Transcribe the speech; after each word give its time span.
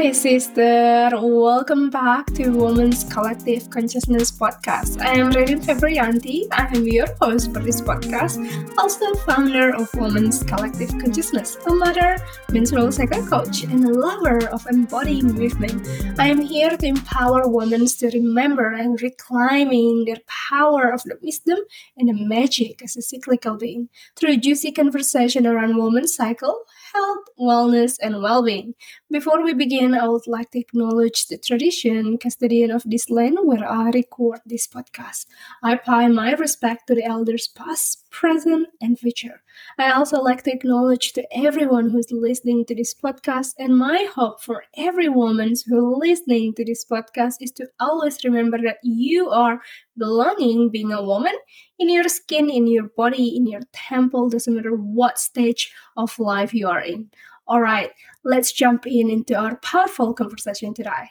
Hi, 0.00 0.12
sister. 0.12 1.10
Welcome 1.12 1.90
back 1.90 2.24
to 2.32 2.48
Women's 2.48 3.04
Collective 3.04 3.68
Consciousness 3.68 4.32
Podcast. 4.32 4.98
I 4.98 5.18
am 5.18 5.30
Ririn 5.30 5.62
Febrianti. 5.62 6.48
I 6.50 6.74
am 6.74 6.86
your 6.86 7.06
host 7.20 7.52
for 7.52 7.58
this 7.60 7.82
podcast, 7.82 8.40
also 8.78 9.12
founder 9.26 9.76
of 9.76 9.92
Women's 9.92 10.42
Collective 10.42 10.88
Consciousness, 10.98 11.58
a 11.66 11.74
mother, 11.74 12.16
menstrual 12.50 12.90
cycle 12.90 13.26
coach, 13.26 13.64
and 13.64 13.84
a 13.84 13.92
lover 13.92 14.48
of 14.48 14.66
embodied 14.68 15.24
movement. 15.24 15.86
I 16.18 16.28
am 16.28 16.40
here 16.40 16.74
to 16.78 16.86
empower 16.86 17.46
women 17.46 17.84
to 17.84 18.06
remember 18.08 18.72
and 18.72 19.02
reclaiming 19.02 20.06
their 20.06 20.20
power 20.26 20.92
of 20.92 21.02
the 21.02 21.18
wisdom 21.20 21.58
and 21.98 22.08
the 22.08 22.14
magic 22.14 22.80
as 22.82 22.96
a 22.96 23.02
cyclical 23.02 23.58
being 23.58 23.90
through 24.16 24.38
juicy 24.38 24.72
conversation 24.72 25.46
around 25.46 25.76
women's 25.76 26.14
cycle, 26.14 26.64
health, 26.92 27.24
wellness, 27.38 27.96
and 28.00 28.22
well-being. 28.22 28.74
Before 29.10 29.42
we 29.42 29.54
begin, 29.54 29.94
I 29.94 30.08
would 30.08 30.26
like 30.26 30.50
to 30.52 30.58
acknowledge 30.58 31.26
the 31.26 31.38
tradition, 31.38 32.18
custodian 32.18 32.70
of 32.70 32.82
this 32.84 33.10
land 33.10 33.38
where 33.42 33.68
I 33.68 33.90
record 33.90 34.40
this 34.46 34.66
podcast. 34.66 35.26
I 35.62 35.76
pay 35.76 36.08
my 36.08 36.32
respect 36.32 36.86
to 36.86 36.94
the 36.94 37.04
elders 37.04 37.48
past, 37.48 38.10
present, 38.10 38.68
and 38.80 38.98
future. 38.98 39.42
I 39.78 39.92
also 39.92 40.20
like 40.20 40.42
to 40.44 40.52
acknowledge 40.52 41.12
to 41.12 41.26
everyone 41.36 41.90
who's 41.90 42.10
listening 42.10 42.64
to 42.66 42.74
this 42.74 42.94
podcast, 42.94 43.54
and 43.58 43.76
my 43.76 44.08
hope 44.14 44.42
for 44.42 44.64
every 44.76 45.08
woman 45.08 45.48
who's 45.48 45.64
listening 45.68 46.54
to 46.54 46.64
this 46.64 46.84
podcast 46.84 47.36
is 47.40 47.52
to 47.52 47.66
always 47.78 48.22
remember 48.24 48.58
that 48.58 48.78
you 48.82 49.28
are 49.30 49.60
belonging 49.96 50.70
being 50.70 50.92
a 50.92 51.02
woman 51.02 51.34
in 51.78 51.88
your 51.88 52.08
skin, 52.08 52.50
in 52.50 52.66
your 52.66 52.88
body, 52.96 53.36
in 53.36 53.46
your 53.46 53.62
temple, 53.72 54.28
doesn't 54.28 54.54
matter 54.54 54.74
what 54.74 55.18
stage 55.18 55.72
of 55.96 56.18
life 56.18 56.52
you 56.54 56.68
are 56.68 56.80
in. 56.80 57.10
All 57.46 57.60
right, 57.60 57.90
let's 58.24 58.52
jump 58.52 58.86
in 58.86 59.10
into 59.10 59.34
our 59.34 59.56
powerful 59.56 60.14
conversation 60.14 60.74
today. 60.74 61.10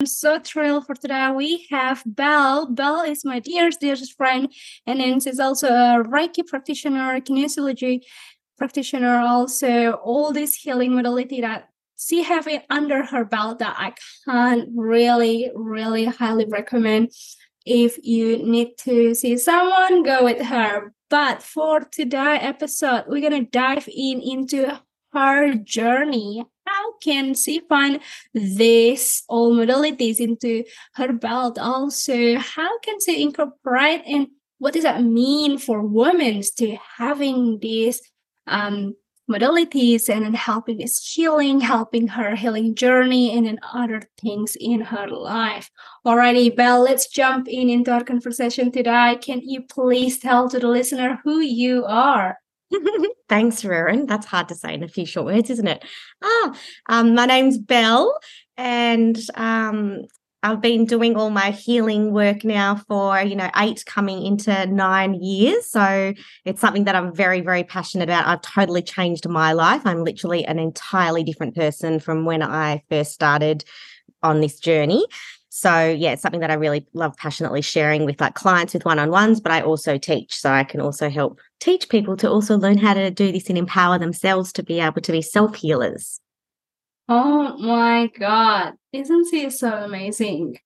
I'm 0.00 0.06
so 0.06 0.38
thrilled 0.38 0.86
for 0.86 0.94
today. 0.94 1.30
We 1.30 1.66
have 1.68 2.02
Belle. 2.06 2.64
Belle 2.64 3.02
is 3.02 3.22
my 3.22 3.38
dearest, 3.38 3.80
dearest 3.80 4.16
friend, 4.16 4.50
and 4.86 4.98
then 4.98 5.20
she's 5.20 5.38
also 5.38 5.68
a 5.68 6.02
Reiki 6.02 6.46
practitioner, 6.46 7.20
kinesiology 7.20 8.00
practitioner, 8.56 9.18
also 9.18 9.92
all 9.92 10.32
this 10.32 10.54
healing 10.54 10.94
modality 10.94 11.42
that 11.42 11.68
she 11.98 12.22
have 12.22 12.48
it 12.48 12.64
under 12.70 13.04
her 13.04 13.26
belt 13.26 13.58
that 13.58 13.76
I 13.78 13.92
can't 14.24 14.70
really, 14.74 15.50
really 15.54 16.06
highly 16.06 16.46
recommend. 16.46 17.10
If 17.66 17.98
you 18.02 18.38
need 18.38 18.78
to 18.78 19.14
see 19.14 19.36
someone, 19.36 20.02
go 20.02 20.24
with 20.24 20.40
her. 20.46 20.94
But 21.10 21.42
for 21.42 21.80
today 21.80 22.38
episode, 22.40 23.04
we're 23.06 23.20
gonna 23.20 23.44
dive 23.44 23.86
in 23.86 24.22
into 24.22 24.80
her 25.12 25.54
journey. 25.54 26.44
How 26.66 26.98
can 26.98 27.34
she 27.34 27.60
find 27.68 28.00
these 28.32 29.24
all 29.28 29.54
modalities 29.54 30.20
into 30.20 30.64
her 30.94 31.12
belt? 31.12 31.58
Also 31.58 32.38
how 32.38 32.78
can 32.80 32.98
she 33.04 33.22
incorporate 33.22 34.02
and 34.06 34.28
what 34.58 34.74
does 34.74 34.82
that 34.82 35.02
mean 35.02 35.58
for 35.58 35.82
women 35.82 36.42
to 36.58 36.76
having 36.98 37.58
these 37.60 38.02
um, 38.46 38.94
modalities 39.28 40.10
and 40.10 40.24
then 40.24 40.34
helping 40.34 40.76
this 40.76 41.12
healing 41.14 41.60
helping 41.60 42.06
her 42.08 42.36
healing 42.36 42.74
journey 42.74 43.36
and 43.36 43.46
then 43.46 43.58
other 43.72 44.02
things 44.20 44.56
in 44.60 44.82
her 44.82 45.08
life? 45.08 45.70
Alrighty 46.06 46.54
belle 46.54 46.82
let's 46.82 47.08
jump 47.08 47.48
in 47.48 47.70
into 47.70 47.90
our 47.90 48.04
conversation 48.04 48.70
today. 48.70 49.18
Can 49.20 49.40
you 49.42 49.62
please 49.62 50.18
tell 50.18 50.48
to 50.50 50.58
the 50.58 50.68
listener 50.68 51.20
who 51.24 51.40
you 51.40 51.84
are 51.86 52.38
Thanks, 53.28 53.62
Ririn. 53.62 54.06
That's 54.06 54.26
hard 54.26 54.48
to 54.48 54.54
say 54.54 54.74
in 54.74 54.82
a 54.82 54.88
few 54.88 55.06
short 55.06 55.26
words, 55.26 55.50
isn't 55.50 55.66
it? 55.66 55.84
Ah, 56.22 56.54
um, 56.88 57.14
my 57.14 57.26
name's 57.26 57.58
Belle, 57.58 58.16
and 58.56 59.18
um, 59.34 60.02
I've 60.42 60.60
been 60.60 60.86
doing 60.86 61.16
all 61.16 61.30
my 61.30 61.50
healing 61.50 62.12
work 62.12 62.44
now 62.44 62.76
for, 62.88 63.20
you 63.20 63.36
know, 63.36 63.50
eight 63.56 63.84
coming 63.84 64.24
into 64.24 64.66
nine 64.66 65.14
years. 65.14 65.70
So 65.70 66.14
it's 66.44 66.60
something 66.60 66.84
that 66.84 66.94
I'm 66.94 67.14
very, 67.14 67.40
very 67.42 67.62
passionate 67.62 68.04
about. 68.04 68.26
I've 68.26 68.40
totally 68.40 68.82
changed 68.82 69.28
my 69.28 69.52
life. 69.52 69.82
I'm 69.84 70.02
literally 70.02 70.44
an 70.46 70.58
entirely 70.58 71.24
different 71.24 71.54
person 71.54 72.00
from 72.00 72.24
when 72.24 72.42
I 72.42 72.82
first 72.88 73.12
started 73.12 73.64
on 74.22 74.40
this 74.40 74.58
journey. 74.58 75.04
So 75.52 75.84
yeah, 75.84 76.12
it's 76.12 76.22
something 76.22 76.40
that 76.40 76.50
I 76.52 76.54
really 76.54 76.86
love 76.94 77.16
passionately 77.16 77.60
sharing 77.60 78.04
with 78.04 78.20
like 78.20 78.34
clients 78.34 78.72
with 78.72 78.84
one-on-ones, 78.84 79.40
but 79.40 79.50
I 79.50 79.62
also 79.62 79.98
teach. 79.98 80.34
So 80.34 80.48
I 80.48 80.62
can 80.62 80.80
also 80.80 81.10
help 81.10 81.40
teach 81.58 81.88
people 81.88 82.16
to 82.18 82.30
also 82.30 82.56
learn 82.56 82.78
how 82.78 82.94
to 82.94 83.10
do 83.10 83.32
this 83.32 83.48
and 83.48 83.58
empower 83.58 83.98
themselves 83.98 84.52
to 84.54 84.62
be 84.62 84.78
able 84.78 85.00
to 85.02 85.12
be 85.12 85.20
self-healers. 85.20 86.20
Oh 87.08 87.58
my 87.58 88.06
god. 88.16 88.74
Isn't 88.92 89.28
she 89.28 89.50
so 89.50 89.72
amazing? 89.72 90.58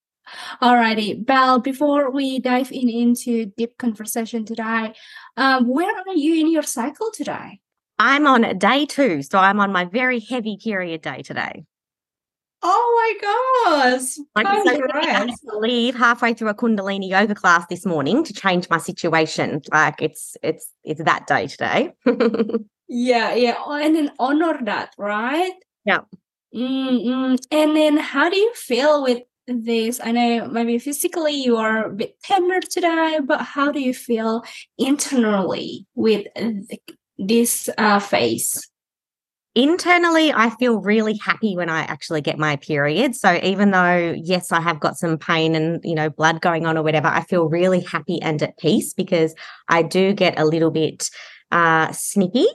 Alrighty, 0.61 1.25
Belle, 1.25 1.59
before 1.59 2.11
we 2.11 2.39
dive 2.39 2.71
in 2.71 2.87
into 2.87 3.47
deep 3.57 3.79
conversation 3.79 4.45
today, 4.45 4.93
um, 5.35 5.67
where 5.67 5.95
are 5.95 6.15
you 6.15 6.39
in 6.39 6.51
your 6.51 6.63
cycle 6.63 7.09
today? 7.11 7.59
I'm 7.97 8.27
on 8.27 8.57
day 8.59 8.85
two. 8.85 9.23
So 9.23 9.39
I'm 9.39 9.59
on 9.59 9.71
my 9.71 9.85
very 9.85 10.19
heavy 10.19 10.57
period 10.63 11.01
day 11.01 11.23
today. 11.23 11.65
Oh 12.61 13.15
my 13.21 13.93
gosh. 13.93 14.17
Like 14.35 14.47
I 14.47 15.05
had 15.05 15.27
to 15.27 15.57
leave 15.57 15.95
halfway 15.95 16.33
through 16.33 16.49
a 16.49 16.55
Kundalini 16.55 17.09
yoga 17.09 17.35
class 17.35 17.65
this 17.67 17.85
morning 17.85 18.23
to 18.23 18.33
change 18.33 18.69
my 18.69 18.77
situation. 18.77 19.61
Like 19.71 20.01
it's 20.01 20.35
it's 20.41 20.71
it's 20.83 21.03
that 21.03 21.27
day 21.27 21.47
today. 21.47 21.93
yeah, 22.87 23.35
yeah. 23.35 23.57
And 23.67 23.95
then 23.95 24.11
honor 24.19 24.59
that, 24.63 24.93
right? 24.97 25.53
Yeah. 25.85 25.99
Mm-hmm. 26.55 27.35
And 27.51 27.75
then 27.75 27.97
how 27.97 28.29
do 28.29 28.37
you 28.37 28.53
feel 28.53 29.03
with 29.03 29.23
this? 29.47 29.99
I 30.03 30.11
know 30.11 30.47
maybe 30.47 30.79
physically 30.79 31.33
you 31.35 31.57
are 31.57 31.85
a 31.85 31.93
bit 31.93 32.15
tender 32.23 32.61
today, 32.61 33.19
but 33.23 33.41
how 33.41 33.71
do 33.71 33.79
you 33.79 33.93
feel 33.93 34.43
internally 34.77 35.85
with 35.93 36.25
this 37.17 37.69
uh, 37.77 37.99
phase? 37.99 38.67
Internally 39.55 40.33
i 40.33 40.49
feel 40.49 40.81
really 40.81 41.17
happy 41.23 41.55
when 41.55 41.69
i 41.69 41.81
actually 41.83 42.19
get 42.19 42.37
my 42.37 42.57
period. 42.57 43.15
So 43.15 43.39
even 43.41 43.71
though 43.71 44.13
yes 44.21 44.51
i 44.51 44.59
have 44.59 44.81
got 44.81 44.97
some 44.97 45.17
pain 45.17 45.55
and 45.55 45.79
you 45.83 45.95
know 45.95 46.09
blood 46.09 46.41
going 46.41 46.65
on 46.65 46.77
or 46.77 46.83
whatever 46.83 47.07
i 47.07 47.21
feel 47.21 47.47
really 47.47 47.79
happy 47.79 48.21
and 48.21 48.43
at 48.43 48.57
peace 48.57 48.93
because 48.93 49.33
i 49.69 49.81
do 49.81 50.13
get 50.13 50.37
a 50.37 50.45
little 50.45 50.71
bit 50.71 51.09
uh, 51.55 51.89
snippy 51.93 52.45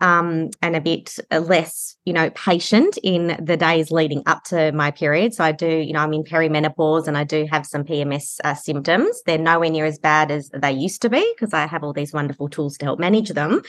um, 0.00 0.50
and 0.62 0.74
a 0.74 0.80
bit 0.80 1.16
less, 1.30 1.96
you 2.04 2.12
know, 2.12 2.28
patient 2.30 2.98
in 3.04 3.38
the 3.40 3.56
days 3.56 3.92
leading 3.92 4.20
up 4.26 4.42
to 4.42 4.72
my 4.72 4.90
period. 4.90 5.32
So 5.32 5.44
I 5.44 5.52
do, 5.52 5.68
you 5.68 5.92
know, 5.92 6.00
I'm 6.00 6.12
in 6.12 6.24
perimenopause 6.24 7.06
and 7.06 7.16
I 7.16 7.22
do 7.22 7.46
have 7.48 7.64
some 7.64 7.84
PMS 7.84 8.40
uh, 8.42 8.54
symptoms. 8.54 9.22
They're 9.24 9.38
nowhere 9.38 9.70
near 9.70 9.84
as 9.84 10.00
bad 10.00 10.32
as 10.32 10.50
they 10.52 10.72
used 10.72 11.02
to 11.02 11.08
be 11.08 11.24
because 11.36 11.54
I 11.54 11.68
have 11.68 11.84
all 11.84 11.92
these 11.92 12.12
wonderful 12.12 12.48
tools 12.48 12.76
to 12.78 12.86
help 12.86 12.98
manage 12.98 13.28
them. 13.28 13.62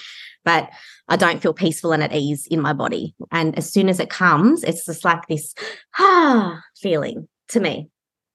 But 0.44 0.72
I 1.08 1.18
don't 1.18 1.40
feel 1.40 1.54
peaceful 1.54 1.92
and 1.92 2.02
at 2.02 2.16
ease 2.16 2.48
in 2.48 2.60
my 2.60 2.74
body. 2.74 3.14
And 3.32 3.56
as 3.60 3.72
soon 3.72 3.90
as 3.90 4.00
it 4.00 4.10
comes, 4.10 4.64
it's 4.64 4.88
just 4.88 5.06
like 5.06 5.28
this 5.28 5.54
ah 6.00 6.64
feeling 6.76 7.28
to 7.50 7.60
me. 7.60 7.92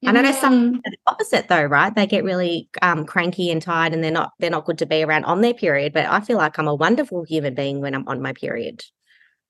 And 0.07 0.19
I 0.19 0.23
know 0.23 0.33
some 0.33 0.81
the 0.85 0.97
opposite 1.07 1.49
though, 1.49 1.65
right? 1.65 1.95
They 1.95 2.07
get 2.07 2.25
really 2.25 2.69
um, 2.83 3.07
cranky 3.07 3.51
and 3.51 3.61
tired, 3.61 3.93
and 3.93 4.03
they're 4.03 4.11
not 4.11 4.33
they're 4.39 4.51
not 4.51 4.65
good 4.65 4.79
to 4.79 4.87
be 4.87 5.03
around 5.03 5.25
on 5.25 5.41
their 5.41 5.55
period. 5.55 5.93
But 5.93 6.07
I 6.07 6.21
feel 6.21 6.37
like 6.37 6.59
I'm 6.59 6.69
a 6.69 6.75
wonderful 6.75 7.25
human 7.25 7.55
being 7.55 7.81
when 7.81 7.95
I'm 7.95 8.07
on 8.09 8.23
my 8.23 8.33
period. 8.33 8.83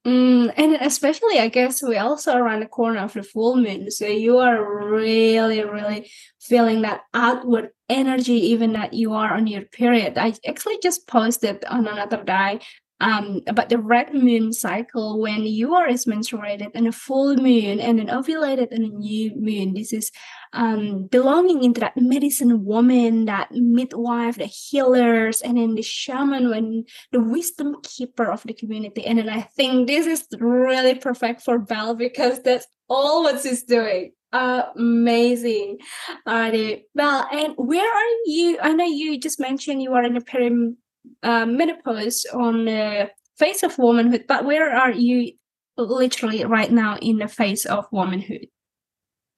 Mm, 0.06 0.52
and 0.56 0.74
especially, 0.82 1.38
I 1.38 1.48
guess 1.48 1.82
we 1.82 1.96
also 1.96 2.36
around 2.36 2.60
the 2.60 2.66
corner 2.66 3.00
of 3.00 3.14
the 3.14 3.22
full 3.22 3.56
moon, 3.56 3.90
so 3.90 4.06
you 4.06 4.38
are 4.38 4.90
really, 4.90 5.64
really 5.64 6.10
feeling 6.40 6.82
that 6.82 7.00
outward 7.14 7.70
energy, 7.88 8.34
even 8.52 8.74
that 8.74 8.92
you 8.92 9.14
are 9.14 9.32
on 9.32 9.46
your 9.46 9.62
period. 9.62 10.18
I 10.18 10.34
actually 10.46 10.78
just 10.82 11.06
posted 11.06 11.64
on 11.64 11.86
another 11.86 12.22
day 12.22 12.60
um, 13.00 13.40
about 13.46 13.68
the 13.68 13.78
red 13.78 14.14
moon 14.14 14.52
cycle 14.52 15.20
when 15.20 15.42
you 15.44 15.74
are 15.74 15.88
is 15.88 16.06
menstruated 16.06 16.70
and 16.74 16.86
a 16.86 16.92
full 16.92 17.36
moon 17.36 17.80
and 17.80 18.00
an 18.00 18.06
ovulated 18.06 18.70
and 18.70 18.84
a 18.84 18.96
new 18.96 19.32
moon. 19.36 19.74
This 19.74 19.92
is 19.92 20.10
um, 20.52 21.06
belonging 21.06 21.64
into 21.64 21.80
that 21.80 21.96
medicine 21.96 22.64
woman, 22.64 23.24
that 23.24 23.50
midwife, 23.52 24.36
the 24.36 24.46
healers, 24.46 25.40
and 25.40 25.58
then 25.58 25.74
the 25.74 25.82
shaman, 25.82 26.50
when 26.50 26.84
the 27.12 27.20
wisdom 27.20 27.76
keeper 27.82 28.30
of 28.30 28.42
the 28.44 28.54
community. 28.54 29.04
And 29.04 29.18
then 29.18 29.28
I 29.28 29.42
think 29.42 29.88
this 29.88 30.06
is 30.06 30.26
really 30.38 30.94
perfect 30.94 31.42
for 31.42 31.58
Belle 31.58 31.94
because 31.94 32.42
that's 32.42 32.66
all 32.88 33.24
what 33.24 33.42
she's 33.42 33.64
doing. 33.64 34.12
Amazing. 34.32 35.78
Alrighty, 36.26 36.82
Belle, 36.94 37.28
and 37.30 37.54
where 37.56 37.88
are 37.88 38.16
you? 38.26 38.58
I 38.60 38.72
know 38.72 38.84
you 38.84 39.18
just 39.18 39.38
mentioned 39.38 39.82
you 39.82 39.92
are 39.94 40.02
in 40.02 40.16
a 40.16 40.20
peri 40.20 40.74
uh, 41.22 41.46
menopause 41.46 42.26
on 42.32 42.64
the 42.64 43.10
face 43.38 43.62
of 43.62 43.78
womanhood, 43.78 44.24
but 44.28 44.44
where 44.44 44.74
are 44.74 44.92
you 44.92 45.32
literally 45.76 46.44
right 46.44 46.70
now 46.70 46.96
in 46.98 47.18
the 47.18 47.28
face 47.28 47.64
of 47.66 47.86
womanhood? 47.90 48.46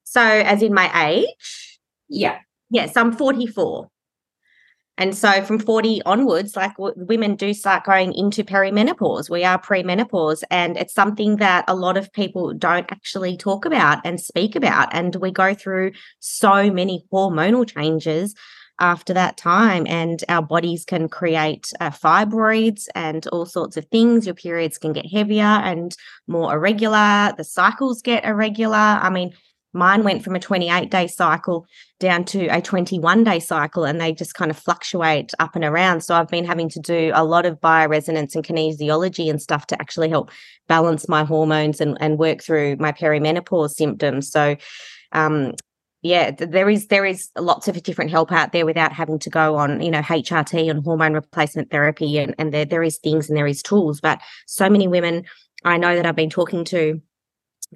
So, 0.05 0.23
as 0.23 0.63
in 0.63 0.75
my 0.75 0.91
age? 1.09 1.79
Yeah. 2.09 2.39
Yes, 2.71 2.97
I'm 2.97 3.13
44. 3.13 3.89
And 4.99 5.15
so 5.15 5.43
from 5.43 5.59
40 5.59 6.03
onwards, 6.05 6.57
like 6.57 6.75
w- 6.77 6.95
women 6.97 7.37
do 7.37 7.53
start 7.53 7.85
going 7.85 8.15
into 8.15 8.43
perimenopause. 8.43 9.29
We 9.29 9.45
are 9.45 9.61
premenopause, 9.61 10.43
and 10.51 10.77
it's 10.79 10.95
something 10.95 11.37
that 11.37 11.65
a 11.69 11.75
lot 11.75 11.99
of 11.99 12.11
people 12.13 12.55
don't 12.55 12.91
actually 12.91 13.37
talk 13.37 13.67
about 13.67 13.99
and 14.07 14.19
speak 14.19 14.57
about. 14.57 14.89
And 14.93 15.15
we 15.17 15.31
go 15.31 15.55
through 15.55 15.93
so 16.21 16.71
many 16.71 17.05
hormonal 17.13 17.69
changes 17.69 18.35
after 18.79 19.15
that 19.15 19.37
time, 19.37 19.87
and 19.87 20.23
our 20.29 20.43
bodies 20.43 20.85
can 20.85 21.09
create 21.09 21.73
uh, 21.81 21.91
fibroids 21.91 22.87
and 22.95 23.27
all 23.29 23.47
sorts 23.47 23.77
of 23.77 23.87
things. 23.87 24.27
Your 24.27 24.35
periods 24.35 24.79
can 24.79 24.93
get 24.93 25.07
heavier 25.07 25.43
and 25.43 25.97
more 26.27 26.55
irregular. 26.55 27.33
The 27.37 27.45
cycles 27.45 28.03
get 28.03 28.25
irregular. 28.25 28.77
I 28.77 29.11
mean, 29.11 29.33
Mine 29.77 30.05
went 30.05 30.25
from 30.25 30.35
a 30.35 30.41
28 30.41 30.91
day 30.91 31.07
cycle 31.07 31.67
down 32.01 32.25
to 32.27 32.47
a 32.47 32.63
21 32.63 33.25
day 33.25 33.39
cycle, 33.39 33.85
and 33.85 34.01
they 34.01 34.13
just 34.13 34.35
kind 34.35 34.51
of 34.51 34.59
fluctuate 34.59 35.33
up 35.39 35.55
and 35.55 35.65
around. 35.65 36.01
So 36.01 36.15
I've 36.15 36.29
been 36.29 36.47
having 36.47 36.71
to 36.71 36.81
do 36.81 37.13
a 37.15 37.25
lot 37.25 37.45
of 37.45 37.61
bioresonance 37.61 38.35
and 38.35 38.45
kinesiology 38.45 39.29
and 39.29 39.41
stuff 39.41 39.67
to 39.69 39.81
actually 39.81 40.09
help 40.09 40.31
balance 40.67 41.09
my 41.09 41.25
hormones 41.25 41.81
and, 41.81 41.99
and 42.01 42.19
work 42.19 42.43
through 42.43 42.77
my 42.77 42.91
perimenopause 42.91 43.73
symptoms. 43.73 44.31
So, 44.31 44.57
um, 45.13 45.53
yeah, 46.07 46.31
there 46.31 46.71
is 46.71 46.87
there 46.87 47.05
is 47.05 47.31
lots 47.37 47.69
of 47.69 47.83
different 47.83 48.11
help 48.11 48.33
out 48.33 48.53
there 48.53 48.67
without 48.67 48.93
having 48.93 49.19
to 49.21 49.31
go 49.31 49.57
on, 49.57 49.81
you 49.81 49.91
know, 49.91 50.01
HRT 50.01 50.71
and 50.71 50.85
hormone 50.85 51.15
replacement 51.15 51.71
therapy, 51.71 52.19
and 52.19 52.35
and 52.39 52.53
there 52.53 52.65
there 52.65 52.83
is 52.83 52.99
things 52.99 53.29
and 53.29 53.37
there 53.37 53.47
is 53.47 53.63
tools. 53.63 54.01
But 54.01 54.21
so 54.47 54.69
many 54.71 54.89
women 54.89 55.25
I 55.65 55.79
know 55.79 55.97
that 55.97 56.07
I've 56.07 56.17
been 56.17 56.31
talking 56.31 56.65
to 56.67 57.01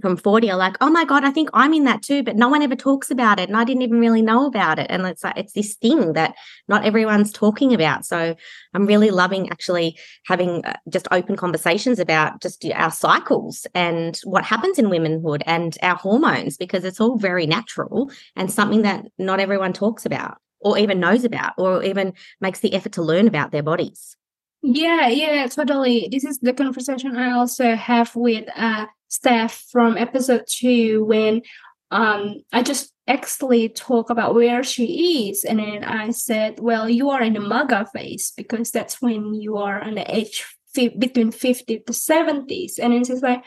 from 0.00 0.16
40 0.16 0.50
are 0.50 0.56
like, 0.56 0.76
oh 0.80 0.90
my 0.90 1.04
God, 1.04 1.24
I 1.24 1.30
think 1.30 1.50
I'm 1.52 1.74
in 1.74 1.84
that 1.84 2.02
too, 2.02 2.22
but 2.22 2.36
no 2.36 2.48
one 2.48 2.62
ever 2.62 2.76
talks 2.76 3.10
about 3.10 3.38
it. 3.38 3.48
And 3.48 3.56
I 3.56 3.64
didn't 3.64 3.82
even 3.82 4.00
really 4.00 4.22
know 4.22 4.46
about 4.46 4.78
it. 4.78 4.86
And 4.90 5.06
it's 5.06 5.24
like, 5.24 5.36
it's 5.36 5.52
this 5.52 5.74
thing 5.74 6.14
that 6.14 6.34
not 6.68 6.84
everyone's 6.84 7.32
talking 7.32 7.72
about. 7.74 8.04
So 8.04 8.34
I'm 8.74 8.86
really 8.86 9.10
loving 9.10 9.50
actually 9.50 9.98
having 10.26 10.64
uh, 10.64 10.74
just 10.88 11.08
open 11.10 11.36
conversations 11.36 11.98
about 11.98 12.40
just 12.40 12.64
our 12.74 12.90
cycles 12.90 13.66
and 13.74 14.18
what 14.24 14.44
happens 14.44 14.78
in 14.78 14.90
womanhood 14.90 15.42
and 15.46 15.76
our 15.82 15.96
hormones, 15.96 16.56
because 16.56 16.84
it's 16.84 17.00
all 17.00 17.18
very 17.18 17.46
natural 17.46 18.10
and 18.36 18.50
something 18.50 18.82
that 18.82 19.06
not 19.18 19.40
everyone 19.40 19.72
talks 19.72 20.06
about 20.06 20.38
or 20.60 20.78
even 20.78 21.00
knows 21.00 21.24
about 21.24 21.54
or 21.58 21.82
even 21.82 22.12
makes 22.40 22.60
the 22.60 22.74
effort 22.74 22.92
to 22.92 23.02
learn 23.02 23.26
about 23.26 23.50
their 23.50 23.62
bodies. 23.62 24.16
Yeah, 24.62 25.08
yeah, 25.08 25.46
totally. 25.46 26.08
This 26.10 26.24
is 26.24 26.38
the 26.38 26.52
conversation 26.52 27.16
I 27.16 27.32
also 27.32 27.74
have 27.74 28.14
with 28.14 28.46
uh 28.54 28.86
Steph 29.10 29.64
from 29.70 29.98
episode 29.98 30.44
two 30.48 31.04
when 31.04 31.42
um 31.90 32.36
I 32.52 32.62
just 32.62 32.92
actually 33.10 33.68
talk 33.68 34.08
about 34.08 34.34
where 34.34 34.62
she 34.62 35.28
is 35.28 35.42
and 35.44 35.58
then 35.58 35.84
I 35.84 36.12
said, 36.12 36.60
well, 36.60 36.88
you 36.88 37.10
are 37.10 37.22
in 37.22 37.32
the 37.32 37.40
MAGA 37.40 37.86
phase 37.92 38.32
because 38.36 38.70
that's 38.70 39.02
when 39.02 39.34
you 39.34 39.56
are 39.56 39.82
on 39.82 39.96
the 39.96 40.16
age 40.16 40.44
fi- 40.74 40.96
between 40.96 41.32
50 41.32 41.80
to 41.80 41.92
70s. 41.92 42.78
And 42.78 42.92
then 42.92 43.04
she's 43.04 43.20
like, 43.20 43.44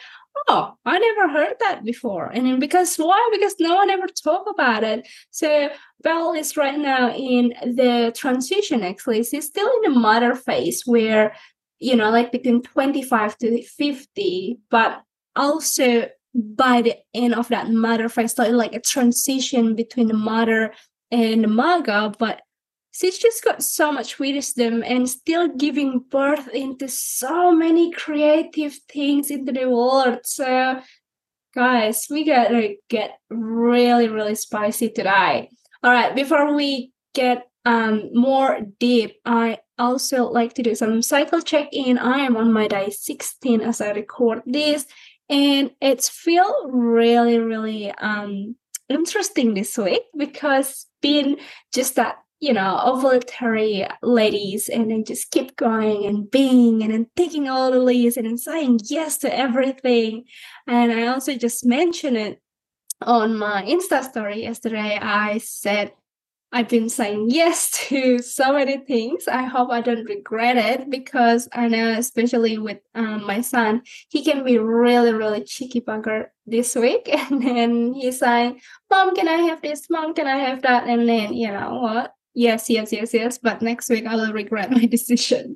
oh, 0.49 0.73
I 0.85 0.99
never 0.99 1.31
heard 1.31 1.55
that 1.61 1.85
before. 1.85 2.25
And 2.27 2.45
then 2.45 2.59
because 2.59 2.97
why? 2.97 3.29
Because 3.31 3.55
no 3.59 3.75
one 3.75 3.89
ever 3.89 4.07
talk 4.07 4.45
about 4.49 4.83
it. 4.83 5.07
So 5.31 5.69
Belle 6.01 6.33
is 6.33 6.57
right 6.57 6.77
now 6.77 7.13
in 7.13 7.53
the 7.61 8.11
transition 8.15 8.83
actually. 8.83 9.23
She's 9.23 9.45
still 9.45 9.71
in 9.77 9.93
the 9.93 9.99
mother 9.99 10.35
phase 10.35 10.83
where, 10.85 11.35
you 11.79 11.95
know, 11.95 12.09
like 12.09 12.33
between 12.33 12.61
25 12.63 13.37
to 13.37 13.63
50, 13.63 14.59
but 14.69 15.01
also 15.35 16.09
by 16.35 16.81
the 16.81 16.97
end 17.13 17.35
of 17.35 17.47
that 17.49 17.69
mother 17.69 18.09
phase, 18.09 18.31
started 18.31 18.55
like 18.55 18.73
a 18.73 18.79
transition 18.79 19.75
between 19.75 20.07
the 20.07 20.13
mother 20.13 20.73
and 21.11 21.43
the 21.43 21.47
maga, 21.47 22.11
but 22.17 22.41
she's 22.91 23.17
just 23.17 23.43
got 23.43 23.61
so 23.61 23.91
much 23.91 24.19
wisdom 24.19 24.83
and 24.83 25.09
still 25.09 25.47
giving 25.47 25.99
birth 25.99 26.47
into 26.49 26.87
so 26.87 27.51
many 27.51 27.91
creative 27.91 28.75
things 28.89 29.29
into 29.29 29.51
the 29.51 29.69
world. 29.69 30.19
So 30.23 30.81
guys, 31.53 32.07
we 32.09 32.23
gotta 32.23 32.75
get 32.89 33.17
really, 33.29 34.07
really 34.07 34.35
spicy 34.35 34.89
today. 34.89 35.49
All 35.83 35.91
right, 35.91 36.15
before 36.15 36.55
we 36.55 36.91
get 37.13 37.47
um 37.65 38.09
more 38.13 38.59
deep, 38.79 39.17
I 39.25 39.59
also 39.77 40.29
like 40.29 40.53
to 40.55 40.63
do 40.63 40.75
some 40.75 41.01
cycle 41.01 41.41
check-in. 41.41 41.97
I 41.97 42.19
am 42.19 42.37
on 42.37 42.53
my 42.53 42.67
day 42.67 42.89
16 42.89 43.61
as 43.61 43.81
I 43.81 43.91
record 43.91 44.41
this 44.45 44.85
and 45.33 45.71
it's 45.81 46.09
feel 46.09 46.69
really 46.69 47.39
really 47.39 47.91
um 47.93 48.55
interesting 48.87 49.53
this 49.55 49.77
week 49.77 50.03
because 50.15 50.85
being 51.01 51.37
just 51.73 51.95
that 51.95 52.17
you 52.39 52.53
know 52.53 52.79
ovulatory 52.85 53.89
ladies 54.03 54.69
and 54.69 54.91
then 54.91 55.03
just 55.03 55.31
keep 55.31 55.55
going 55.55 56.05
and 56.05 56.29
being 56.29 56.83
and 56.83 56.93
then 56.93 57.07
taking 57.15 57.49
all 57.49 57.71
the 57.71 57.79
leads 57.79 58.15
and 58.15 58.27
then 58.27 58.37
saying 58.37 58.79
yes 58.83 59.17
to 59.17 59.33
everything. 59.35 60.25
And 60.67 60.91
i 60.91 61.07
also 61.07 61.35
just 61.35 61.65
mentioned 61.65 62.17
it 62.17 62.41
on 63.01 63.37
my 63.37 63.63
insta 63.63 64.03
story 64.03 64.43
yesterday. 64.43 64.99
I 65.01 65.39
said 65.39 65.93
I've 66.53 66.69
been 66.69 66.87
saying 66.87 67.31
yes 67.31 67.71
to 67.89 68.19
so 68.19 68.53
many 68.53 68.77
things. 68.77 69.27
I 69.27 69.43
hope 69.43 69.71
I 69.71 69.81
don't 69.81 70.05
regret 70.05 70.55
it 70.55 70.89
because 70.89 71.49
I 71.51 71.67
know, 71.67 71.89
especially 71.97 72.59
with 72.59 72.77
um, 72.93 73.25
my 73.25 73.41
son, 73.41 73.81
he 74.09 74.23
can 74.23 74.45
be 74.45 74.59
really, 74.59 75.11
really 75.11 75.43
cheeky 75.43 75.81
bugger 75.81 76.27
this 76.45 76.75
week. 76.75 77.09
And 77.33 77.41
then 77.41 77.93
he's 77.93 78.19
saying, 78.19 78.61
Mom, 78.91 79.15
can 79.15 79.27
I 79.27 79.37
have 79.49 79.61
this? 79.61 79.89
Mom, 79.89 80.13
can 80.13 80.27
I 80.27 80.37
have 80.37 80.61
that? 80.61 80.87
And 80.87 81.09
then, 81.09 81.33
you 81.33 81.47
know 81.47 81.79
what? 81.81 82.13
Yes, 82.35 82.69
yes, 82.69 82.93
yes, 82.93 83.13
yes. 83.13 83.37
But 83.39 83.61
next 83.61 83.89
week 83.89 84.05
I 84.05 84.15
will 84.15 84.33
regret 84.33 84.69
my 84.69 84.85
decision. 84.97 85.55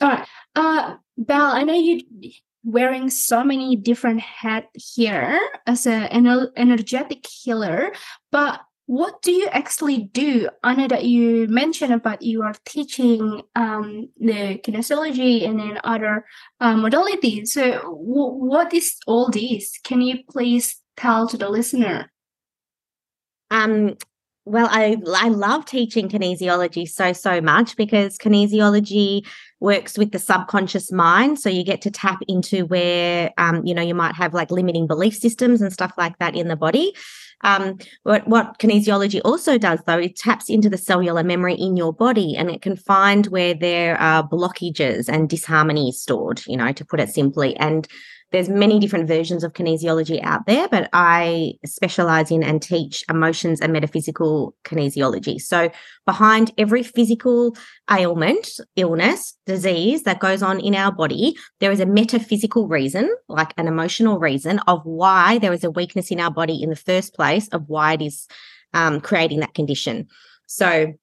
All 0.00 0.10
right. 0.10 0.26
Uh, 0.54 0.96
Belle, 1.18 1.50
I 1.52 1.62
know 1.64 1.74
you're 1.74 2.02
wearing 2.62 3.10
so 3.10 3.42
many 3.42 3.76
different 3.76 4.20
hats 4.20 4.94
here 4.96 5.38
as 5.66 5.86
an 5.86 6.26
energetic 6.56 7.26
healer, 7.26 7.92
but 8.30 8.60
what 8.86 9.20
do 9.22 9.32
you 9.32 9.48
actually 9.48 10.04
do? 10.04 10.48
I 10.62 10.74
know 10.74 10.86
that 10.88 11.04
you 11.04 11.48
mentioned 11.48 11.92
about 11.92 12.22
you 12.22 12.42
are 12.42 12.54
teaching 12.64 13.42
um, 13.56 14.08
the 14.18 14.60
kinesiology 14.64 15.46
and 15.46 15.58
then 15.58 15.80
other 15.82 16.24
uh, 16.60 16.74
modalities. 16.74 17.48
So, 17.48 17.72
w- 17.72 18.34
what 18.46 18.72
is 18.72 18.96
all 19.06 19.28
this? 19.28 19.78
Can 19.82 20.00
you 20.02 20.20
please 20.30 20.80
tell 20.96 21.26
to 21.28 21.36
the 21.36 21.48
listener? 21.48 22.12
Um, 23.50 23.96
well, 24.44 24.68
I 24.70 24.96
I 25.16 25.28
love 25.30 25.64
teaching 25.66 26.08
kinesiology 26.08 26.88
so 26.88 27.12
so 27.12 27.40
much 27.40 27.76
because 27.76 28.16
kinesiology 28.16 29.26
works 29.58 29.98
with 29.98 30.12
the 30.12 30.20
subconscious 30.20 30.92
mind. 30.92 31.40
So 31.40 31.48
you 31.48 31.64
get 31.64 31.82
to 31.82 31.90
tap 31.90 32.20
into 32.28 32.66
where 32.66 33.32
um, 33.38 33.66
you 33.66 33.74
know 33.74 33.82
you 33.82 33.96
might 33.96 34.14
have 34.14 34.32
like 34.32 34.52
limiting 34.52 34.86
belief 34.86 35.16
systems 35.16 35.60
and 35.60 35.72
stuff 35.72 35.92
like 35.98 36.16
that 36.18 36.36
in 36.36 36.46
the 36.46 36.54
body. 36.54 36.94
Um, 37.42 37.78
what, 38.02 38.26
what 38.26 38.58
kinesiology 38.58 39.20
also 39.24 39.58
does, 39.58 39.80
though, 39.86 39.98
it 39.98 40.16
taps 40.16 40.48
into 40.48 40.68
the 40.68 40.78
cellular 40.78 41.22
memory 41.22 41.54
in 41.54 41.76
your 41.76 41.92
body 41.92 42.34
and 42.36 42.50
it 42.50 42.62
can 42.62 42.76
find 42.76 43.26
where 43.26 43.54
there 43.54 44.00
are 44.00 44.26
blockages 44.26 45.08
and 45.08 45.28
disharmonies 45.28 45.94
stored, 45.94 46.40
you 46.46 46.56
know, 46.56 46.72
to 46.72 46.84
put 46.84 47.00
it 47.00 47.10
simply. 47.10 47.54
And 47.56 47.86
there's 48.32 48.48
many 48.48 48.78
different 48.78 49.06
versions 49.06 49.44
of 49.44 49.52
kinesiology 49.52 50.22
out 50.22 50.46
there, 50.46 50.68
but 50.68 50.88
I 50.92 51.54
specialize 51.64 52.30
in 52.30 52.42
and 52.42 52.60
teach 52.60 53.04
emotions 53.08 53.60
and 53.60 53.72
metaphysical 53.72 54.54
kinesiology. 54.64 55.40
So 55.40 55.70
behind 56.04 56.52
every 56.58 56.82
physical 56.82 57.56
ailment, 57.90 58.48
illness, 58.74 59.34
disease 59.46 60.02
that 60.02 60.20
goes 60.20 60.42
on 60.42 60.58
in 60.60 60.74
our 60.74 60.90
body, 60.90 61.36
there 61.60 61.70
is 61.70 61.80
a 61.80 61.86
metaphysical 61.86 62.66
reason, 62.66 63.14
like 63.28 63.54
an 63.56 63.68
emotional 63.68 64.18
reason 64.18 64.58
of 64.66 64.80
why 64.84 65.38
there 65.38 65.52
is 65.52 65.62
a 65.62 65.70
weakness 65.70 66.10
in 66.10 66.20
our 66.20 66.30
body 66.30 66.60
in 66.62 66.70
the 66.70 66.76
first 66.76 67.14
place, 67.14 67.48
of 67.48 67.68
why 67.68 67.92
it 67.92 68.02
is 68.02 68.26
um, 68.74 69.00
creating 69.00 69.40
that 69.40 69.54
condition. 69.54 70.08
So 70.46 70.94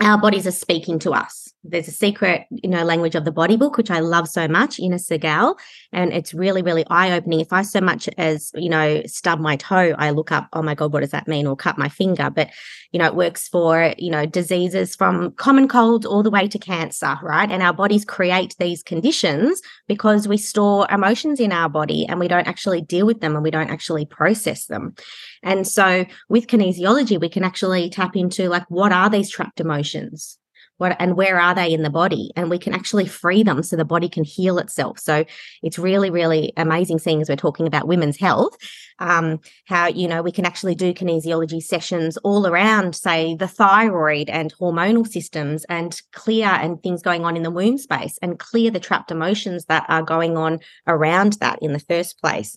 our 0.00 0.18
bodies 0.18 0.46
are 0.46 0.52
speaking 0.52 0.98
to 1.00 1.12
us. 1.12 1.52
There's 1.70 1.88
a 1.88 1.92
secret, 1.92 2.46
you 2.50 2.70
know, 2.70 2.84
language 2.84 3.14
of 3.14 3.24
the 3.24 3.32
body 3.32 3.56
book, 3.56 3.76
which 3.76 3.90
I 3.90 4.00
love 4.00 4.28
so 4.28 4.48
much, 4.48 4.78
Inna 4.78 4.96
Segal. 4.96 5.56
And 5.92 6.12
it's 6.12 6.32
really, 6.32 6.62
really 6.62 6.84
eye 6.88 7.12
opening. 7.12 7.40
If 7.40 7.52
I 7.52 7.62
so 7.62 7.80
much 7.80 8.08
as, 8.16 8.50
you 8.54 8.70
know, 8.70 9.02
stub 9.06 9.38
my 9.40 9.56
toe, 9.56 9.94
I 9.98 10.10
look 10.10 10.32
up, 10.32 10.48
oh 10.52 10.62
my 10.62 10.74
God, 10.74 10.92
what 10.92 11.00
does 11.00 11.10
that 11.10 11.28
mean? 11.28 11.46
Or 11.46 11.56
cut 11.56 11.78
my 11.78 11.88
finger. 11.88 12.30
But, 12.30 12.50
you 12.92 12.98
know, 12.98 13.06
it 13.06 13.14
works 13.14 13.48
for, 13.48 13.94
you 13.98 14.10
know, 14.10 14.24
diseases 14.24 14.96
from 14.96 15.32
common 15.32 15.68
cold 15.68 16.06
all 16.06 16.22
the 16.22 16.30
way 16.30 16.48
to 16.48 16.58
cancer, 16.58 17.16
right? 17.22 17.50
And 17.50 17.62
our 17.62 17.74
bodies 17.74 18.04
create 18.04 18.56
these 18.58 18.82
conditions 18.82 19.60
because 19.86 20.26
we 20.26 20.38
store 20.38 20.86
emotions 20.90 21.38
in 21.38 21.52
our 21.52 21.68
body 21.68 22.06
and 22.06 22.18
we 22.18 22.28
don't 22.28 22.48
actually 22.48 22.80
deal 22.80 23.06
with 23.06 23.20
them 23.20 23.34
and 23.34 23.44
we 23.44 23.50
don't 23.50 23.70
actually 23.70 24.06
process 24.06 24.66
them. 24.66 24.94
And 25.42 25.66
so 25.66 26.06
with 26.28 26.46
kinesiology, 26.46 27.20
we 27.20 27.28
can 27.28 27.44
actually 27.44 27.90
tap 27.90 28.16
into 28.16 28.48
like, 28.48 28.64
what 28.70 28.92
are 28.92 29.10
these 29.10 29.30
trapped 29.30 29.60
emotions? 29.60 30.37
What 30.78 30.96
and 30.98 31.16
where 31.16 31.38
are 31.38 31.54
they 31.54 31.72
in 31.72 31.82
the 31.82 31.90
body? 31.90 32.30
And 32.34 32.50
we 32.50 32.58
can 32.58 32.72
actually 32.72 33.06
free 33.06 33.42
them 33.42 33.62
so 33.62 33.76
the 33.76 33.84
body 33.84 34.08
can 34.08 34.24
heal 34.24 34.58
itself. 34.58 34.98
So 34.98 35.24
it's 35.62 35.78
really 35.78 36.10
really 36.10 36.52
amazing 36.56 36.98
seeing 36.98 37.20
as 37.20 37.28
we're 37.28 37.36
talking 37.36 37.66
about 37.66 37.86
women's 37.86 38.16
health 38.16 38.56
um, 38.98 39.40
how 39.66 39.86
you 39.86 40.08
know 40.08 40.22
we 40.22 40.32
can 40.32 40.44
actually 40.44 40.74
do 40.74 40.92
kinesiology 40.92 41.62
sessions 41.62 42.16
all 42.18 42.46
around 42.46 42.94
say 42.94 43.34
the 43.34 43.48
thyroid 43.48 44.28
and 44.28 44.54
hormonal 44.54 45.06
systems 45.06 45.64
and 45.68 46.00
clear 46.12 46.46
and 46.46 46.82
things 46.82 47.02
going 47.02 47.24
on 47.24 47.36
in 47.36 47.42
the 47.42 47.50
womb 47.50 47.78
space 47.78 48.18
and 48.22 48.38
clear 48.38 48.70
the 48.70 48.80
trapped 48.80 49.10
emotions 49.10 49.66
that 49.66 49.84
are 49.88 50.02
going 50.02 50.36
on 50.36 50.58
around 50.86 51.34
that 51.34 51.58
in 51.62 51.72
the 51.72 51.80
first 51.80 52.20
place. 52.20 52.56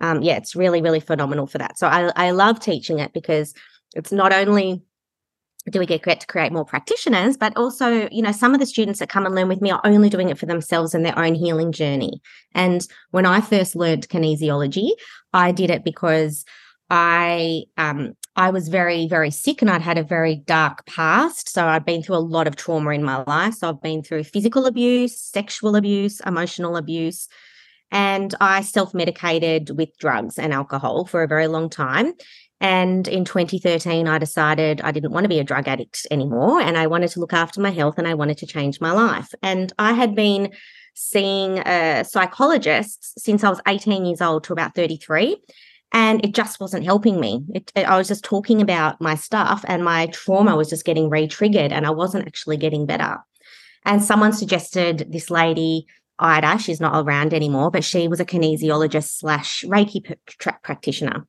Um, 0.00 0.22
yeah 0.22 0.36
it's 0.36 0.56
really 0.56 0.82
really 0.82 1.00
phenomenal 1.00 1.46
for 1.46 1.58
that. 1.58 1.78
So 1.78 1.86
I, 1.86 2.10
I 2.16 2.30
love 2.30 2.60
teaching 2.60 2.98
it 2.98 3.12
because 3.12 3.54
it's 3.94 4.12
not 4.12 4.32
only 4.32 4.82
do 5.70 5.78
we 5.78 5.86
get 5.86 6.20
to 6.20 6.26
create 6.26 6.52
more 6.52 6.64
practitioners? 6.64 7.36
But 7.36 7.56
also 7.56 8.08
you 8.10 8.22
know 8.22 8.32
some 8.32 8.54
of 8.54 8.60
the 8.60 8.66
students 8.66 9.00
that 9.00 9.08
come 9.08 9.26
and 9.26 9.34
learn 9.34 9.48
with 9.48 9.60
me 9.60 9.70
are 9.70 9.80
only 9.84 10.10
doing 10.10 10.28
it 10.28 10.38
for 10.38 10.46
themselves 10.46 10.94
and 10.94 11.04
their 11.04 11.18
own 11.18 11.34
healing 11.34 11.72
journey. 11.72 12.20
And 12.54 12.86
when 13.10 13.26
i 13.26 13.40
first 13.40 13.74
learned 13.74 14.08
kinesiology 14.08 14.90
i 15.32 15.52
did 15.52 15.70
it 15.70 15.84
because 15.84 16.44
i 16.90 17.62
um 17.78 18.12
i 18.36 18.50
was 18.50 18.68
very 18.68 19.06
very 19.08 19.30
sick 19.30 19.62
and 19.62 19.70
i'd 19.70 19.80
had 19.80 19.98
a 19.98 20.02
very 20.02 20.36
dark 20.36 20.84
past. 20.86 21.48
So 21.48 21.66
i'd 21.66 21.84
been 21.84 22.02
through 22.02 22.16
a 22.16 22.18
lot 22.18 22.46
of 22.46 22.56
trauma 22.56 22.90
in 22.90 23.02
my 23.02 23.24
life. 23.26 23.54
So 23.54 23.68
i've 23.68 23.82
been 23.82 24.02
through 24.02 24.24
physical 24.24 24.66
abuse 24.66 25.18
sexual 25.18 25.76
abuse 25.76 26.20
emotional 26.26 26.76
abuse. 26.76 27.28
And 27.90 28.34
i 28.40 28.60
self-medicated 28.60 29.70
with 29.78 29.96
drugs 29.98 30.38
and 30.38 30.52
alcohol 30.52 31.06
for 31.06 31.22
a 31.22 31.28
very 31.28 31.46
long 31.46 31.70
time 31.70 32.12
and 32.60 33.06
in 33.08 33.24
2013, 33.24 34.08
I 34.08 34.18
decided 34.18 34.80
I 34.80 34.92
didn't 34.92 35.12
want 35.12 35.24
to 35.24 35.28
be 35.28 35.38
a 35.38 35.44
drug 35.44 35.68
addict 35.68 36.06
anymore 36.10 36.60
and 36.60 36.78
I 36.78 36.86
wanted 36.86 37.10
to 37.10 37.20
look 37.20 37.32
after 37.32 37.60
my 37.60 37.70
health 37.70 37.98
and 37.98 38.08
I 38.08 38.14
wanted 38.14 38.38
to 38.38 38.46
change 38.46 38.80
my 38.80 38.92
life. 38.92 39.34
And 39.42 39.72
I 39.78 39.92
had 39.92 40.14
been 40.14 40.52
seeing 40.94 41.58
a 41.58 42.04
psychologist 42.04 43.18
since 43.18 43.42
I 43.42 43.50
was 43.50 43.60
18 43.66 44.06
years 44.06 44.22
old 44.22 44.44
to 44.44 44.52
about 44.52 44.74
33 44.74 45.36
and 45.94 46.24
it 46.24 46.34
just 46.34 46.60
wasn't 46.60 46.84
helping 46.84 47.20
me. 47.20 47.44
It, 47.54 47.72
it, 47.76 47.88
I 47.88 47.96
was 47.96 48.08
just 48.08 48.24
talking 48.24 48.60
about 48.60 49.00
my 49.00 49.14
stuff, 49.14 49.64
and 49.68 49.84
my 49.84 50.06
trauma 50.06 50.56
was 50.56 50.68
just 50.68 50.84
getting 50.84 51.08
re 51.08 51.28
triggered, 51.28 51.72
and 51.72 51.86
I 51.86 51.90
wasn't 51.90 52.26
actually 52.26 52.56
getting 52.56 52.84
better. 52.84 53.18
And 53.84 54.02
someone 54.02 54.32
suggested 54.32 55.06
this 55.12 55.30
lady, 55.30 55.86
Ida, 56.18 56.58
she's 56.58 56.80
not 56.80 57.04
around 57.04 57.32
anymore, 57.32 57.70
but 57.70 57.84
she 57.84 58.08
was 58.08 58.18
a 58.18 58.24
kinesiologist 58.24 59.18
slash 59.18 59.62
Reiki 59.64 60.16
practitioner. 60.62 61.28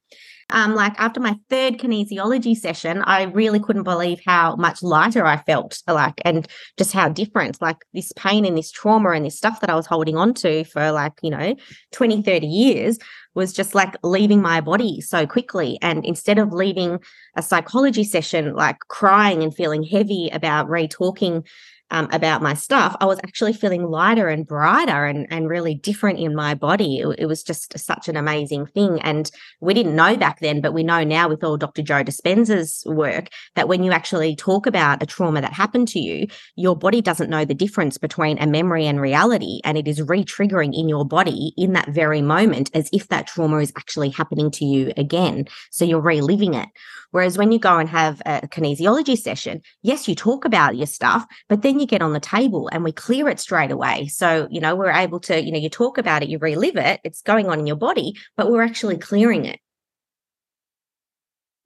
Um, 0.52 0.75
like 0.75 0.94
after 1.00 1.20
my 1.20 1.38
third 1.50 1.80
kinesiology 1.80 2.56
session, 2.56 3.02
I 3.04 3.24
really 3.24 3.60
couldn't 3.60 3.84
believe 3.84 4.20
how 4.25 4.56
much 4.56 4.84
lighter 4.84 5.25
I 5.25 5.38
felt, 5.38 5.82
like, 5.88 6.22
and 6.24 6.48
just 6.78 6.94
how 6.94 7.10
different, 7.10 7.62
like 7.62 7.78
this 7.94 8.12
pain 8.16 8.46
and 8.46 8.58
this 8.58 8.72
trauma 8.72 9.12
and 9.12 9.25
this 9.25 9.38
stuff 9.38 9.62
that 9.62 9.70
I 9.72 9.75
was 9.75 9.88
holding 9.88 10.18
on 10.18 10.34
to 10.36 10.64
for 10.66 10.92
like, 10.92 11.14
you 11.24 11.32
know, 11.32 11.56
20, 11.94 12.22
30 12.22 12.46
years 12.46 13.00
was 13.34 13.54
just 13.54 13.75
like 13.75 13.96
leaving 14.04 14.42
my 14.42 14.62
body 14.62 15.02
so 15.02 15.28
quickly. 15.28 15.78
And 15.82 16.06
instead 16.06 16.40
of 16.40 16.54
leaving 16.54 17.00
a 17.36 17.42
psychology 17.42 18.04
session, 18.04 18.54
like 18.54 18.78
crying 18.88 19.44
and 19.44 19.54
feeling 19.54 19.84
heavy 19.84 20.30
about 20.32 20.70
re 20.70 20.88
talking 20.88 21.44
um, 21.92 22.08
about 22.12 22.42
my 22.42 22.54
stuff, 22.54 22.96
I 23.00 23.06
was 23.06 23.20
actually 23.20 23.54
feeling 23.54 23.84
lighter 23.84 24.27
and 24.27 24.46
brighter 24.46 25.06
and, 25.06 25.27
and 25.30 25.48
really 25.48 25.75
different 25.75 26.20
in 26.20 26.36
my 26.36 26.56
body. 26.56 27.00
It, 27.00 27.20
it, 27.20 27.25
was 27.27 27.44
just 27.44 27.77
such 27.77 28.10
an 28.10 28.18
amazing 28.18 28.65
thing. 28.65 29.00
And 29.01 29.30
we 29.62 29.74
didn't 29.74 29.96
know 29.96 30.18
back 30.18 30.39
then, 30.39 30.62
but 30.62 30.74
we 30.74 30.84
know 30.84 31.04
now 31.04 31.30
with 31.30 31.44
all 31.44 31.58
Dr. 31.58 31.84
Joe 31.84 32.04
Dispenza's 32.04 32.84
work 32.88 33.27
that 33.56 33.68
when 33.68 33.84
you 33.84 33.92
actually 33.92 34.36
talk 34.36 34.65
about 34.65 35.04
a 35.04 35.06
trauma 35.06 35.42
that 35.42 35.54
happened 35.54 35.88
to 35.89 36.00
you, 36.00 36.27
your 36.56 36.75
body 36.75 37.01
doesn't 37.01 37.30
know 37.30 37.46
the 37.46 37.54
difference 37.54 37.98
between 37.98 38.39
a 38.39 38.48
memory 38.48 38.88
and 38.88 39.00
reality. 39.00 39.60
And 39.63 39.77
it 39.77 39.88
is 39.88 40.01
re 40.01 40.24
triggering 40.24 40.77
in 40.77 40.89
your 40.89 41.06
body 41.06 41.54
in 41.56 41.74
that 41.74 41.89
very 41.89 42.22
moment 42.22 42.72
as 42.74 42.89
if 42.92 43.10
that 43.10 43.27
trauma 43.27 43.58
is 43.58 43.72
actually 43.77 44.10
happening 44.10 44.50
to 44.51 44.65
you 44.65 44.92
again. 44.98 45.46
So 45.72 45.86
you're 45.86 46.01
reliving 46.01 46.56
it. 46.56 46.70
Whereas 47.15 47.38
when 47.38 47.54
you 47.54 47.60
go 47.60 47.77
and 47.77 47.88
have 47.88 48.22
a 48.25 48.42
kinesiology 48.48 49.18
session, 49.18 49.62
yes, 49.82 50.06
you 50.06 50.15
talk 50.15 50.44
about 50.44 50.75
your 50.75 50.86
stuff, 50.86 51.25
but 51.48 51.62
then 51.62 51.75
you 51.79 51.86
get 51.86 52.01
on 52.01 52.13
the 52.13 52.20
table 52.20 52.70
and 52.72 52.84
we 52.84 52.91
clear 52.91 53.27
it 53.29 53.39
straight 53.39 53.72
away. 53.72 54.08
So, 54.08 54.48
you 54.51 54.62
know, 54.62 54.75
we're 54.75 54.91
able 54.91 55.20
to, 55.22 55.41
you 55.41 55.51
know, 55.51 55.60
you 55.60 55.70
talk 55.70 55.98
about 55.98 56.24
it, 56.24 56.29
you 56.29 56.38
relive 56.38 56.77
it, 56.77 57.01
it's 57.03 57.22
going 57.22 57.48
on 57.48 57.60
in 57.60 57.67
your 57.67 57.75
body, 57.75 58.15
but 58.38 58.51
we're 58.51 58.63
actually 58.63 58.98
clearing 58.98 59.46
it. 59.46 59.60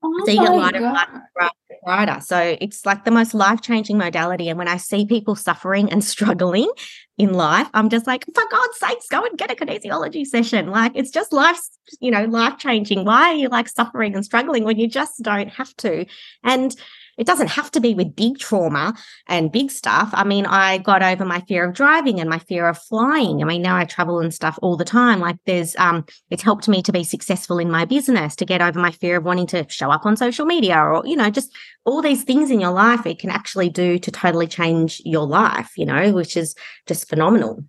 Oh 0.01 0.24
so 0.25 0.32
you 0.32 0.39
get 0.39 0.51
lighter, 0.51 0.80
lighter, 0.80 1.22
brighter, 1.36 1.54
brighter. 1.84 2.22
So 2.22 2.58
it's 2.62 2.86
like 2.86 3.04
the 3.04 3.12
most 3.12 3.34
life 3.34 3.62
changing 3.62 3.98
modality. 3.98 4.48
And 4.48 4.58
when 4.58 4.70
I 4.70 4.78
see 4.78 5.06
people 5.06 5.36
suffering 5.36 5.92
and 5.92 6.04
struggling 6.13 6.70
in 7.18 7.34
life, 7.34 7.68
I'm 7.74 7.89
just 7.89 8.08
like, 8.08 8.24
for 8.34 8.44
God's 8.50 8.78
sakes, 8.78 9.08
go 9.10 9.25
and 9.25 9.38
get 9.38 9.51
a 9.51 9.56
kinesiology 9.56 10.25
session. 10.25 10.70
Like 10.70 10.94
it's 10.96 11.12
just 11.12 11.34
life, 11.34 11.60
you 12.00 12.12
know, 12.12 12.24
life 12.25 12.58
changing. 12.58 13.04
Why 13.04 13.32
are 13.32 13.36
you 13.36 13.50
like 13.50 13.68
suffering 13.68 14.16
and 14.16 14.24
struggling 14.24 14.63
when 14.63 14.80
you 14.80 14.88
just 14.88 15.22
don't 15.22 15.50
have 15.50 15.75
to? 15.78 16.06
And 16.44 16.74
it 17.20 17.28
doesn't 17.28 17.50
have 17.50 17.70
to 17.72 17.82
be 17.82 17.94
with 17.94 18.16
big 18.16 18.40
trauma 18.40 18.96
and 19.28 19.52
big 19.52 19.70
stuff. 19.70 20.10
I 20.14 20.24
mean, 20.24 20.46
I 20.46 20.78
got 20.78 21.04
over 21.04 21.26
my 21.26 21.42
fear 21.42 21.68
of 21.68 21.76
driving 21.76 22.20
and 22.22 22.30
my 22.30 22.40
fear 22.40 22.68
of 22.68 22.78
flying. 22.78 23.44
I 23.44 23.46
mean, 23.46 23.62
now 23.62 23.76
I 23.76 23.84
travel 23.84 24.22
and 24.22 24.34
stuff 24.34 24.58
all 24.62 24.78
the 24.78 24.86
time. 24.86 25.20
Like 25.20 25.36
there's 25.46 25.76
um 25.76 26.06
it's 26.30 26.42
helped 26.42 26.70
me 26.70 26.82
to 26.82 26.94
be 26.94 27.04
successful 27.04 27.60
in 27.60 27.70
my 27.70 27.84
business, 27.84 28.38
to 28.38 28.46
get 28.46 28.62
over 28.62 28.80
my 28.80 28.92
fear 28.92 29.18
of 29.18 29.26
wanting 29.26 29.48
to 29.48 29.66
show 29.70 29.92
up 29.92 30.06
on 30.06 30.16
social 30.16 30.46
media 30.46 30.78
or, 30.78 31.06
you 31.06 31.18
know, 31.18 31.30
just 31.30 31.54
all 31.84 32.02
these 32.02 32.24
things 32.24 32.50
in 32.50 32.62
your 32.62 32.72
life 32.72 33.06
it 33.06 33.20
can 33.20 33.30
actually 33.30 33.70
do 33.70 34.00
to 34.00 34.12
totally 34.12 34.48
change 34.48 35.02
your 35.04 35.28
life, 35.28 35.72
you 35.76 35.86
know, 35.86 36.14
which 36.14 36.38
is 36.38 36.56
just 36.88 37.10
phenomenal. 37.10 37.66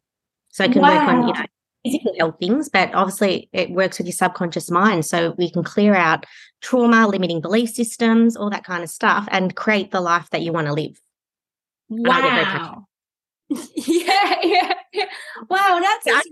So 0.50 0.64
it 0.64 0.72
can 0.72 0.82
wow. 0.82 0.94
work 0.94 1.08
on, 1.08 1.28
you 1.28 1.34
know, 1.34 1.46
physical 1.84 2.14
health 2.18 2.36
things, 2.40 2.68
but 2.68 2.94
obviously 2.94 3.48
it 3.52 3.70
works 3.70 3.98
with 3.98 4.06
your 4.06 4.12
subconscious 4.12 4.70
mind. 4.70 5.06
So 5.06 5.34
we 5.38 5.50
can 5.50 5.62
clear 5.62 5.94
out 5.94 6.26
trauma, 6.60 7.08
limiting 7.08 7.40
belief 7.40 7.70
systems, 7.70 8.36
all 8.36 8.50
that 8.50 8.64
kind 8.64 8.82
of 8.82 8.90
stuff, 8.90 9.26
and 9.30 9.56
create 9.56 9.90
the 9.90 10.00
life 10.00 10.28
that 10.30 10.42
you 10.42 10.52
want 10.52 10.66
to 10.66 10.72
live. 10.72 11.00
Wow. 11.88 12.86
yeah, 13.74 14.36
yeah, 14.44 14.72
yeah. 14.92 15.04
Wow, 15.48 15.80
that's 15.80 16.06
I, 16.06 16.22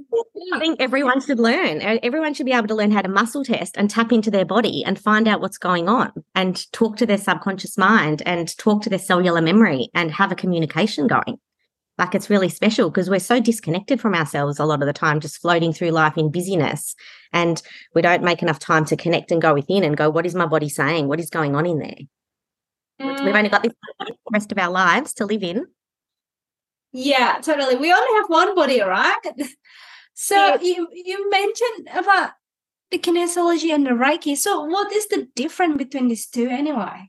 I 0.55 0.59
think 0.61 0.81
everyone 0.81 1.21
should 1.21 1.41
learn. 1.41 1.81
Everyone 1.83 2.33
should 2.33 2.47
be 2.47 2.53
able 2.53 2.69
to 2.69 2.77
learn 2.77 2.93
how 2.93 3.03
to 3.03 3.09
muscle 3.09 3.45
test 3.45 3.77
and 3.77 3.91
tap 3.91 4.13
into 4.13 4.31
their 4.31 4.45
body 4.45 4.85
and 4.85 4.97
find 4.97 5.27
out 5.27 5.41
what's 5.41 5.59
going 5.59 5.89
on 5.89 6.13
and 6.37 6.71
talk 6.73 6.97
to 6.99 7.07
their 7.07 7.19
subconscious 7.19 7.77
mind 7.77 8.23
and 8.25 8.57
talk 8.57 8.83
to 8.83 8.91
their 8.91 9.01
cellular 9.01 9.41
memory 9.41 9.89
and 9.95 10.13
have 10.13 10.31
a 10.31 10.37
communication 10.37 11.09
going. 11.09 11.41
Like 11.99 12.15
it's 12.15 12.31
really 12.31 12.49
special 12.49 12.91
because 12.91 13.11
we're 13.11 13.19
so 13.19 13.41
disconnected 13.41 14.01
from 14.01 14.15
ourselves 14.15 14.59
a 14.59 14.65
lot 14.65 14.81
of 14.83 14.87
the 14.87 14.93
time, 14.93 15.21
just 15.21 15.41
floating 15.41 15.73
through 15.73 15.91
life 15.91 16.17
in 16.17 16.31
busyness. 16.31 16.95
And 17.33 17.61
we 17.95 18.03
don't 18.03 18.23
make 18.23 18.43
enough 18.43 18.61
time 18.61 18.85
to 18.87 18.97
connect 18.97 19.33
and 19.33 19.43
go 19.43 19.53
within 19.53 19.83
and 19.83 19.97
go, 19.97 20.09
what 20.09 20.25
is 20.25 20.35
my 20.35 20.47
body 20.47 20.69
saying? 20.69 21.09
What 21.09 21.21
is 21.21 21.29
going 21.29 21.57
on 21.57 21.67
in 21.67 21.79
there? 21.79 21.99
Mm. 23.01 23.25
We've 23.25 23.35
only 23.35 23.49
got 23.49 23.63
this 23.63 23.73
rest 24.33 24.53
of 24.53 24.59
our 24.59 24.71
lives 24.71 25.13
to 25.15 25.27
live 25.27 25.43
in. 25.43 25.67
Yeah, 26.93 27.39
totally. 27.43 27.77
We 27.77 27.93
only 27.93 28.21
have 28.21 28.29
one 28.29 28.55
body, 28.55 28.81
right? 28.81 29.17
So 30.21 30.35
yeah. 30.35 30.59
you 30.61 30.89
you 30.93 31.31
mentioned 31.31 31.91
about 31.95 32.33
the 32.91 32.99
kinesiology 32.99 33.73
and 33.73 33.87
the 33.87 33.91
Reiki. 33.91 34.37
So 34.37 34.65
what 34.65 34.93
is 34.93 35.07
the 35.07 35.29
difference 35.37 35.77
between 35.77 36.09
these 36.09 36.27
two 36.27 36.49
anyway? 36.49 37.09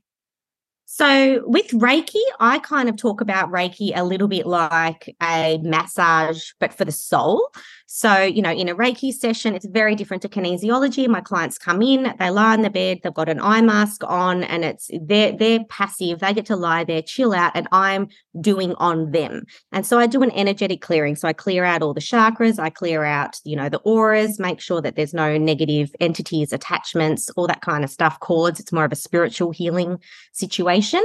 So 0.92 1.44
with 1.46 1.68
Reiki, 1.68 2.20
I 2.40 2.58
kind 2.58 2.88
of 2.88 2.96
talk 2.96 3.20
about 3.20 3.48
Reiki 3.48 3.92
a 3.94 4.02
little 4.02 4.26
bit 4.26 4.44
like 4.44 5.14
a 5.22 5.56
massage, 5.62 6.50
but 6.58 6.74
for 6.74 6.84
the 6.84 6.90
soul. 6.90 7.52
So, 7.92 8.22
you 8.22 8.40
know, 8.40 8.52
in 8.52 8.68
a 8.68 8.74
Reiki 8.76 9.12
session, 9.12 9.56
it's 9.56 9.66
very 9.66 9.96
different 9.96 10.22
to 10.22 10.28
kinesiology. 10.28 11.08
My 11.08 11.20
clients 11.20 11.58
come 11.58 11.82
in, 11.82 12.14
they 12.20 12.30
lie 12.30 12.52
on 12.52 12.62
the 12.62 12.70
bed, 12.70 13.00
they've 13.02 13.12
got 13.12 13.28
an 13.28 13.40
eye 13.40 13.62
mask 13.62 14.04
on, 14.04 14.44
and 14.44 14.64
it's 14.64 14.92
they're 15.02 15.36
they're 15.36 15.64
passive. 15.64 16.20
They 16.20 16.32
get 16.32 16.46
to 16.46 16.54
lie 16.54 16.84
there, 16.84 17.02
chill 17.02 17.34
out, 17.34 17.50
and 17.56 17.66
I'm 17.72 18.06
doing 18.40 18.76
on 18.76 19.10
them. 19.10 19.44
And 19.72 19.84
so 19.84 19.98
I 19.98 20.06
do 20.06 20.22
an 20.22 20.30
energetic 20.30 20.82
clearing. 20.82 21.16
So 21.16 21.26
I 21.26 21.32
clear 21.32 21.64
out 21.64 21.82
all 21.82 21.92
the 21.92 22.00
chakras, 22.00 22.60
I 22.60 22.70
clear 22.70 23.02
out, 23.02 23.40
you 23.42 23.56
know, 23.56 23.68
the 23.68 23.78
auras, 23.78 24.38
make 24.38 24.60
sure 24.60 24.80
that 24.80 24.94
there's 24.94 25.12
no 25.12 25.36
negative 25.36 25.90
entities, 25.98 26.52
attachments, 26.52 27.28
all 27.30 27.48
that 27.48 27.60
kind 27.60 27.82
of 27.82 27.90
stuff, 27.90 28.20
cords. 28.20 28.60
It's 28.60 28.70
more 28.70 28.84
of 28.84 28.92
a 28.92 28.96
spiritual 28.96 29.50
healing 29.50 29.98
situation. 30.30 31.04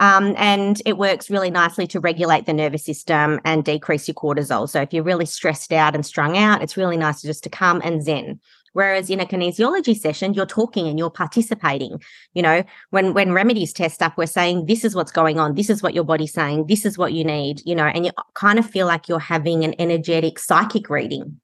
Um, 0.00 0.34
and 0.36 0.82
it 0.84 0.98
works 0.98 1.30
really 1.30 1.50
nicely 1.50 1.86
to 1.88 2.00
regulate 2.00 2.46
the 2.46 2.52
nervous 2.52 2.84
system 2.84 3.40
and 3.44 3.64
decrease 3.64 4.08
your 4.08 4.14
cortisol. 4.14 4.68
So 4.68 4.80
if 4.80 4.92
you're 4.92 5.04
really 5.04 5.26
stressed 5.26 5.72
out 5.72 5.94
and 5.94 6.04
strung 6.04 6.36
out, 6.36 6.62
it's 6.62 6.76
really 6.76 6.96
nice 6.96 7.20
to 7.20 7.28
just 7.28 7.44
to 7.44 7.50
come 7.50 7.80
and 7.84 8.02
zen. 8.02 8.40
Whereas 8.72 9.08
in 9.08 9.20
a 9.20 9.24
kinesiology 9.24 9.96
session, 9.96 10.34
you're 10.34 10.46
talking 10.46 10.88
and 10.88 10.98
you're 10.98 11.08
participating. 11.08 12.02
You 12.34 12.42
know, 12.42 12.64
when 12.90 13.14
when 13.14 13.32
remedies 13.32 13.72
test 13.72 14.02
up, 14.02 14.18
we're 14.18 14.26
saying 14.26 14.66
this 14.66 14.84
is 14.84 14.96
what's 14.96 15.12
going 15.12 15.38
on, 15.38 15.54
this 15.54 15.70
is 15.70 15.80
what 15.80 15.94
your 15.94 16.02
body's 16.02 16.32
saying, 16.32 16.66
this 16.66 16.84
is 16.84 16.98
what 16.98 17.12
you 17.12 17.24
need. 17.24 17.62
You 17.64 17.76
know, 17.76 17.86
and 17.86 18.04
you 18.04 18.10
kind 18.34 18.58
of 18.58 18.68
feel 18.68 18.88
like 18.88 19.08
you're 19.08 19.20
having 19.20 19.62
an 19.62 19.76
energetic 19.78 20.40
psychic 20.40 20.90
reading. 20.90 21.40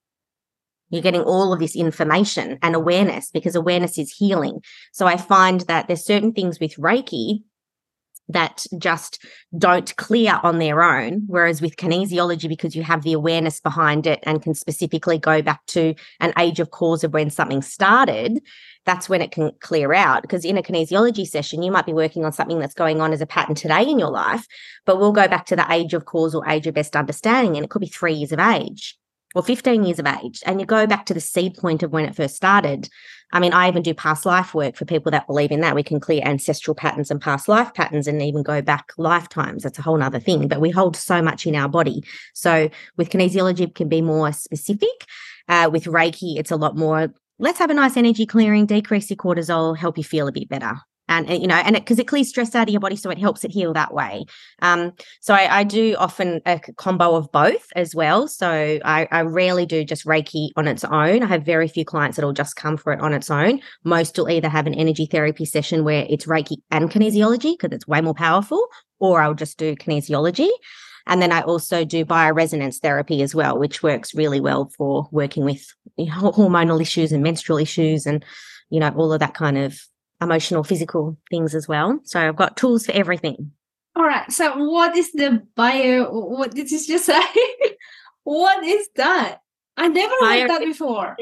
You're 0.91 1.03
getting 1.03 1.23
all 1.23 1.53
of 1.53 1.61
this 1.61 1.77
information 1.77 2.59
and 2.63 2.75
awareness 2.75 3.31
because 3.31 3.55
awareness 3.55 3.97
is 3.97 4.13
healing. 4.13 4.61
So 4.91 5.07
I 5.07 5.17
find 5.17 5.61
that 5.63 5.87
there's 5.87 6.05
certain 6.05 6.33
things 6.33 6.59
with 6.59 6.75
Reiki 6.75 7.45
that 8.33 8.65
just 8.79 9.25
don't 9.57 9.95
clear 9.97 10.41
on 10.43 10.59
their 10.59 10.83
own. 10.83 11.23
Whereas 11.27 11.61
with 11.61 11.77
kinesiology, 11.77 12.49
because 12.49 12.77
you 12.77 12.83
have 12.83 13.03
the 13.03 13.13
awareness 13.13 13.61
behind 13.61 14.07
it 14.07 14.21
and 14.25 14.43
can 14.43 14.55
specifically 14.55 15.19
go 15.19 15.43
back 15.43 15.65
to 15.67 15.95
an 16.21 16.33
age 16.39 16.61
of 16.61 16.71
cause 16.71 17.05
of 17.05 17.13
when 17.13 17.31
something 17.31 17.63
started, 17.63 18.41
that's 18.87 19.09
when 19.09 19.21
it 19.21 19.31
can 19.31 19.53
clear 19.61 19.93
out. 19.93 20.23
Because 20.23 20.45
in 20.45 20.59
a 20.59 20.63
kinesiology 20.63 21.27
session, 21.27 21.63
you 21.63 21.73
might 21.73 21.87
be 21.87 21.93
working 21.93 22.25
on 22.25 22.33
something 22.33 22.59
that's 22.59 22.75
going 22.75 23.01
on 23.01 23.13
as 23.13 23.21
a 23.21 23.27
pattern 23.27 23.55
today 23.55 23.83
in 23.83 23.99
your 23.99 24.11
life, 24.11 24.47
but 24.87 24.99
we'll 24.99 25.13
go 25.13 25.29
back 25.29 25.47
to 25.47 25.57
the 25.57 25.67
age 25.71 25.95
of 25.95 26.05
cause 26.05 26.35
or 26.35 26.49
age 26.49 26.67
of 26.67 26.75
best 26.75 26.97
understanding, 26.97 27.57
and 27.57 27.65
it 27.65 27.71
could 27.71 27.81
be 27.81 27.89
three 27.89 28.15
years 28.15 28.33
of 28.33 28.39
age 28.39 28.97
or 29.35 29.43
15 29.43 29.85
years 29.85 29.99
of 29.99 30.07
age 30.07 30.43
and 30.47 30.61
you 30.61 30.67
go 30.67 30.87
back 30.87 31.07
to 31.07 31.15
the 31.15 31.21
seed 31.21 31.55
point 31.55 31.83
of 31.83 31.93
when 31.93 32.05
it 32.05 32.17
first 32.17 32.37
started. 32.37 32.89
I 33.33 33.39
mean 33.39 33.53
i 33.53 33.69
even 33.69 33.83
do 33.83 33.95
past 33.95 34.27
life 34.27 34.55
work 34.55 34.77
for 34.77 34.85
people 34.85 35.13
that 35.13 35.27
believe 35.27 35.53
in 35.53 35.61
that. 35.61 35.75
We 35.75 35.83
can 35.83 36.01
clear 36.01 36.23
ancestral 36.25 36.75
patterns 36.75 37.11
and 37.11 37.21
past 37.21 37.49
life 37.49 37.73
patterns 37.75 38.07
and 38.07 38.21
even 38.23 38.43
go 38.43 38.61
back 38.61 38.93
lifetimes. 38.99 39.63
That's 39.63 39.79
a 39.79 39.83
whole 39.83 40.03
other 40.03 40.21
thing 40.21 40.49
but 40.49 40.61
we 40.61 40.71
hold 40.71 40.97
so 40.97 41.23
much 41.23 41.47
in 41.47 41.55
our 41.55 41.69
body. 41.69 42.03
So 42.35 42.71
with 42.97 43.11
kinesiology 43.11 43.61
it 43.61 43.75
can 43.75 43.89
be 43.89 44.03
more 44.03 44.33
specific. 44.33 45.07
Uh, 45.49 45.69
with 45.73 45.85
reiki 45.85 46.39
it's 46.39 46.51
a 46.51 46.57
lot 46.57 46.77
more 46.77 47.13
let's 47.39 47.59
have 47.59 47.71
a 47.71 47.75
nice 47.75 47.97
energy 47.97 48.27
clearing 48.27 48.67
decrease 48.67 49.11
your 49.11 49.17
cortisol 49.17 49.77
help 49.77 49.99
you 49.99 50.05
feel 50.05 50.29
a 50.29 50.33
bit 50.33 50.49
better 50.49 50.77
and, 51.11 51.29
eh, 51.29 51.35
you 51.35 51.47
know 51.47 51.57
and 51.57 51.75
because 51.75 51.99
it, 51.99 52.03
it, 52.03 52.09
clears 52.09 52.29
stress 52.29 52.55
out 52.55 52.69
of 52.69 52.73
your 52.73 52.81
body 52.81 52.97
so 52.97 53.11
it 53.11 53.19
helps 53.19 53.45
it 53.45 53.51
heal 53.51 53.75
that 53.75 53.93
way. 53.93 54.25
Um, 54.63 54.93
so 55.21 55.35
I, 55.35 55.59
I, 55.59 55.65
do 55.65 55.97
often 55.99 56.41
eh, 56.47 56.59
a 56.67 56.73
combo 56.75 57.17
of 57.17 57.31
both 57.33 57.67
as 57.77 57.95
well. 57.95 58.29
So 58.29 58.79
I, 58.85 59.07
I, 59.11 59.23
rarely 59.23 59.67
do 59.67 59.85
just 59.85 60.07
reiki 60.07 60.51
on 60.57 60.69
its 60.69 60.85
own. 60.85 61.23
I 61.23 61.27
have 61.27 61.45
very 61.45 61.69
few 61.69 61.85
clients 61.85 62.17
that'll 62.17 62.33
just 62.33 62.57
come 62.57 62.77
for 62.77 62.93
it 62.93 63.01
on 63.01 63.13
its 63.13 63.31
own. 63.31 63.61
Most 63.85 64.17
will 64.17 64.31
either 64.31 64.49
have 64.49 64.67
an 64.67 64.75
energy 64.75 65.07
therapy 65.07 65.45
session 65.45 65.85
where 65.85 66.07
it's 66.09 66.27
reiki 66.27 66.59
and 66.71 66.91
kinesiology 66.91 67.59
because 67.59 67.75
it's 67.75 67.89
way 67.89 68.01
more 68.01 68.15
powerful 68.15 68.69
or 69.01 69.21
i'll 69.21 69.35
just 69.35 69.59
do 69.59 69.75
kinesiology. 69.75 70.51
And 71.07 71.21
then 71.21 71.33
I 71.33 71.41
also 71.41 71.85
do 71.85 72.05
bioresonance 72.05 72.79
therapy 72.79 73.23
as 73.23 73.35
well, 73.35 73.59
which 73.59 73.83
works 73.83 74.15
really 74.15 74.39
well 74.39 74.71
for 74.77 75.09
working 75.11 75.45
with 75.45 75.67
eh, 75.99 76.05
know, 76.05 76.31
hormonal 76.31 76.81
issues 76.81 77.11
and 77.11 77.23
menstrual 77.23 77.59
issues 77.59 78.07
and, 78.07 78.25
you 78.69 78.79
know, 78.79 78.91
all 78.91 79.13
of 79.13 79.21
that 79.21 79.35
kind 79.35 79.59
of 79.59 79.81
emotional, 80.21 80.63
physical 80.63 81.17
things 81.31 81.55
as 81.55 81.67
well. 81.69 82.01
So 82.05 82.21
I've 82.21 82.37
got 82.37 82.57
tools 82.57 82.87
for 82.87 82.93
everything. 82.93 83.53
All 83.97 84.05
right. 84.05 84.31
So 84.31 84.57
what 84.57 84.97
is 84.97 85.13
the 85.13 85.43
bio? 85.57 86.11
What 86.11 86.53
did 86.53 86.71
you 86.71 86.79
just 86.79 87.05
say? 87.07 87.23
what 88.25 88.65
is 88.65 88.89
that? 88.97 89.39
I 89.77 89.89
never 89.89 90.15
bio- 90.21 90.41
heard 90.41 90.51
that 90.51 90.65
before. 90.65 91.17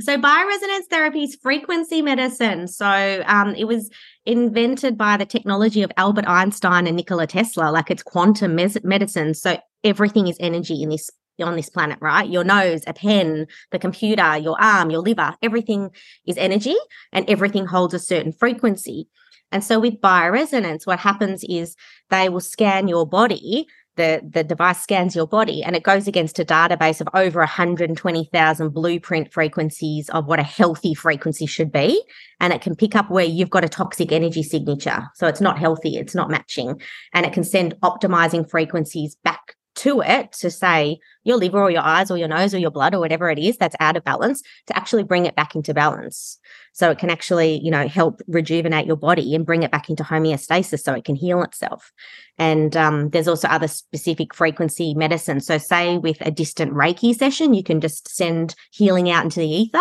So 0.00 0.16
bioresonance 0.16 0.86
therapy 0.88 1.24
is 1.24 1.36
frequency 1.42 2.00
medicine. 2.00 2.68
So 2.68 3.22
um, 3.26 3.54
it 3.54 3.64
was 3.64 3.90
invented 4.24 4.96
by 4.96 5.16
the 5.16 5.26
technology 5.26 5.82
of 5.82 5.92
Albert 5.96 6.26
Einstein 6.26 6.86
and 6.86 6.96
Nikola 6.96 7.26
Tesla. 7.26 7.70
Like 7.70 7.90
it's 7.90 8.02
quantum 8.02 8.54
mes- 8.54 8.82
medicine. 8.82 9.34
So 9.34 9.58
everything 9.84 10.28
is 10.28 10.36
energy 10.40 10.82
in 10.82 10.88
this 10.88 11.10
on 11.42 11.56
this 11.56 11.70
planet, 11.70 11.98
right? 12.00 12.28
Your 12.28 12.44
nose, 12.44 12.82
a 12.86 12.92
pen, 12.92 13.46
the 13.70 13.78
computer, 13.78 14.36
your 14.36 14.60
arm, 14.60 14.90
your 14.90 15.00
liver, 15.00 15.34
everything 15.42 15.90
is 16.26 16.36
energy 16.36 16.76
and 17.12 17.28
everything 17.28 17.66
holds 17.66 17.94
a 17.94 17.98
certain 17.98 18.32
frequency. 18.32 19.08
And 19.52 19.64
so 19.64 19.80
with 19.80 20.00
bioresonance, 20.00 20.86
what 20.86 21.00
happens 21.00 21.44
is 21.48 21.76
they 22.08 22.28
will 22.28 22.40
scan 22.40 22.88
your 22.88 23.06
body. 23.06 23.66
The, 23.96 24.22
the 24.26 24.44
device 24.44 24.80
scans 24.80 25.14
your 25.14 25.26
body 25.26 25.62
and 25.62 25.76
it 25.76 25.82
goes 25.82 26.06
against 26.08 26.38
a 26.38 26.44
database 26.44 27.00
of 27.02 27.08
over 27.12 27.40
120,000 27.40 28.70
blueprint 28.70 29.32
frequencies 29.32 30.08
of 30.10 30.26
what 30.26 30.38
a 30.38 30.44
healthy 30.44 30.94
frequency 30.94 31.44
should 31.44 31.70
be. 31.70 32.02
And 32.38 32.52
it 32.52 32.62
can 32.62 32.76
pick 32.76 32.94
up 32.94 33.10
where 33.10 33.24
you've 33.24 33.50
got 33.50 33.64
a 33.64 33.68
toxic 33.68 34.12
energy 34.12 34.42
signature. 34.42 35.08
So 35.16 35.26
it's 35.26 35.40
not 35.40 35.58
healthy, 35.58 35.96
it's 35.96 36.14
not 36.14 36.30
matching. 36.30 36.80
And 37.12 37.26
it 37.26 37.32
can 37.32 37.44
send 37.44 37.74
optimizing 37.82 38.48
frequencies 38.48 39.16
back 39.22 39.56
to 39.76 40.00
it 40.00 40.32
to 40.32 40.50
say 40.50 40.98
your 41.24 41.36
liver 41.36 41.60
or 41.60 41.70
your 41.70 41.82
eyes 41.82 42.10
or 42.10 42.16
your 42.16 42.28
nose 42.28 42.54
or 42.54 42.58
your 42.58 42.70
blood 42.70 42.94
or 42.94 43.00
whatever 43.00 43.30
it 43.30 43.38
is 43.38 43.56
that's 43.56 43.76
out 43.80 43.96
of 43.96 44.04
balance 44.04 44.42
to 44.66 44.76
actually 44.76 45.04
bring 45.04 45.26
it 45.26 45.36
back 45.36 45.54
into 45.54 45.74
balance. 45.74 46.38
So 46.72 46.90
it 46.90 46.98
can 46.98 47.10
actually, 47.10 47.60
you 47.62 47.70
know, 47.70 47.88
help 47.88 48.20
rejuvenate 48.26 48.86
your 48.86 48.96
body 48.96 49.34
and 49.34 49.44
bring 49.44 49.62
it 49.62 49.70
back 49.70 49.90
into 49.90 50.02
homeostasis 50.02 50.82
so 50.82 50.94
it 50.94 51.04
can 51.04 51.16
heal 51.16 51.42
itself. 51.42 51.92
And 52.38 52.76
um, 52.76 53.10
there's 53.10 53.28
also 53.28 53.48
other 53.48 53.68
specific 53.68 54.34
frequency 54.34 54.94
medicine. 54.94 55.40
So, 55.40 55.58
say 55.58 55.98
with 55.98 56.16
a 56.22 56.30
distant 56.30 56.72
Reiki 56.72 57.14
session, 57.14 57.52
you 57.54 57.62
can 57.62 57.80
just 57.80 58.08
send 58.08 58.54
healing 58.72 59.10
out 59.10 59.24
into 59.24 59.40
the 59.40 59.48
ether 59.48 59.78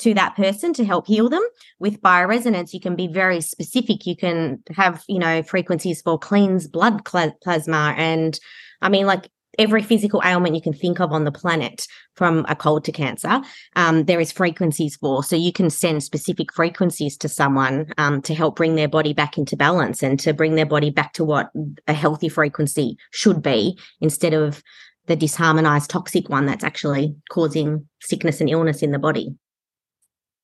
to 0.00 0.14
that 0.14 0.36
person 0.36 0.72
to 0.74 0.84
help 0.84 1.06
heal 1.06 1.28
them. 1.28 1.42
With 1.78 2.02
bioresonance, 2.02 2.72
you 2.72 2.80
can 2.80 2.94
be 2.94 3.08
very 3.08 3.40
specific. 3.40 4.06
You 4.06 4.16
can 4.16 4.62
have, 4.76 5.02
you 5.08 5.18
know, 5.18 5.42
frequencies 5.42 6.02
for 6.02 6.18
cleans 6.18 6.68
blood 6.68 7.04
plasma 7.04 7.94
and 7.96 8.38
I 8.86 8.88
mean, 8.88 9.04
like 9.04 9.28
every 9.58 9.82
physical 9.82 10.22
ailment 10.24 10.54
you 10.54 10.62
can 10.62 10.72
think 10.72 11.00
of 11.00 11.12
on 11.12 11.24
the 11.24 11.32
planet, 11.32 11.86
from 12.14 12.46
a 12.48 12.54
cold 12.54 12.84
to 12.84 12.92
cancer, 12.92 13.42
um, 13.74 14.04
there 14.04 14.20
is 14.20 14.30
frequencies 14.30 14.94
for. 14.96 15.24
So 15.24 15.34
you 15.34 15.52
can 15.52 15.70
send 15.70 16.04
specific 16.04 16.52
frequencies 16.52 17.16
to 17.18 17.28
someone 17.28 17.92
um, 17.98 18.22
to 18.22 18.34
help 18.34 18.56
bring 18.56 18.76
their 18.76 18.88
body 18.88 19.12
back 19.12 19.36
into 19.36 19.56
balance 19.56 20.04
and 20.04 20.20
to 20.20 20.32
bring 20.32 20.54
their 20.54 20.66
body 20.66 20.90
back 20.90 21.14
to 21.14 21.24
what 21.24 21.50
a 21.88 21.92
healthy 21.92 22.28
frequency 22.28 22.96
should 23.10 23.42
be 23.42 23.76
instead 24.00 24.34
of 24.34 24.62
the 25.06 25.16
disharmonized 25.16 25.88
toxic 25.88 26.28
one 26.28 26.46
that's 26.46 26.64
actually 26.64 27.16
causing 27.30 27.88
sickness 28.00 28.40
and 28.40 28.48
illness 28.48 28.82
in 28.82 28.92
the 28.92 28.98
body. 29.00 29.34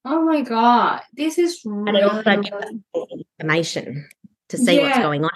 Oh 0.05 0.25
my 0.25 0.41
god, 0.41 1.01
this 1.13 1.39
is 1.39 1.61
really 1.65 1.89
and 1.91 1.97
it 1.97 2.03
also 2.03 2.43
gives 2.43 3.15
information 3.39 4.09
to 4.49 4.59
see 4.59 4.77
yeah. 4.77 4.83
what's 4.83 4.99
going 4.99 5.25
on 5.25 5.31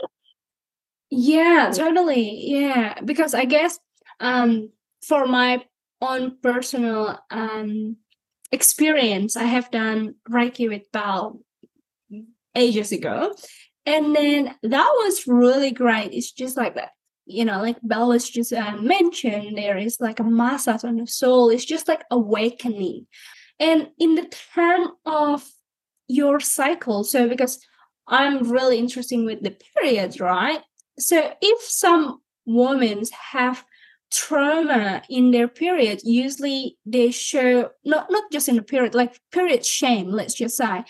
yeah, 1.10 1.72
totally. 1.74 2.50
Yeah, 2.50 3.00
because 3.04 3.34
I 3.34 3.44
guess 3.44 3.78
um 4.20 4.70
for 5.06 5.26
my 5.26 5.64
own 6.00 6.38
personal 6.42 7.18
um 7.30 7.96
experience, 8.52 9.36
I 9.36 9.44
have 9.44 9.70
done 9.70 10.14
Reiki 10.28 10.68
with 10.68 10.90
Belle 10.92 11.40
ages 12.54 12.92
ago. 12.92 13.34
And 13.84 14.16
then 14.16 14.54
that 14.62 14.90
was 15.04 15.26
really 15.26 15.70
great. 15.70 16.12
It's 16.12 16.32
just 16.32 16.56
like 16.56 16.74
that, 16.74 16.90
you 17.26 17.44
know, 17.44 17.60
like 17.60 17.76
Belle 17.82 18.08
was 18.08 18.28
just 18.28 18.52
uh, 18.52 18.76
mentioned, 18.78 19.56
there 19.56 19.78
is 19.78 19.98
like 20.00 20.18
a 20.18 20.24
massage 20.24 20.82
on 20.82 20.96
the 20.96 21.06
soul. 21.06 21.50
It's 21.50 21.64
just 21.64 21.86
like 21.86 22.02
awakening. 22.10 23.06
And 23.60 23.88
in 23.98 24.16
the 24.16 24.32
term 24.54 24.88
of 25.04 25.44
your 26.08 26.40
cycle, 26.40 27.04
so 27.04 27.28
because 27.28 27.60
I'm 28.08 28.50
really 28.50 28.78
interested 28.78 29.24
with 29.24 29.42
the 29.42 29.56
periods, 29.76 30.20
right? 30.20 30.60
So 30.98 31.32
if 31.40 31.62
some 31.62 32.20
women 32.46 33.04
have 33.32 33.64
trauma 34.10 35.02
in 35.10 35.30
their 35.30 35.48
period, 35.48 36.00
usually 36.04 36.78
they 36.86 37.10
show 37.10 37.70
not 37.84 38.10
not 38.10 38.24
just 38.32 38.48
in 38.48 38.56
the 38.56 38.62
period, 38.62 38.94
like 38.94 39.18
period 39.32 39.64
shame, 39.64 40.08
let's 40.10 40.34
just 40.34 40.56
say, 40.56 40.84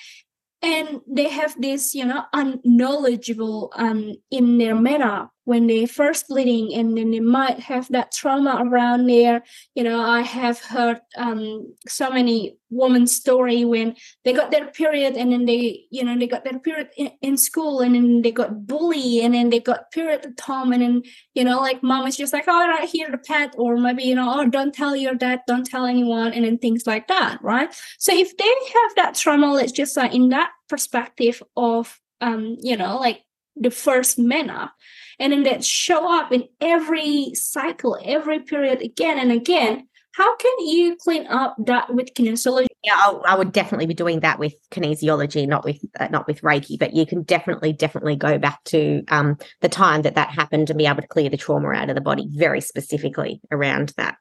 and 0.62 1.00
they 1.06 1.28
have 1.28 1.60
this, 1.60 1.94
you 1.94 2.04
know, 2.04 2.24
unknowledgeable 2.32 3.72
um 3.76 4.14
in 4.30 4.58
their 4.58 4.74
meta 4.74 5.30
when 5.46 5.66
they 5.66 5.86
first 5.86 6.28
bleeding 6.28 6.74
and 6.74 6.98
then 6.98 7.10
they 7.12 7.20
might 7.20 7.60
have 7.60 7.88
that 7.88 8.12
trauma 8.12 8.60
around 8.60 9.06
there. 9.06 9.42
You 9.74 9.84
know 9.84 10.00
i 10.00 10.20
have 10.20 10.60
heard 10.60 11.00
um, 11.16 11.72
so 11.86 12.10
many 12.10 12.56
women's 12.70 13.14
story 13.14 13.64
when 13.64 13.94
they 14.24 14.32
got 14.32 14.50
their 14.50 14.66
period 14.66 15.16
and 15.16 15.32
then 15.32 15.44
they 15.44 15.84
you 15.90 16.02
know 16.04 16.18
they 16.18 16.26
got 16.26 16.44
their 16.44 16.58
period 16.58 16.88
in, 16.96 17.10
in 17.22 17.36
school 17.36 17.80
and 17.80 17.94
then 17.94 18.22
they 18.22 18.32
got 18.32 18.66
bullied 18.66 19.22
and 19.22 19.34
then 19.34 19.50
they 19.50 19.60
got 19.60 19.90
period 19.92 20.26
at 20.26 20.40
home 20.40 20.72
and 20.72 20.82
then 20.82 21.02
you 21.34 21.44
know 21.44 21.60
like 21.60 21.82
mom 21.82 22.06
is 22.06 22.16
just 22.16 22.32
like 22.32 22.48
all 22.48 22.68
right 22.68 22.88
here 22.88 23.10
the 23.10 23.18
pet 23.18 23.54
or 23.56 23.76
maybe 23.76 24.02
you 24.02 24.14
know 24.14 24.40
oh 24.40 24.48
don't 24.48 24.74
tell 24.74 24.96
your 24.96 25.14
dad 25.14 25.40
don't 25.46 25.66
tell 25.66 25.86
anyone 25.86 26.32
and 26.32 26.44
then 26.44 26.58
things 26.58 26.86
like 26.86 27.06
that 27.08 27.38
right? 27.42 27.72
So 27.98 28.12
if 28.12 28.36
they 28.36 28.44
have 28.44 28.94
that 28.96 29.14
trauma 29.14 29.52
let's 29.52 29.72
just 29.72 29.94
say 29.94 30.10
in 30.10 30.30
that 30.30 30.50
perspective 30.68 31.42
of 31.56 32.00
um 32.20 32.56
you 32.60 32.76
know 32.76 32.98
like 32.98 33.22
the 33.56 33.70
first 33.70 34.18
mena 34.18 34.72
and 35.18 35.32
then 35.32 35.42
that 35.44 35.64
show 35.64 36.12
up 36.12 36.32
in 36.32 36.44
every 36.60 37.32
cycle, 37.34 37.98
every 38.04 38.40
period 38.40 38.82
again 38.82 39.18
and 39.18 39.32
again. 39.32 39.88
How 40.12 40.34
can 40.36 40.52
you 40.60 40.96
clean 40.96 41.26
up 41.26 41.56
that 41.66 41.92
with 41.94 42.14
kinesiology? 42.14 42.68
Yeah, 42.82 42.94
I, 42.94 43.10
I 43.26 43.36
would 43.36 43.52
definitely 43.52 43.84
be 43.84 43.92
doing 43.92 44.20
that 44.20 44.38
with 44.38 44.54
kinesiology, 44.70 45.46
not 45.46 45.62
with 45.62 45.78
uh, 46.00 46.08
not 46.08 46.26
with 46.26 46.40
Reiki. 46.40 46.78
But 46.78 46.94
you 46.94 47.04
can 47.04 47.22
definitely, 47.22 47.74
definitely 47.74 48.16
go 48.16 48.38
back 48.38 48.64
to 48.64 49.02
um, 49.08 49.36
the 49.60 49.68
time 49.68 50.02
that 50.02 50.14
that 50.14 50.30
happened 50.30 50.70
and 50.70 50.78
be 50.78 50.86
able 50.86 51.02
to 51.02 51.08
clear 51.08 51.28
the 51.28 51.36
trauma 51.36 51.68
out 51.72 51.90
of 51.90 51.96
the 51.96 52.00
body 52.00 52.26
very 52.30 52.62
specifically 52.62 53.42
around 53.50 53.92
that. 53.98 54.16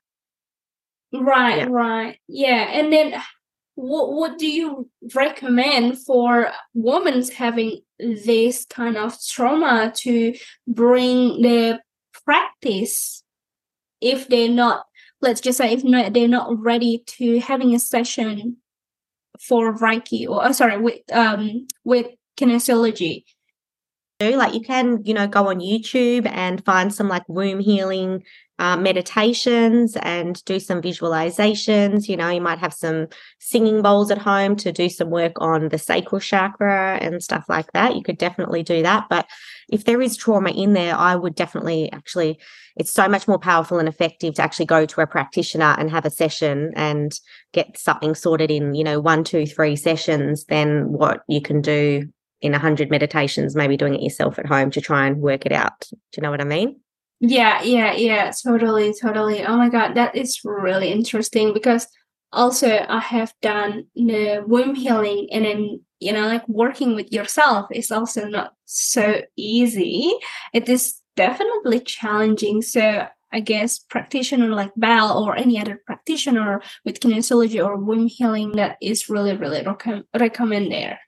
Right, 1.13 1.59
yeah. 1.59 1.67
right, 1.69 2.19
yeah. 2.27 2.67
And 2.73 2.91
then 2.91 3.13
what 3.75 4.13
what 4.13 4.37
do 4.37 4.47
you 4.47 4.89
recommend 5.13 5.97
for 5.99 6.49
women 6.73 7.23
having 7.29 7.81
this 7.99 8.65
kind 8.65 8.97
of 8.97 9.15
trauma 9.27 9.93
to 9.95 10.33
bring 10.67 11.41
the 11.41 11.79
practice 12.25 13.23
if 14.01 14.27
they're 14.27 14.49
not 14.49 14.85
let's 15.21 15.41
just 15.41 15.57
say 15.57 15.73
if 15.73 15.83
not, 15.83 16.13
they're 16.13 16.27
not 16.27 16.59
ready 16.59 17.03
to 17.05 17.39
having 17.39 17.75
a 17.75 17.79
session 17.79 18.57
for 19.39 19.75
reiki 19.77 20.27
or 20.27 20.45
oh, 20.45 20.51
sorry 20.51 20.77
with 20.77 20.99
um 21.11 21.67
with 21.83 22.07
kinesiology 22.37 23.23
do. 24.19 24.35
Like 24.35 24.53
you 24.53 24.61
can, 24.61 25.01
you 25.03 25.13
know, 25.13 25.27
go 25.27 25.49
on 25.49 25.59
YouTube 25.59 26.27
and 26.27 26.63
find 26.63 26.93
some 26.93 27.07
like 27.07 27.27
womb 27.27 27.59
healing 27.59 28.23
uh, 28.57 28.77
meditations 28.77 29.97
and 29.97 30.43
do 30.45 30.59
some 30.59 30.81
visualizations. 30.81 32.07
You 32.07 32.15
know, 32.15 32.29
you 32.29 32.39
might 32.39 32.59
have 32.59 32.73
some 32.73 33.07
singing 33.39 33.81
bowls 33.81 34.11
at 34.11 34.17
home 34.17 34.55
to 34.57 34.71
do 34.71 34.87
some 34.87 35.09
work 35.09 35.33
on 35.41 35.69
the 35.69 35.77
sacral 35.77 36.21
chakra 36.21 36.97
and 37.01 37.21
stuff 37.21 37.45
like 37.49 37.71
that. 37.73 37.95
You 37.95 38.03
could 38.03 38.17
definitely 38.17 38.63
do 38.63 38.81
that. 38.83 39.07
But 39.09 39.27
if 39.69 39.83
there 39.83 40.01
is 40.01 40.15
trauma 40.15 40.51
in 40.51 40.73
there, 40.73 40.95
I 40.95 41.15
would 41.15 41.35
definitely 41.35 41.91
actually, 41.91 42.39
it's 42.77 42.91
so 42.91 43.09
much 43.09 43.27
more 43.27 43.39
powerful 43.39 43.79
and 43.79 43.89
effective 43.89 44.35
to 44.35 44.41
actually 44.41 44.67
go 44.67 44.85
to 44.85 45.01
a 45.01 45.07
practitioner 45.07 45.75
and 45.77 45.91
have 45.91 46.05
a 46.05 46.09
session 46.09 46.71
and 46.75 47.11
get 47.51 47.77
something 47.77 48.15
sorted 48.15 48.51
in, 48.51 48.73
you 48.73 48.85
know, 48.85 49.01
one, 49.01 49.25
two, 49.25 49.45
three 49.45 49.75
sessions 49.75 50.45
than 50.45 50.93
what 50.93 51.23
you 51.27 51.41
can 51.41 51.61
do 51.61 52.07
in 52.41 52.51
100 52.51 52.89
meditations, 52.89 53.55
maybe 53.55 53.77
doing 53.77 53.95
it 53.95 54.01
yourself 54.01 54.37
at 54.37 54.45
home 54.45 54.71
to 54.71 54.81
try 54.81 55.07
and 55.07 55.17
work 55.17 55.45
it 55.45 55.51
out. 55.51 55.79
Do 55.89 55.97
you 56.17 56.23
know 56.23 56.31
what 56.31 56.41
I 56.41 56.45
mean? 56.45 56.79
Yeah, 57.19 57.61
yeah, 57.63 57.93
yeah, 57.93 58.31
totally, 58.43 58.93
totally. 59.01 59.43
Oh 59.43 59.57
my 59.57 59.69
God, 59.69 59.95
that 59.95 60.15
is 60.15 60.41
really 60.43 60.91
interesting 60.91 61.53
because 61.53 61.87
also 62.31 62.85
I 62.87 62.99
have 62.99 63.33
done 63.41 63.85
the 63.95 64.43
womb 64.45 64.75
healing 64.75 65.29
and 65.31 65.45
then, 65.45 65.81
you 65.99 66.11
know, 66.11 66.27
like 66.27 66.47
working 66.47 66.93
with 66.93 67.11
yourself 67.11 67.67
is 67.71 67.89
also 67.91 68.27
not 68.27 68.53
so 68.65 69.21
easy. 69.37 70.11
It 70.53 70.67
is 70.67 70.95
definitely 71.15 71.79
challenging. 71.79 72.61
So 72.61 73.07
I 73.31 73.39
guess 73.39 73.79
practitioner 73.79 74.49
like 74.49 74.71
Belle 74.75 75.23
or 75.23 75.35
any 75.35 75.59
other 75.59 75.81
practitioner 75.85 76.61
with 76.83 76.99
kinesiology 76.99 77.63
or 77.63 77.77
womb 77.77 78.07
healing 78.07 78.53
that 78.53 78.77
is 78.81 79.09
really, 79.09 79.35
really 79.35 79.63
rec- 79.65 80.05
recommend 80.17 80.71
there. 80.71 80.99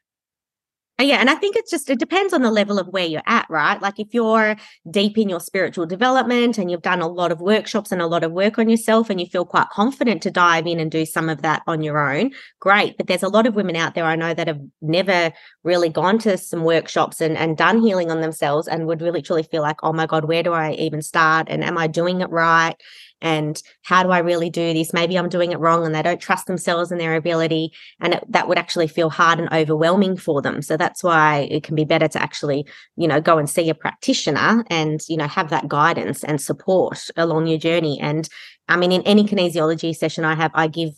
Uh, 0.99 1.03
yeah, 1.03 1.17
and 1.17 1.29
I 1.29 1.36
think 1.36 1.55
it's 1.55 1.69
just 1.69 1.91
it 1.91 1.99
depends 1.99 2.33
on 2.33 2.41
the 2.41 2.49
level 2.49 2.79
of 2.79 2.88
where 2.88 3.05
you're 3.05 3.21
at, 3.27 3.45
right? 3.51 3.79
Like 3.79 3.99
if 3.99 4.07
you're 4.15 4.55
deep 4.89 5.15
in 5.19 5.29
your 5.29 5.39
spiritual 5.39 5.86
development 5.86 6.57
and 6.57 6.71
you've 6.71 6.81
done 6.81 7.01
a 7.01 7.07
lot 7.07 7.31
of 7.31 7.39
workshops 7.39 7.91
and 7.91 8.01
a 8.01 8.07
lot 8.07 8.23
of 8.23 8.31
work 8.31 8.57
on 8.57 8.67
yourself 8.67 9.12
and 9.12 9.19
you 9.21 9.27
feel 9.27 9.45
quite 9.45 9.69
confident 9.69 10.23
to 10.23 10.31
dive 10.31 10.65
in 10.65 10.79
and 10.79 10.89
do 10.89 11.05
some 11.05 11.29
of 11.29 11.43
that 11.43 11.62
on 11.67 11.83
your 11.83 11.99
own, 11.99 12.31
great. 12.60 12.97
But 12.97 13.05
there's 13.05 13.21
a 13.21 13.29
lot 13.29 13.45
of 13.45 13.53
women 13.53 13.75
out 13.75 13.93
there 13.93 14.05
I 14.05 14.15
know 14.15 14.33
that 14.33 14.47
have 14.47 14.60
never 14.81 15.31
really 15.63 15.89
gone 15.89 16.17
to 16.19 16.36
some 16.36 16.63
workshops 16.63 17.21
and, 17.21 17.38
and 17.38 17.55
done 17.55 17.79
healing 17.79 18.10
on 18.10 18.21
themselves 18.21 18.67
and 18.67 18.88
would 18.88 19.01
really 19.01 19.21
truly 19.21 19.43
feel 19.43 19.62
like, 19.62 19.77
oh 19.83 19.93
my 19.93 20.07
God, 20.07 20.25
where 20.25 20.41
do 20.41 20.53
I 20.53 20.71
even 20.73 21.03
start? 21.03 21.45
And 21.47 21.63
am 21.63 21.77
I 21.77 21.86
doing 21.86 22.21
it 22.21 22.29
right? 22.31 22.75
And 23.21 23.62
how 23.84 24.03
do 24.03 24.10
I 24.10 24.19
really 24.19 24.49
do 24.49 24.73
this? 24.73 24.93
Maybe 24.93 25.17
I'm 25.17 25.30
doing 25.30 25.51
it 25.51 25.60
wrong 25.60 25.86
and 25.86 25.93
they 25.93 26.01
don't 26.01 26.21
trust 26.21 26.47
themselves 26.47 26.91
and 26.91 26.99
their 26.99 27.15
ability. 27.15 27.71
And 27.99 28.15
it, 28.15 28.23
that 28.30 28.47
would 28.47 28.58
actually 28.58 28.88
feel 28.88 29.10
hard 29.10 29.39
and 29.39 29.51
overwhelming 29.51 30.17
for 30.17 30.41
them. 30.41 30.62
So 30.62 30.77
that's 30.77 31.03
why 31.03 31.47
it 31.49 31.63
can 31.63 31.75
be 31.75 31.86
better 31.86 32.08
to 32.08 32.21
actually, 32.21 32.67
you 32.95 33.08
know, 33.08 33.19
go 33.19 33.38
and 33.38 33.49
see 33.49 33.69
a 33.69 33.75
practitioner 33.75 34.63
and, 34.69 35.01
you 35.08 35.17
know, 35.17 35.27
have 35.27 35.49
that 35.49 35.67
guidance 35.67 36.23
and 36.23 36.39
support 36.39 36.99
along 37.15 37.47
your 37.47 37.58
journey. 37.58 37.99
And 37.99 38.30
I 38.69 38.77
mean, 38.77 38.91
in 38.91 39.01
any 39.03 39.23
kinesiology 39.23 39.95
session 39.95 40.25
I 40.25 40.36
have, 40.36 40.51
I 40.53 40.67
give 40.67 40.91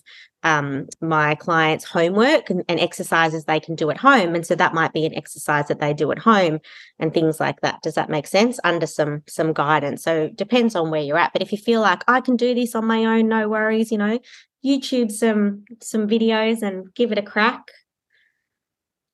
um, 0.44 0.88
my 1.02 1.36
clients 1.36 1.84
homework 1.84 2.50
and, 2.50 2.64
and, 2.70 2.80
exercises 2.80 3.44
they 3.44 3.60
can 3.60 3.76
do 3.76 3.90
at 3.90 3.98
home 3.98 4.36
and 4.36 4.46
so 4.46 4.56
that 4.56 4.74
might 4.74 4.94
be 4.94 5.06
an 5.06 5.14
exercise 5.14 5.68
that 5.68 5.82
they 5.82 5.94
do 5.94 6.12
at 6.12 6.20
home 6.20 6.60
and 6.98 7.14
things 7.14 7.40
like 7.40 7.60
that. 7.62 7.82
Does 7.82 7.96
that 7.96 8.10
make 8.10 8.26
sense? 8.26 8.60
Under 8.64 8.88
some 8.88 9.24
some 9.28 9.52
guidance. 9.52 10.04
So 10.04 10.24
it 10.24 10.38
depends 10.38 10.76
on 10.76 10.92
where 10.92 11.02
you're 11.02 11.18
at. 11.18 11.34
But 11.34 11.42
if 11.42 11.52
you 11.52 11.58
feel 11.58 11.82
like 11.82 12.04
i 12.08 12.22
can 12.22 12.38
do 12.38 12.56
this 12.56 12.74
on 12.74 12.86
my 12.86 13.06
own 13.06 13.28
no 13.28 13.50
worries 13.50 13.92
you 13.92 13.98
know 13.98 14.20
youtube 14.66 15.12
some 15.12 15.66
some 15.82 16.08
videos 16.08 16.62
and 16.62 16.94
give 16.94 17.12
it 17.12 17.18
a 17.18 17.24
crack. 17.24 17.64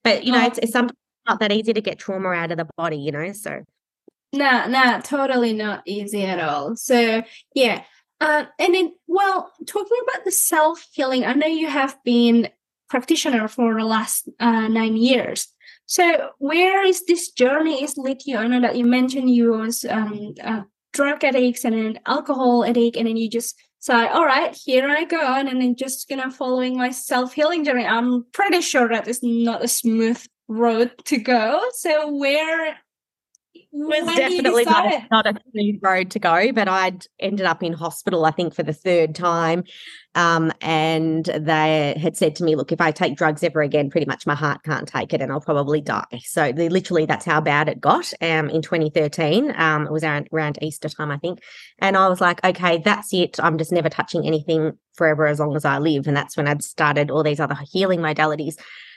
But 0.03 0.25
you 0.25 0.31
know 0.31 0.43
oh. 0.43 0.47
it's, 0.47 0.59
it's 0.59 0.71
sometimes 0.71 0.97
not 1.27 1.39
that 1.39 1.51
easy 1.51 1.73
to 1.73 1.81
get 1.81 1.97
trauma 1.97 2.29
out 2.29 2.51
of 2.51 2.57
the 2.57 2.67
body 2.77 2.97
you 2.97 3.11
know 3.11 3.31
so. 3.31 3.63
No 4.31 4.67
no 4.67 5.01
totally 5.01 5.53
not 5.53 5.81
easy 5.85 6.23
at 6.23 6.39
all. 6.39 6.75
So 6.75 7.23
yeah 7.55 7.83
uh, 8.21 8.45
and 8.59 8.73
then, 8.73 8.93
well, 9.07 9.51
talking 9.67 9.97
about 10.03 10.25
the 10.25 10.31
self 10.31 10.87
healing, 10.93 11.25
I 11.25 11.33
know 11.33 11.47
you 11.47 11.67
have 11.67 11.97
been 12.03 12.49
practitioner 12.89 13.47
for 13.47 13.75
the 13.75 13.85
last 13.85 14.29
uh, 14.39 14.67
nine 14.67 14.95
years. 14.95 15.47
So, 15.85 16.29
where 16.39 16.85
is 16.85 17.05
this 17.05 17.31
journey 17.31 17.83
is 17.83 17.97
lead 17.97 18.21
you? 18.25 18.37
I 18.37 18.47
know 18.47 18.61
that 18.61 18.75
you 18.75 18.85
mentioned 18.85 19.29
you 19.29 19.51
was 19.51 19.85
um, 19.85 20.33
drug 20.93 21.23
addicts 21.23 21.65
and 21.65 21.75
an 21.75 21.99
alcohol 22.05 22.63
addict, 22.63 22.97
and 22.97 23.07
then 23.07 23.17
you 23.17 23.29
just 23.29 23.55
say, 23.79 24.07
"All 24.07 24.25
right, 24.25 24.55
here 24.55 24.89
I 24.89 25.03
go," 25.03 25.21
and 25.21 25.47
then 25.61 25.75
just 25.75 26.07
gonna 26.09 26.31
following 26.31 26.77
my 26.77 26.89
self 26.89 27.33
healing 27.33 27.65
journey. 27.65 27.85
I'm 27.85 28.25
pretty 28.31 28.61
sure 28.61 28.87
that 28.87 29.07
is 29.07 29.19
not 29.21 29.63
a 29.63 29.67
smooth 29.67 30.23
road 30.47 30.91
to 31.05 31.17
go. 31.17 31.61
So, 31.73 32.11
where 32.11 32.77
was 33.75 34.15
definitely 34.15 34.65
not 34.65 34.85
a, 34.85 35.07
not 35.11 35.25
a 35.25 35.35
smooth 35.51 35.79
road 35.81 36.11
to 36.11 36.19
go, 36.19 36.51
but 36.53 36.67
I'd 36.67 37.05
ended 37.19 37.45
up 37.45 37.61
in 37.61 37.73
hospital, 37.73 38.25
I 38.25 38.31
think, 38.31 38.53
for 38.55 38.63
the 38.63 38.73
third 38.73 39.15
time. 39.15 39.63
Um, 40.15 40.53
and 40.61 41.25
they 41.25 41.93
had 42.01 42.15
said 42.15 42.35
to 42.37 42.43
me, 42.45 42.55
look, 42.55 42.71
if 42.71 42.79
I 42.79 42.91
take 42.91 43.17
drugs 43.17 43.43
ever 43.43 43.61
again, 43.61 43.89
pretty 43.89 44.07
much 44.07 44.25
my 44.25 44.35
heart 44.35 44.63
can't 44.63 44.87
take 44.87 45.13
it 45.13 45.21
and 45.21 45.31
I'll 45.31 45.41
probably 45.41 45.81
die. 45.81 46.05
So 46.23 46.53
they, 46.53 46.69
literally, 46.69 47.05
that's 47.05 47.25
how 47.25 47.41
bad 47.41 47.67
it 47.67 47.81
got 47.81 48.13
um, 48.21 48.49
in 48.49 48.61
2013. 48.61 49.53
Um, 49.57 49.85
it 49.87 49.91
was 49.91 50.05
around, 50.05 50.29
around 50.31 50.57
Easter 50.61 50.87
time, 50.87 51.11
I 51.11 51.17
think. 51.17 51.41
And 51.79 51.97
I 51.97 52.07
was 52.07 52.21
like, 52.21 52.43
okay, 52.45 52.77
that's 52.77 53.13
it. 53.13 53.39
I'm 53.41 53.57
just 53.57 53.73
never 53.73 53.89
touching 53.89 54.25
anything 54.25 54.77
forever 54.93 55.27
as 55.27 55.39
long 55.39 55.55
as 55.55 55.65
I 55.65 55.79
live. 55.79 56.07
And 56.07 56.15
that's 56.15 56.37
when 56.37 56.47
I'd 56.47 56.63
started 56.63 57.11
all 57.11 57.23
these 57.23 57.41
other 57.41 57.57
healing 57.69 57.99
modalities. 57.99 58.55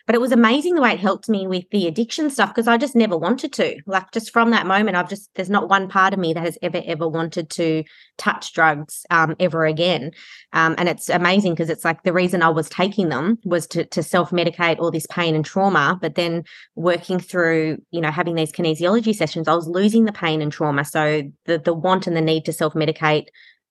But 0.09 0.14
it 0.14 0.23
was 0.23 0.33
amazing 0.33 0.75
the 0.75 0.81
way 0.81 0.94
it 0.94 1.01
helped 1.01 1.29
me 1.29 1.47
with 1.47 1.68
the 1.71 1.87
addiction 1.87 2.31
stuff 2.31 2.49
because 2.49 2.66
I 2.66 2.79
just 2.79 2.97
never 2.97 3.14
wanted 3.14 3.53
to. 3.53 3.77
Like 3.85 4.11
just 4.11 4.33
from 4.33 4.53
that 4.53 4.66
moment, 4.66 4.97
I've 4.97 5.11
just 5.11 5.29
there's 5.35 5.51
not 5.51 5.68
one 5.68 5.87
part 5.87 6.14
of 6.14 6.18
me 6.18 6.33
that 6.33 6.42
has 6.42 6.57
ever 6.62 6.81
ever 6.87 7.07
wanted 7.07 7.51
to 7.51 7.85
touch 8.16 8.55
drugs 8.55 9.05
um, 9.11 9.37
ever 9.38 9.66
again. 9.66 10.12
Um, 10.55 10.75
and 10.79 10.88
it's 10.88 11.11
amazing 11.11 11.53
because 11.53 11.68
it's 11.68 11.85
like 11.85 12.05
the 12.05 12.14
reason 12.14 12.42
I 12.42 12.49
was 12.49 12.71
taking 12.71 13.11
them 13.11 13.38
was 13.44 13.66
to 13.66 13.85
to 13.85 14.03
self 14.03 14.31
medicate 14.31 14.79
all 14.79 14.90
this 14.90 15.07
pain 15.11 15.35
and 15.35 15.44
trauma. 15.44 15.99
But 16.01 16.14
then 16.14 16.44
working 16.75 17.21
through, 17.21 17.77
you 17.90 18.01
know, 18.01 18.11
having 18.11 18.35
these 18.35 18.51
kinesiology 18.51 19.14
sessions, 19.14 19.47
I 19.47 19.55
was 19.55 19.68
losing 19.68 20.07
the 20.07 20.12
pain 20.12 20.40
and 20.40 20.51
trauma. 20.51 20.87
So 20.87 21.23
the 21.44 21.59
the 21.59 21.75
want 21.75 22.07
and 22.07 22.16
the 22.16 22.23
need 22.23 22.47
to 22.47 22.53
self 22.55 22.73
medicate 22.73 23.27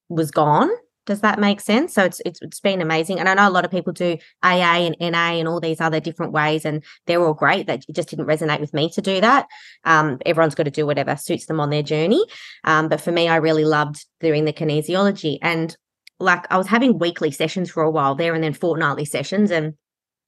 was 0.08 0.30
gone 0.30 0.70
does 1.08 1.22
that 1.22 1.40
make 1.40 1.60
sense? 1.62 1.94
So 1.94 2.04
it's, 2.04 2.22
it's 2.26 2.40
it's 2.42 2.60
been 2.60 2.82
amazing, 2.82 3.20
and 3.20 3.28
I 3.28 3.34
know 3.34 3.48
a 3.48 3.50
lot 3.50 3.66
of 3.66 3.72
people 3.72 3.94
do 3.94 4.18
AA 4.44 4.88
and 4.88 4.96
NA 5.00 5.40
and 5.40 5.48
all 5.48 5.60
these 5.60 5.82
other 5.82 6.00
different 6.00 6.34
ways, 6.34 6.66
and 6.66 6.84
they're 7.08 7.26
all 7.26 7.34
great. 7.34 7.66
That 7.66 7.86
it 7.88 7.96
just 7.96 8.10
didn't 8.10 8.28
resonate 8.28 8.60
with 8.60 8.74
me 8.74 8.90
to 8.92 9.02
do 9.02 9.20
that. 9.22 9.48
Um, 9.86 10.20
everyone's 10.26 10.54
got 10.54 10.64
to 10.64 10.72
do 10.72 10.86
whatever 10.86 11.16
suits 11.16 11.48
them 11.48 11.60
on 11.60 11.72
their 11.72 11.82
journey, 11.82 12.24
um, 12.66 12.90
but 12.90 13.02
for 13.02 13.12
me, 13.12 13.28
I 13.28 13.38
really 13.38 13.66
loved 13.66 14.06
doing 14.20 14.46
the 14.46 14.54
kinesiology, 14.54 15.40
and 15.42 15.76
like 16.20 16.46
I 16.52 16.58
was 16.58 16.68
having 16.68 17.00
weekly 17.00 17.32
sessions 17.32 17.72
for 17.72 17.82
a 17.82 17.92
while 17.92 18.14
there, 18.14 18.36
and 18.36 18.44
then 18.44 18.54
fortnightly 18.54 19.06
sessions, 19.06 19.50
and 19.50 19.74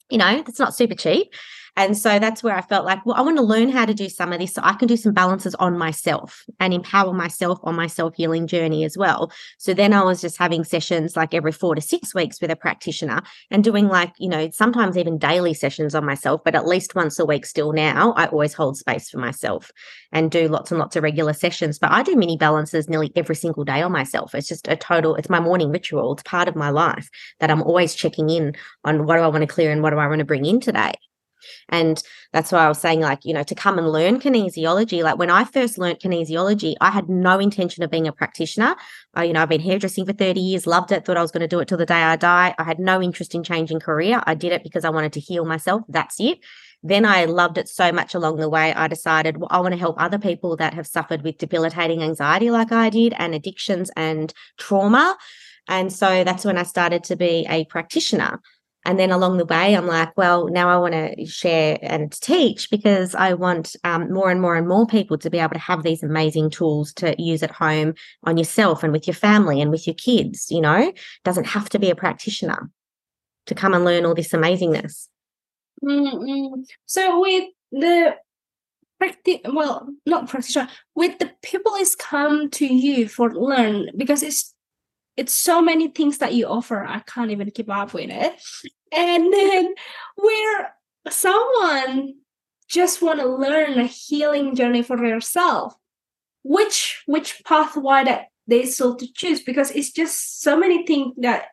you 0.10 0.18
know, 0.18 0.44
it's 0.48 0.60
not 0.60 0.74
super 0.74 0.96
cheap. 0.96 1.34
And 1.80 1.98
so 1.98 2.20
that's 2.20 2.44
where 2.44 2.54
I 2.54 2.60
felt 2.60 2.86
like, 2.86 3.06
well, 3.06 3.16
I 3.16 3.22
want 3.22 3.38
to 3.38 3.42
learn 3.44 3.70
how 3.70 3.86
to 3.86 3.94
do 3.94 4.10
some 4.10 4.34
of 4.34 4.40
this 4.42 4.54
so 4.54 4.62
I 4.66 4.74
can 4.74 4.90
do 4.90 4.98
some 4.98 5.14
balances 5.14 5.56
on 5.56 5.78
myself 5.78 6.44
and 6.60 6.74
empower 6.74 7.14
myself 7.14 7.58
on 7.64 7.74
my 7.74 7.88
self 7.88 8.16
healing 8.16 8.48
journey 8.48 8.84
as 8.84 8.98
well. 8.98 9.32
So 9.60 9.74
then 9.74 9.94
I 9.94 10.04
was 10.04 10.20
just 10.20 10.38
having 10.38 10.66
sessions 10.66 11.16
like 11.16 11.34
every 11.34 11.54
four 11.54 11.76
to 11.76 11.82
six 11.82 12.14
weeks 12.14 12.42
with 12.42 12.52
a 12.52 12.58
practitioner 12.58 13.22
and 13.50 13.64
doing 13.64 13.88
like, 13.88 14.12
you 14.18 14.28
know, 14.28 14.50
sometimes 14.50 14.98
even 14.98 15.18
daily 15.18 15.54
sessions 15.54 15.96
on 15.96 16.04
myself, 16.06 16.42
but 16.44 16.54
at 16.54 16.68
least 16.68 16.96
once 16.96 17.18
a 17.18 17.26
week 17.26 17.46
still 17.46 17.72
now, 17.72 18.12
I 18.12 18.26
always 18.26 18.54
hold 18.54 18.76
space 18.76 19.10
for 19.10 19.20
myself 19.20 19.72
and 20.12 20.30
do 20.30 20.50
lots 20.50 20.72
and 20.72 20.82
lots 20.82 20.98
of 20.98 21.04
regular 21.04 21.32
sessions. 21.32 21.80
But 21.80 21.94
I 21.94 22.04
do 22.04 22.18
mini 22.18 22.36
balances 22.36 22.90
nearly 22.90 23.14
every 23.16 23.38
single 23.38 23.64
day 23.64 23.82
on 23.82 23.94
myself. 23.94 24.36
It's 24.36 24.50
just 24.50 24.68
a 24.68 24.76
total, 24.76 25.16
it's 25.16 25.30
my 25.30 25.40
morning 25.40 25.72
ritual. 25.72 26.12
It's 26.12 26.24
part 26.24 26.50
of 26.50 26.58
my 26.58 26.72
life 26.72 27.10
that 27.40 27.50
I'm 27.50 27.64
always 27.64 27.96
checking 27.96 28.30
in 28.30 28.54
on 28.84 29.06
what 29.06 29.16
do 29.16 29.22
I 29.22 29.28
want 29.28 29.44
to 29.44 29.48
clear 29.48 29.72
and 29.72 29.82
what 29.82 29.92
do 29.92 29.98
I 29.98 30.08
want 30.08 30.20
to 30.20 30.26
bring 30.26 30.44
in 30.44 30.60
today. 30.60 30.96
And 31.70 32.02
that's 32.34 32.52
why 32.52 32.66
I 32.66 32.68
was 32.68 32.80
saying, 32.80 33.02
like, 33.02 33.26
you 33.26 33.34
know, 33.34 33.44
to 33.44 33.56
come 33.56 33.78
and 33.78 33.92
learn 33.92 34.20
kinesiology. 34.20 35.04
Like 35.04 35.18
when 35.18 35.30
I 35.30 35.44
first 35.44 35.78
learned 35.78 36.00
kinesiology, 36.00 36.76
I 36.82 36.92
had 36.92 37.10
no 37.10 37.40
intention 37.40 37.84
of 37.84 37.92
being 37.92 38.08
a 38.08 38.12
practitioner. 38.12 38.76
I, 39.14 39.26
you 39.26 39.34
know, 39.34 39.42
I've 39.42 39.50
been 39.50 39.62
hairdressing 39.62 40.06
for 40.06 40.14
30 40.14 40.40
years, 40.40 40.68
loved 40.68 40.92
it, 40.92 41.06
thought 41.06 41.18
I 41.18 41.22
was 41.22 41.32
going 41.32 41.42
to 41.42 41.48
do 41.48 41.60
it 41.60 41.68
till 41.68 41.78
the 41.78 41.86
day 41.86 42.02
I 42.02 42.16
die. 42.16 42.56
I 42.58 42.64
had 42.64 42.80
no 42.80 43.02
interest 43.02 43.36
in 43.36 43.44
changing 43.44 43.80
career. 43.80 44.22
I 44.26 44.36
did 44.36 44.52
it 44.52 44.64
because 44.64 44.86
I 44.86 44.90
wanted 44.90 45.14
to 45.14 45.20
heal 45.20 45.46
myself. 45.46 45.84
That's 45.90 46.20
it. 46.20 46.40
Then 46.82 47.06
I 47.06 47.26
loved 47.26 47.58
it 47.58 47.68
so 47.68 47.92
much 47.92 48.16
along 48.16 48.38
the 48.38 48.50
way. 48.50 48.74
I 48.74 48.88
decided 48.88 49.38
well, 49.38 49.50
I 49.52 49.60
want 49.60 49.74
to 49.74 49.80
help 49.80 50.02
other 50.02 50.18
people 50.18 50.56
that 50.58 50.74
have 50.74 50.88
suffered 50.88 51.24
with 51.24 51.38
debilitating 51.38 52.04
anxiety 52.04 52.52
like 52.52 52.72
I 52.72 52.90
did 52.90 53.14
and 53.18 53.36
addictions 53.36 53.92
and 53.98 54.34
trauma. 54.58 55.18
And 55.68 55.92
so 55.92 56.24
that's 56.24 56.46
when 56.46 56.58
I 56.58 56.64
started 56.64 57.04
to 57.06 57.16
be 57.16 57.46
a 57.50 57.66
practitioner. 57.66 58.42
And 58.86 58.98
then 58.98 59.12
along 59.12 59.38
the 59.38 59.46
way, 59.46 59.76
I'm 59.76 59.88
like, 59.88 60.16
well, 60.18 60.48
now 60.48 60.70
I 60.70 60.78
want 60.78 60.94
to 60.94 61.26
share 61.26 61.78
and 61.82 62.12
teach 62.12 62.70
because 62.72 63.14
I 63.14 63.34
want 63.34 63.76
um, 63.84 64.12
more 64.12 64.32
and 64.32 64.42
more 64.42 64.56
and 64.56 64.68
more 64.68 64.88
people 64.88 65.18
to 65.18 65.30
be 65.30 65.38
able 65.38 65.54
to 65.54 65.60
have 65.60 65.84
these 65.84 66.02
amazing 66.02 66.50
tools 66.50 66.94
to 66.94 67.14
use 67.22 67.44
at 67.44 67.52
home 67.52 67.94
on 68.24 68.38
yourself 68.38 68.84
and 68.84 68.94
with 68.94 69.06
your 69.06 69.16
family 69.16 69.62
and 69.62 69.70
with 69.70 69.86
your 69.86 69.96
kids. 69.96 70.50
You 70.50 70.62
know, 70.62 70.94
doesn't 71.26 71.48
have 71.48 71.70
to 71.70 71.80
be 71.80 71.90
a 71.90 71.96
practitioner 71.96 72.70
to 73.48 73.56
come 73.56 73.74
and 73.74 73.84
learn 73.84 74.06
all 74.06 74.16
this 74.16 74.32
amazingness. 74.32 75.08
Mm-hmm. 75.84 76.62
So 76.86 77.20
with 77.20 77.50
the 77.72 78.16
practice 79.00 79.40
well 79.46 79.88
not 80.06 80.28
practitioner 80.28 80.68
with 80.94 81.20
the 81.20 81.32
people 81.42 81.74
is 81.76 81.96
come 81.96 82.50
to 82.50 82.66
you 82.66 83.08
for 83.08 83.34
learn 83.34 83.90
because 83.96 84.22
it's 84.22 84.54
it's 85.20 85.34
so 85.34 85.62
many 85.62 85.88
things 85.88 86.18
that 86.20 86.34
you 86.34 86.48
offer 86.48 86.84
i 86.86 87.00
can't 87.00 87.32
even 87.32 87.52
keep 87.52 87.70
up 87.70 87.94
with 87.94 88.10
it 88.10 88.34
and 88.92 89.34
then 89.34 89.74
where 90.16 90.76
someone 91.10 92.14
just 92.68 93.02
want 93.02 93.20
to 93.20 93.28
learn 93.28 93.80
a 93.80 93.86
healing 93.86 94.56
journey 94.56 94.82
for 94.82 95.04
yourself 95.06 95.76
which 96.44 97.04
which 97.06 97.42
pathway 97.46 98.04
that 98.04 98.28
they 98.48 98.66
still 98.66 98.96
to 98.96 99.08
choose 99.14 99.42
because 99.42 99.72
it's 99.72 99.92
just 99.92 100.42
so 100.42 100.58
many 100.58 100.86
things 100.86 101.14
that 101.18 101.48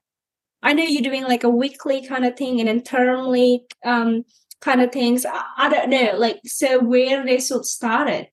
i 0.62 0.72
know 0.72 0.84
you're 0.84 1.02
doing 1.02 1.24
like 1.24 1.44
a 1.44 1.48
weekly 1.48 2.06
kind 2.06 2.24
of 2.24 2.36
thing 2.36 2.60
and 2.60 2.68
then 2.68 2.80
termly 2.80 3.60
um 3.84 4.24
kind 4.60 4.80
of 4.82 4.92
things. 4.92 5.24
I, 5.26 5.44
I 5.56 5.68
don't 5.68 5.90
know, 5.90 6.14
like 6.16 6.40
so 6.44 6.80
where 6.80 7.24
they 7.24 7.38
sort 7.38 7.60
of 7.60 7.66
started. 7.66 8.28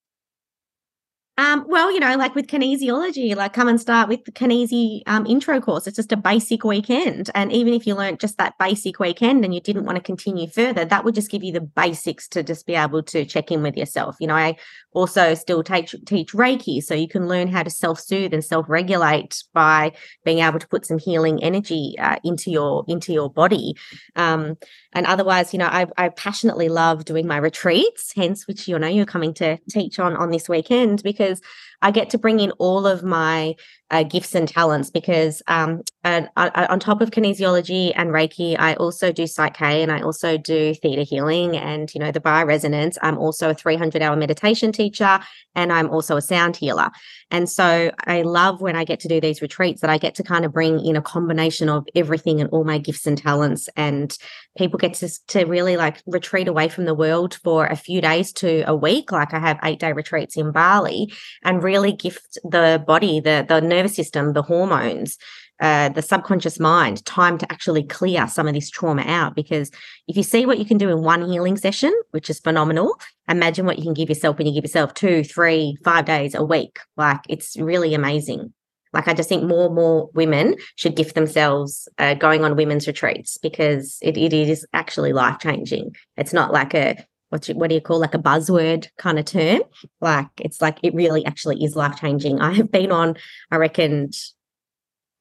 Um, 1.36 1.66
well, 1.68 1.92
you 1.92 2.00
know, 2.00 2.16
like 2.16 2.36
with 2.36 2.46
kinesiology, 2.46 3.36
like 3.36 3.54
come 3.54 3.68
and 3.68 3.82
start 3.82 4.08
with 4.08 4.24
the 4.24 4.32
kinesi 4.32 5.02
um, 5.08 5.26
intro 5.26 5.60
course. 5.60 5.88
It's 5.88 5.96
just 5.96 6.12
a 6.12 6.18
basic 6.18 6.64
weekend. 6.64 7.32
And 7.34 7.52
even 7.52 7.74
if 7.74 7.88
you 7.88 7.96
learned 7.96 8.20
just 8.20 8.38
that 8.38 8.54
basic 8.60 9.00
weekend 9.00 9.44
and 9.44 9.52
you 9.54 9.60
didn't 9.60 9.86
want 9.86 9.96
to 9.96 10.04
continue 10.04 10.48
further, 10.48 10.86
that 10.86 11.04
would 11.04 11.16
just 11.16 11.32
give 11.32 11.44
you 11.44 11.52
the 11.52 11.62
basics 11.62 12.28
to 12.30 12.44
just 12.44 12.68
be 12.68 12.76
able 12.76 13.02
to 13.04 13.26
check 13.26 13.52
in 13.52 13.64
with 13.64 13.76
yourself. 13.76 14.16
You 14.20 14.28
know, 14.28 14.36
I 14.36 14.58
also 14.94 15.34
still 15.34 15.64
teach, 15.64 15.96
teach 16.06 16.34
Reiki, 16.34 16.84
so 16.84 16.94
you 16.94 17.08
can 17.08 17.28
learn 17.28 17.48
how 17.48 17.64
to 17.64 17.70
self 17.72 18.00
soothe 18.00 18.32
and 18.32 18.46
self 18.46 18.68
regulate 18.70 19.44
by 19.54 19.94
being 20.24 20.38
able 20.38 20.60
to 20.60 20.68
put 20.68 20.86
some 20.86 21.00
healing 21.00 21.44
energy 21.44 21.96
uh, 21.98 22.18
into 22.24 22.52
your 22.52 22.86
into 22.88 23.12
your 23.12 23.32
body. 23.32 23.74
Um, 24.16 24.56
and 24.96 25.08
otherwise, 25.08 25.52
you 25.52 25.58
know, 25.58 25.66
I, 25.66 25.88
I 25.98 26.10
passionately 26.10 26.70
love 26.70 27.06
doing 27.06 27.26
my 27.26 27.38
retreats, 27.38 28.14
hence 28.16 28.48
which 28.48 28.68
you 28.68 28.78
know 28.78 28.88
you're 28.88 29.08
coming 29.08 29.34
to 29.36 29.58
teach 29.68 29.98
on 29.98 30.16
on 30.16 30.30
this 30.30 30.48
weekend 30.48 31.02
because 31.02 31.23
because 31.24 31.42
I 31.84 31.92
get 31.92 32.10
to 32.12 32.18
bring 32.18 32.40
in 32.40 32.52
all 32.52 32.88
of 32.88 33.04
my 33.04 33.56
uh, 33.92 34.02
gifts 34.02 34.34
and 34.34 34.48
talents 34.48 34.90
because 34.90 35.44
um, 35.48 35.84
and, 36.04 36.28
uh, 36.36 36.66
on 36.70 36.80
top 36.80 37.00
of 37.00 37.12
kinesiology 37.12 37.94
and 37.96 38.10
Reiki, 38.10 38.56
I 38.58 38.74
also 38.76 39.12
do 39.12 39.28
Psych-K 39.28 39.84
and 39.84 39.92
I 39.92 40.02
also 40.02 40.36
do 40.36 40.74
theta 40.74 41.04
healing 41.04 41.56
and, 41.56 41.94
you 41.94 42.00
know, 42.00 42.12
the 42.12 42.20
bioresonance. 42.20 42.98
I'm 43.04 43.20
also 43.20 43.52
a 43.52 43.54
300 43.54 44.02
hour 44.02 44.16
meditation 44.16 44.72
teacher 44.72 45.20
and 45.54 45.72
I'm 45.72 45.90
also 45.92 46.18
a 46.18 46.22
sound 46.22 46.58
healer. 46.58 46.90
And 47.30 47.48
so 47.48 47.92
I 48.06 48.24
love 48.24 48.62
when 48.62 48.76
I 48.76 48.84
get 48.84 49.00
to 49.02 49.08
do 49.08 49.22
these 49.22 49.42
retreats 49.42 49.82
that 49.82 49.90
I 49.90 49.98
get 49.98 50.16
to 50.16 50.24
kind 50.24 50.46
of 50.46 50.54
bring 50.54 50.84
in 50.84 50.96
a 50.96 51.02
combination 51.02 51.70
of 51.70 51.86
everything 51.96 52.42
and 52.42 52.50
all 52.50 52.64
my 52.64 52.80
gifts 52.80 53.06
and 53.06 53.18
talents. 53.18 53.70
And 53.76 54.18
people 54.58 54.80
get 54.80 54.96
to, 54.96 55.10
to 55.28 55.46
really 55.46 55.78
like 55.78 56.02
retreat 56.08 56.48
away 56.48 56.68
from 56.68 56.86
the 56.86 56.94
world 56.96 57.36
for 57.44 57.68
a 57.68 57.76
few 57.76 58.02
days 58.02 58.32
to 58.34 58.64
a 58.68 58.76
week. 58.76 59.12
Like 59.12 59.34
I 59.34 59.40
have 59.40 59.60
eight 59.64 59.80
day 59.80 59.94
retreats 59.94 60.36
in 60.36 60.52
Bali 60.52 61.14
and 61.44 61.62
really 61.62 61.73
gift 61.92 62.38
the 62.44 62.84
body, 62.86 63.20
the, 63.20 63.46
the 63.48 63.62
nervous 63.62 63.96
system, 63.96 64.34
the 64.34 64.42
hormones, 64.42 65.18
uh, 65.62 65.90
the 65.90 66.02
subconscious 66.02 66.60
mind 66.60 67.06
time 67.06 67.38
to 67.38 67.52
actually 67.52 67.84
clear 67.84 68.28
some 68.28 68.48
of 68.48 68.54
this 68.54 68.70
trauma 68.70 69.04
out. 69.04 69.36
Because 69.36 69.72
if 70.08 70.18
you 70.18 70.24
see 70.24 70.46
what 70.46 70.60
you 70.60 70.66
can 70.66 70.78
do 70.78 70.90
in 70.90 71.04
one 71.04 71.28
healing 71.30 71.58
session, 71.58 71.94
which 72.12 72.30
is 72.30 72.40
phenomenal, 72.40 73.00
imagine 73.30 73.66
what 73.66 73.78
you 73.78 73.84
can 73.84 73.94
give 73.94 74.10
yourself 74.10 74.38
when 74.38 74.48
you 74.48 74.54
give 74.54 74.64
yourself 74.64 74.94
two, 74.94 75.24
three, 75.24 75.78
five 75.84 76.06
days 76.06 76.36
a 76.36 76.44
week. 76.44 76.80
Like 76.98 77.22
it's 77.30 77.58
really 77.58 77.94
amazing. 77.94 78.54
Like 78.94 79.08
I 79.08 79.14
just 79.14 79.30
think 79.30 79.44
more 79.44 79.68
and 79.68 79.76
more 79.76 80.10
women 80.14 80.56
should 80.76 80.96
gift 80.96 81.16
themselves 81.16 81.88
uh, 81.98 82.14
going 82.14 82.44
on 82.44 82.56
women's 82.56 82.86
retreats 82.86 83.38
because 83.38 83.98
it, 84.02 84.18
it 84.18 84.34
is 84.34 84.68
actually 84.74 85.14
life 85.14 85.40
changing. 85.40 85.96
It's 86.16 86.34
not 86.34 86.54
like 86.54 86.74
a 86.76 87.04
what 87.34 87.48
what 87.48 87.70
do 87.70 87.76
you 87.76 87.82
call 87.82 88.00
like 88.00 88.14
a 88.14 88.20
buzzword 88.20 88.90
kind 89.00 89.18
of 89.18 89.26
term? 89.26 89.62
Like 90.00 90.28
it's 90.38 90.62
like 90.62 90.78
it 90.84 90.94
really 90.94 91.26
actually 91.26 91.64
is 91.64 91.76
life 91.76 92.00
changing. 92.00 92.40
I 92.40 92.54
have 92.54 92.72
been 92.72 92.92
on, 92.92 93.16
I 93.50 93.56
reckon, 93.56 94.12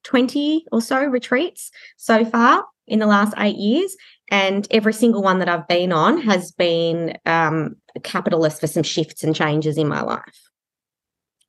20 0.04 0.66
or 0.72 0.82
so 0.82 1.02
retreats 1.02 1.70
so 1.96 2.24
far 2.26 2.66
in 2.86 2.98
the 2.98 3.06
last 3.06 3.32
eight 3.38 3.56
years. 3.56 3.96
And 4.30 4.66
every 4.70 4.92
single 4.92 5.22
one 5.22 5.38
that 5.38 5.48
I've 5.48 5.66
been 5.68 5.90
on 5.90 6.20
has 6.22 6.52
been 6.52 7.16
um, 7.24 7.76
capitalist 8.02 8.60
for 8.60 8.66
some 8.66 8.82
shifts 8.82 9.24
and 9.24 9.34
changes 9.34 9.78
in 9.78 9.88
my 9.88 10.02
life. 10.02 10.50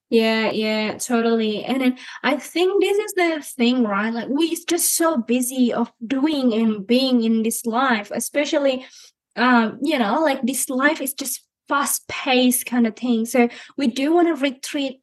Yeah, 0.09 0.51
yeah, 0.51 0.97
totally. 0.97 1.65
And 1.65 1.81
then 1.81 1.97
I 2.21 2.37
think 2.37 2.81
this 2.81 2.97
is 2.97 3.13
the 3.13 3.41
thing, 3.57 3.83
right? 3.83 4.13
Like 4.13 4.27
we're 4.29 4.55
just 4.69 4.95
so 4.95 5.17
busy 5.17 5.73
of 5.73 5.91
doing 6.05 6.53
and 6.53 6.85
being 6.85 7.23
in 7.23 7.43
this 7.43 7.65
life, 7.65 8.11
especially 8.13 8.85
um, 9.35 9.79
you 9.81 9.97
know, 9.97 10.21
like 10.21 10.41
this 10.43 10.69
life 10.69 11.01
is 11.01 11.13
just 11.13 11.43
fast 11.67 12.07
paced 12.07 12.65
kind 12.65 12.87
of 12.87 12.95
thing. 12.95 13.25
So 13.25 13.49
we 13.77 13.87
do 13.87 14.13
want 14.13 14.27
to 14.27 14.35
retreat 14.35 15.01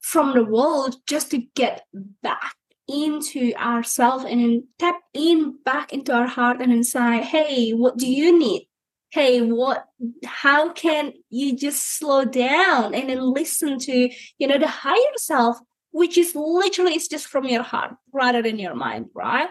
from 0.00 0.34
the 0.34 0.44
world 0.44 0.96
just 1.06 1.30
to 1.30 1.38
get 1.54 1.84
back 2.22 2.56
into 2.86 3.54
ourselves 3.56 4.24
and 4.24 4.64
tap 4.78 4.96
in 5.14 5.56
back 5.64 5.92
into 5.92 6.12
our 6.12 6.26
heart 6.26 6.60
and 6.60 6.70
inside 6.70 7.24
hey 7.24 7.70
what 7.70 7.96
do 7.96 8.06
you 8.06 8.38
need 8.38 8.68
hey 9.08 9.40
what 9.40 9.86
how 10.26 10.70
can 10.72 11.14
you 11.30 11.56
just 11.56 11.96
slow 11.98 12.26
down 12.26 12.94
and 12.94 13.08
then 13.08 13.20
listen 13.22 13.78
to 13.78 14.10
you 14.36 14.46
know 14.46 14.58
the 14.58 14.68
higher 14.68 15.16
self 15.16 15.56
which 15.92 16.18
is 16.18 16.34
literally 16.34 16.92
it's 16.92 17.08
just 17.08 17.26
from 17.26 17.46
your 17.46 17.62
heart 17.62 17.94
rather 18.12 18.42
than 18.42 18.58
your 18.58 18.74
mind 18.74 19.06
right 19.14 19.48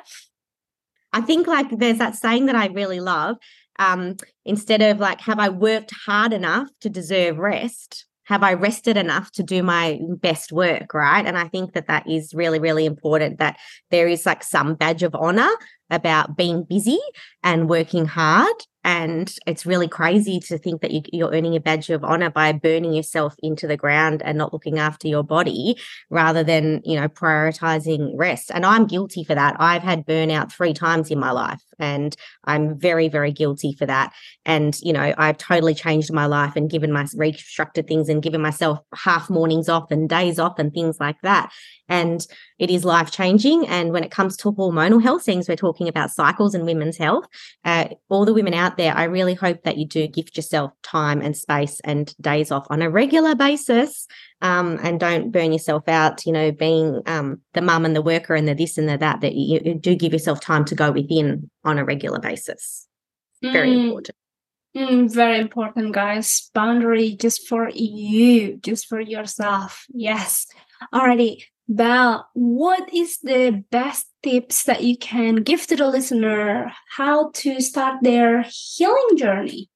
i 1.11 1.19
think 1.19 1.47
like 1.47 1.71
there's 1.79 1.97
that 1.97 2.15
saying 2.15 2.45
that 2.45 2.55
i 2.55 2.67
really 2.67 2.99
love 2.99 3.37
um 3.79 4.15
instead 4.45 4.81
of 4.81 4.99
like 4.99 5.21
have 5.21 5.39
i 5.39 5.49
worked 5.49 5.91
hard 6.05 6.33
enough 6.33 6.67
to 6.81 6.89
deserve 6.89 7.38
rest 7.38 8.05
have 8.25 8.43
I 8.43 8.53
rested 8.53 8.95
enough 8.95 9.31
to 9.31 9.43
do 9.43 9.62
my 9.63 9.99
best 10.01 10.51
work? 10.51 10.93
Right. 10.93 11.25
And 11.25 11.38
I 11.38 11.47
think 11.49 11.73
that 11.73 11.88
that 11.88 12.09
is 12.09 12.33
really, 12.33 12.59
really 12.59 12.86
important 12.86 13.39
that 13.39 13.57
there 13.91 14.07
is 14.07 14.25
like 14.25 14.43
some 14.43 14.75
badge 14.75 15.03
of 15.03 15.13
honor 15.13 15.49
about 15.89 16.38
being 16.38 16.63
busy 16.63 16.99
and 17.43 17.69
working 17.69 18.05
hard 18.05 18.55
and 18.83 19.33
it's 19.47 19.65
really 19.65 19.88
crazy 19.88 20.39
to 20.41 20.57
think 20.57 20.81
that 20.81 20.91
you, 20.91 21.25
are 21.25 21.33
earning 21.33 21.55
a 21.55 21.59
badge 21.59 21.89
of 21.89 22.03
honor 22.03 22.29
by 22.29 22.51
burning 22.51 22.93
yourself 22.93 23.33
into 23.41 23.65
the 23.65 23.77
ground 23.77 24.21
and 24.25 24.38
not 24.38 24.51
looking 24.51 24.77
after 24.77 25.07
your 25.07 25.23
body 25.23 25.77
rather 26.09 26.43
than, 26.43 26.81
you 26.83 26.99
know, 26.99 27.07
prioritizing 27.07 28.12
rest. 28.15 28.51
And 28.53 28.65
I'm 28.65 28.86
guilty 28.86 29.23
for 29.23 29.36
that. 29.36 29.55
I've 29.57 29.83
had 29.83 30.05
burnout 30.05 30.51
three 30.51 30.73
times 30.73 31.09
in 31.12 31.19
my 31.19 31.31
life 31.31 31.63
and 31.79 32.15
I'm 32.45 32.77
very, 32.77 33.07
very 33.09 33.31
guilty 33.31 33.73
for 33.73 33.86
that. 33.86 34.13
And, 34.45 34.77
you 34.81 34.93
know, 34.93 35.13
I've 35.17 35.38
totally 35.38 35.73
changed 35.73 36.12
my 36.12 36.25
life 36.25 36.55
and 36.55 36.69
given 36.69 36.91
my 36.91 37.03
restructured 37.03 37.88
things 37.88 38.09
and 38.09 38.21
given 38.21 38.41
myself 38.41 38.79
half 38.95 39.29
mornings 39.29 39.69
off 39.69 39.91
and 39.91 40.09
days 40.09 40.39
off 40.39 40.59
and 40.59 40.73
things 40.73 40.97
like 40.99 41.19
that 41.21 41.51
and 41.89 42.25
it 42.59 42.69
is 42.69 42.86
life 42.86 43.12
changing. 43.12 43.67
And 43.67 43.91
when 43.91 44.03
it 44.03 44.12
comes 44.12 44.38
to 44.38 44.51
hormonal 44.51 45.01
health, 45.01 45.23
things 45.23 45.49
we're 45.49 45.55
talking 45.55 45.88
about 45.88 46.12
cycles 46.12 46.55
and 46.55 46.65
women's 46.65 46.97
health, 46.97 47.25
uh, 47.65 47.89
all 48.09 48.25
the 48.25 48.33
women 48.33 48.53
out 48.53 48.77
there, 48.77 48.95
I 48.95 49.03
really 49.03 49.33
hope 49.33 49.63
that 49.63 49.77
you 49.77 49.86
do 49.86 50.07
gift 50.07 50.38
yourself 50.38 50.71
time 50.81 51.21
and 51.21 51.36
space 51.36 51.79
and 51.83 52.13
days 52.21 52.51
off 52.51 52.65
on 52.69 52.81
a 52.81 52.89
regular 52.89 53.36
basis. 53.36 54.07
Um, 54.43 54.77
and 54.84 54.99
don't 54.99 55.32
burn 55.32 55.53
yourself 55.53 55.88
out, 55.88 56.25
you 56.25 56.34
know, 56.34 56.51
being 56.51 57.01
um, 57.06 57.39
the 57.53 57.62
mum 57.62 57.86
and 57.86 57.95
the 57.95 58.01
worker 58.01 58.36
and 58.36 58.45
the 58.45 58.53
this 58.53 58.77
and 58.77 58.89
the 58.89 58.97
that, 58.97 59.21
that 59.21 59.36
you, 59.36 59.62
you, 59.63 59.73
do 59.73 59.95
give 59.95 60.12
yourself 60.12 60.41
time 60.41 60.65
to 60.65 60.75
go 60.75 60.91
within 60.91 61.49
on 61.63 61.79
a 61.79 61.86
regular 61.86 62.19
basis. 62.19 62.86
Very 63.41 63.69
mm. 63.69 63.86
important. 63.86 64.17
Mm, 64.75 65.13
very 65.13 65.39
important, 65.39 65.93
guys. 65.93 66.49
Boundary 66.53 67.15
just 67.15 67.47
for 67.47 67.69
you, 67.73 68.58
just 68.58 68.88
for 68.88 68.99
yourself. 68.99 69.86
Yes. 69.93 70.47
Alrighty. 70.93 71.43
Belle, 71.69 72.27
what 72.34 72.93
is 72.93 73.19
the 73.19 73.63
best 73.71 74.08
tips 74.21 74.63
that 74.63 74.84
you 74.84 74.97
can 74.97 75.38
give 75.38 75.65
to 75.67 75.77
the 75.77 75.88
listener 75.88 76.73
how 76.97 77.32
to 77.36 77.62
start 77.62 78.03
their 78.03 78.45
healing 78.49 79.17
journey? 79.17 79.69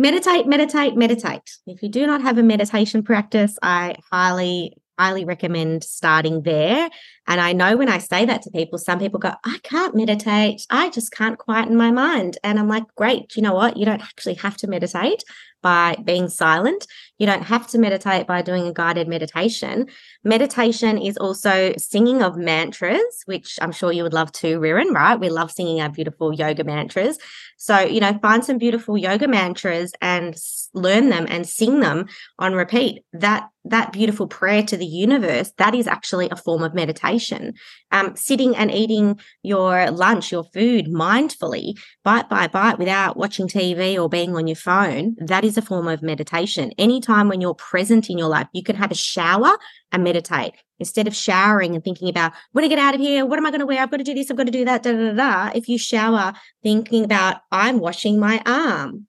Meditate, 0.00 0.46
meditate, 0.46 0.96
meditate. 0.96 1.58
If 1.66 1.82
you 1.82 1.88
do 1.88 2.06
not 2.06 2.22
have 2.22 2.38
a 2.38 2.42
meditation 2.44 3.02
practice, 3.02 3.58
I 3.60 3.96
highly, 4.12 4.76
highly 4.96 5.24
recommend 5.24 5.82
starting 5.82 6.42
there. 6.42 6.88
And 7.28 7.40
I 7.40 7.52
know 7.52 7.76
when 7.76 7.90
I 7.90 7.98
say 7.98 8.24
that 8.24 8.42
to 8.42 8.50
people, 8.50 8.78
some 8.78 8.98
people 8.98 9.20
go, 9.20 9.32
I 9.44 9.58
can't 9.62 9.94
meditate. 9.94 10.66
I 10.70 10.88
just 10.88 11.12
can't 11.12 11.38
quieten 11.38 11.76
my 11.76 11.90
mind. 11.90 12.38
And 12.42 12.58
I'm 12.58 12.68
like, 12.68 12.84
great. 12.96 13.36
You 13.36 13.42
know 13.42 13.54
what? 13.54 13.76
You 13.76 13.84
don't 13.84 14.02
actually 14.02 14.34
have 14.34 14.56
to 14.58 14.66
meditate 14.66 15.22
by 15.62 15.96
being 16.04 16.28
silent. 16.28 16.86
You 17.18 17.26
don't 17.26 17.42
have 17.42 17.66
to 17.68 17.78
meditate 17.78 18.26
by 18.26 18.42
doing 18.42 18.66
a 18.66 18.72
guided 18.72 19.08
meditation. 19.08 19.88
Meditation 20.24 20.98
is 20.98 21.16
also 21.16 21.74
singing 21.76 22.22
of 22.22 22.36
mantras, 22.36 23.22
which 23.26 23.58
I'm 23.60 23.72
sure 23.72 23.92
you 23.92 24.04
would 24.04 24.12
love 24.12 24.30
too, 24.32 24.60
Ririn, 24.60 24.92
right? 24.92 25.18
We 25.18 25.28
love 25.28 25.50
singing 25.50 25.80
our 25.80 25.88
beautiful 25.88 26.32
yoga 26.32 26.64
mantras. 26.64 27.18
So, 27.56 27.80
you 27.80 28.00
know, 28.00 28.16
find 28.22 28.44
some 28.44 28.58
beautiful 28.58 28.96
yoga 28.96 29.26
mantras 29.26 29.92
and 30.00 30.36
learn 30.74 31.08
them 31.08 31.26
and 31.28 31.46
sing 31.46 31.80
them 31.80 32.06
on 32.38 32.54
repeat. 32.54 33.04
That 33.12 33.48
that 33.64 33.92
beautiful 33.92 34.26
prayer 34.26 34.62
to 34.62 34.76
the 34.76 34.86
universe, 34.86 35.52
that 35.58 35.74
is 35.74 35.86
actually 35.86 36.30
a 36.30 36.36
form 36.36 36.62
of 36.62 36.72
meditation 36.72 37.17
meditation. 37.18 37.54
Um, 37.90 38.14
sitting 38.16 38.54
and 38.54 38.70
eating 38.70 39.18
your 39.42 39.90
lunch, 39.90 40.30
your 40.30 40.44
food 40.44 40.86
mindfully, 40.86 41.78
bite 42.04 42.28
by 42.28 42.46
bite 42.46 42.78
without 42.78 43.16
watching 43.16 43.48
TV 43.48 44.00
or 44.00 44.08
being 44.08 44.36
on 44.36 44.46
your 44.46 44.56
phone, 44.56 45.16
that 45.18 45.44
is 45.44 45.56
a 45.56 45.62
form 45.62 45.88
of 45.88 46.02
meditation. 46.02 46.72
Anytime 46.78 47.28
when 47.28 47.40
you're 47.40 47.54
present 47.54 48.10
in 48.10 48.18
your 48.18 48.28
life, 48.28 48.46
you 48.52 48.62
can 48.62 48.76
have 48.76 48.90
a 48.90 48.94
shower 48.94 49.56
and 49.90 50.04
meditate 50.04 50.54
instead 50.78 51.08
of 51.08 51.16
showering 51.16 51.74
and 51.74 51.82
thinking 51.82 52.08
about 52.08 52.32
when 52.52 52.64
I 52.64 52.68
get 52.68 52.78
out 52.78 52.94
of 52.94 53.00
here, 53.00 53.26
what 53.26 53.38
am 53.38 53.46
I 53.46 53.50
going 53.50 53.60
to 53.60 53.66
wear? 53.66 53.80
I've 53.80 53.90
got 53.90 53.96
to 53.96 54.04
do 54.04 54.14
this, 54.14 54.30
I've 54.30 54.36
got 54.36 54.46
to 54.46 54.52
do 54.52 54.64
that, 54.66 54.82
da, 54.82 54.92
da, 54.92 55.12
da, 55.12 55.48
da. 55.48 55.52
If 55.54 55.68
you 55.68 55.78
shower 55.78 56.34
thinking 56.62 57.04
about 57.04 57.38
I'm 57.50 57.80
washing 57.80 58.20
my 58.20 58.42
arm, 58.46 59.06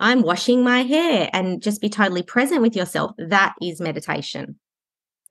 I'm 0.00 0.22
washing 0.22 0.64
my 0.64 0.82
hair, 0.82 1.28
and 1.34 1.62
just 1.62 1.82
be 1.82 1.90
totally 1.90 2.22
present 2.22 2.62
with 2.62 2.74
yourself, 2.74 3.12
that 3.18 3.54
is 3.60 3.82
meditation. 3.82 4.58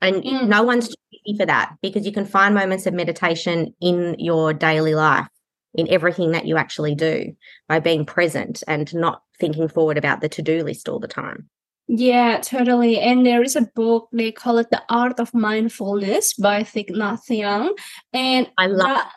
And 0.01 0.23
mm. 0.23 0.47
no 0.47 0.63
one's 0.63 0.89
too 0.89 0.95
for 1.37 1.45
that 1.45 1.75
because 1.81 2.05
you 2.05 2.11
can 2.11 2.25
find 2.25 2.55
moments 2.55 2.85
of 2.85 2.93
meditation 2.93 3.73
in 3.81 4.15
your 4.17 4.53
daily 4.53 4.95
life, 4.95 5.27
in 5.73 5.87
everything 5.89 6.31
that 6.31 6.45
you 6.45 6.57
actually 6.57 6.95
do 6.95 7.35
by 7.67 7.79
being 7.79 8.05
present 8.05 8.63
and 8.67 8.93
not 8.93 9.23
thinking 9.39 9.67
forward 9.67 9.97
about 9.97 10.21
the 10.21 10.29
to 10.29 10.41
do 10.41 10.63
list 10.63 10.89
all 10.89 10.99
the 10.99 11.07
time. 11.07 11.49
Yeah, 11.87 12.39
totally. 12.39 12.99
And 12.99 13.25
there 13.25 13.41
is 13.41 13.55
a 13.55 13.63
book, 13.75 14.09
they 14.11 14.31
call 14.31 14.59
it 14.59 14.69
The 14.69 14.83
Art 14.89 15.19
of 15.19 15.33
Mindfulness 15.33 16.33
by 16.35 16.61
Thich 16.61 16.91
Nhat 16.91 17.21
Hanh. 17.27 17.71
And 18.13 18.49
I 18.59 18.67
love 18.67 18.87
that. 18.87 19.11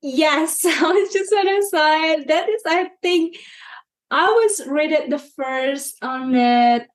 Yes, 0.00 0.60
I 0.64 0.92
was 0.92 1.12
just 1.12 1.30
gonna 1.30 1.62
say 1.62 2.24
that 2.24 2.48
is, 2.48 2.62
I 2.66 2.90
think, 3.02 3.36
I 4.10 4.24
was 4.24 4.66
reading 4.66 5.10
the 5.10 5.18
first 5.18 6.02
on 6.02 6.32
the 6.32 6.86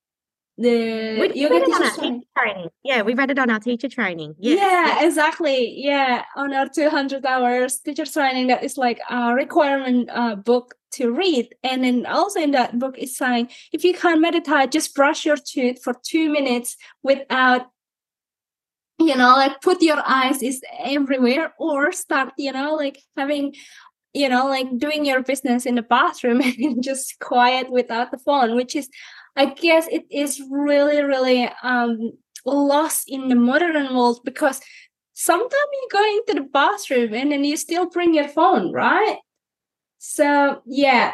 the 0.58 1.18
we 1.20 1.34
yoga 1.34 1.66
teacher 1.66 1.89
training. 1.96 2.24
training. 2.38 2.70
Yeah, 2.84 3.02
we 3.02 3.16
read 3.16 3.32
it 3.32 3.39
on 3.39 3.50
our 3.50 3.60
teacher 3.60 3.89
training. 3.89 4.36
Yes. 4.39 4.60
Yeah, 4.60 5.06
exactly. 5.06 5.74
Yeah, 5.84 6.24
on 6.36 6.54
our 6.54 6.68
200 6.70 7.26
hours 7.26 7.80
teacher 7.80 8.06
training, 8.06 8.48
that 8.48 8.63
is 8.63 8.78
like 8.78 9.00
a 9.10 9.34
requirement 9.34 10.10
uh, 10.12 10.36
book 10.36 10.76
to 10.94 11.12
read. 11.12 11.56
And 11.63 11.84
then 11.84 12.06
also 12.06 12.39
in 12.39 12.52
that 12.52 12.78
book 12.78 12.98
is 12.98 13.18
saying 13.18 13.50
if 13.72 13.84
you 13.84 13.94
can't 13.94 14.22
meditate, 14.22 14.72
just 14.72 14.94
brush 14.94 15.26
your 15.26 15.38
teeth 15.38 15.82
for 15.84 15.96
two 16.04 16.30
minutes 16.30 16.78
without 17.02 17.68
you 19.00 19.16
know 19.16 19.36
like 19.36 19.60
put 19.62 19.82
your 19.82 20.02
eyes 20.06 20.44
is 20.44 20.62
everywhere 20.80 21.54
or 21.58 21.92
start 21.92 22.32
you 22.38 22.52
know 22.52 22.76
like 22.76 23.02
having 23.18 23.54
you 24.13 24.30
know 24.30 24.46
like 24.48 24.68
doing 24.78 25.04
your 25.04 25.24
business 25.24 25.66
in 25.66 25.74
the 25.76 25.82
bathroom 25.82 26.42
and 26.60 26.84
just 26.84 27.20
quiet 27.20 27.72
without 27.72 28.12
the 28.12 28.20
phone 28.20 28.56
which 28.56 28.76
is 28.76 28.89
i 29.36 29.46
guess 29.46 29.88
it 29.88 30.04
is 30.12 30.41
really 30.50 31.02
really 31.02 31.50
um 31.63 32.12
lost 32.46 33.06
in 33.08 33.30
the 33.30 33.36
modern 33.36 33.96
world 33.96 34.19
because 34.26 34.60
sometimes 35.13 35.54
you 35.54 35.88
go 35.91 36.04
into 36.17 36.41
the 36.41 36.50
bathroom 36.50 37.13
and 37.13 37.32
then 37.32 37.43
you 37.43 37.56
still 37.56 37.89
bring 37.89 38.13
your 38.13 38.28
phone 38.28 38.72
right? 38.74 39.17
So 40.00 40.62
yeah, 40.65 41.13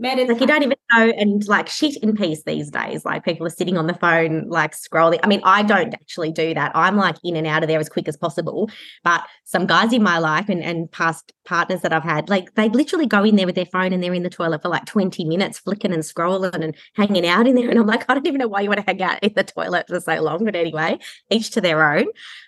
meditation. 0.00 0.32
Like 0.32 0.40
you 0.40 0.46
don't 0.46 0.62
even 0.62 0.76
know 0.92 1.10
and 1.10 1.46
like 1.46 1.68
shit 1.68 1.96
in 1.98 2.16
peace 2.16 2.42
these 2.44 2.70
days. 2.70 3.04
Like 3.04 3.24
people 3.24 3.46
are 3.46 3.50
sitting 3.50 3.76
on 3.76 3.86
the 3.86 3.94
phone, 3.94 4.48
like 4.48 4.72
scrolling. 4.72 5.20
I 5.22 5.26
mean, 5.26 5.40
I 5.44 5.62
don't 5.62 5.94
actually 5.94 6.32
do 6.32 6.54
that. 6.54 6.72
I'm 6.74 6.96
like 6.96 7.16
in 7.22 7.36
and 7.36 7.46
out 7.46 7.62
of 7.62 7.68
there 7.68 7.78
as 7.78 7.88
quick 7.88 8.08
as 8.08 8.16
possible. 8.16 8.70
But 9.04 9.24
some 9.44 9.66
guys 9.66 9.92
in 9.92 10.02
my 10.02 10.18
life 10.18 10.48
and, 10.48 10.62
and 10.62 10.90
past 10.90 11.32
partners 11.44 11.82
that 11.82 11.92
I've 11.92 12.02
had, 12.02 12.28
like 12.28 12.54
they 12.54 12.68
literally 12.68 13.06
go 13.06 13.22
in 13.24 13.36
there 13.36 13.46
with 13.46 13.54
their 13.54 13.66
phone 13.66 13.92
and 13.92 14.02
they're 14.02 14.14
in 14.14 14.22
the 14.22 14.30
toilet 14.30 14.62
for 14.62 14.68
like 14.68 14.86
20 14.86 15.24
minutes, 15.24 15.58
flicking 15.58 15.92
and 15.92 16.02
scrolling 16.02 16.54
and 16.54 16.74
hanging 16.94 17.26
out 17.26 17.46
in 17.46 17.54
there. 17.54 17.68
And 17.68 17.78
I'm 17.78 17.86
like, 17.86 18.08
I 18.08 18.14
don't 18.14 18.26
even 18.26 18.38
know 18.38 18.48
why 18.48 18.62
you 18.62 18.68
want 18.68 18.80
to 18.80 18.86
hang 18.86 19.02
out 19.02 19.22
in 19.22 19.32
the 19.34 19.44
toilet 19.44 19.88
for 19.88 20.00
so 20.00 20.20
long. 20.22 20.44
But 20.44 20.56
anyway, 20.56 20.98
each 21.28 21.50
to 21.50 21.60
their 21.60 21.92
own. 21.92 22.06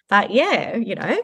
But 0.09 0.31
yeah, 0.31 0.77
you 0.77 0.95
know. 0.95 1.23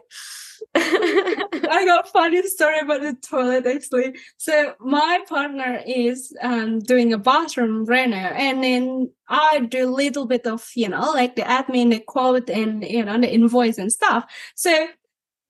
I 0.74 1.84
got 1.86 2.06
a 2.06 2.10
funny 2.10 2.42
story 2.48 2.80
about 2.80 3.02
the 3.02 3.14
toilet 3.14 3.66
actually. 3.66 4.16
So 4.36 4.74
my 4.80 5.20
partner 5.28 5.82
is 5.86 6.36
um, 6.42 6.80
doing 6.80 7.12
a 7.12 7.18
bathroom 7.18 7.84
reno, 7.84 8.16
and 8.16 8.62
then 8.62 9.10
I 9.28 9.60
do 9.60 9.88
a 9.88 9.90
little 9.90 10.26
bit 10.26 10.46
of 10.46 10.68
you 10.74 10.88
know 10.88 11.10
like 11.12 11.36
the 11.36 11.42
admin, 11.42 11.90
the 11.90 12.00
quote, 12.00 12.50
and 12.50 12.84
you 12.84 13.04
know 13.04 13.20
the 13.20 13.32
invoice 13.32 13.78
and 13.78 13.92
stuff. 13.92 14.24
So 14.54 14.88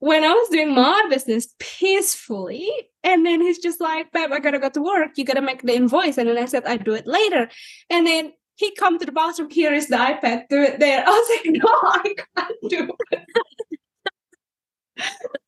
when 0.01 0.25
I 0.25 0.33
was 0.33 0.49
doing 0.49 0.75
my 0.75 1.07
business 1.11 1.49
peacefully, 1.59 2.71
and 3.03 3.27
then 3.27 3.41
he's 3.41 3.59
just 3.59 3.81
like, 3.81 4.13
"Babe, 4.13 4.33
I 4.33 4.39
gotta 4.39 4.59
go 4.59 4.69
to 4.71 4.83
work. 4.83 5.13
You 5.17 5.25
gotta 5.25 5.43
make 5.43 5.63
the 5.63 5.75
invoice," 5.75 6.19
and 6.19 6.29
then 6.29 6.39
I 6.39 6.47
said, 6.47 6.65
"I 6.67 6.77
do 6.77 6.95
it 6.95 7.07
later," 7.07 7.49
and 7.91 8.07
then 8.07 8.33
he 8.57 8.75
come 8.75 8.99
to 8.99 9.07
the 9.07 9.13
bathroom. 9.13 9.51
Here 9.51 9.73
is 9.73 9.89
the 9.89 9.97
iPad. 9.97 10.49
Do 10.51 10.61
it 10.63 10.81
there. 10.81 11.05
I 11.07 11.11
was 11.11 11.29
like, 11.31 11.63
"No, 11.63 11.69
I 11.69 12.15
can't 12.37 12.57
do 12.69 12.93
it." 13.13 13.21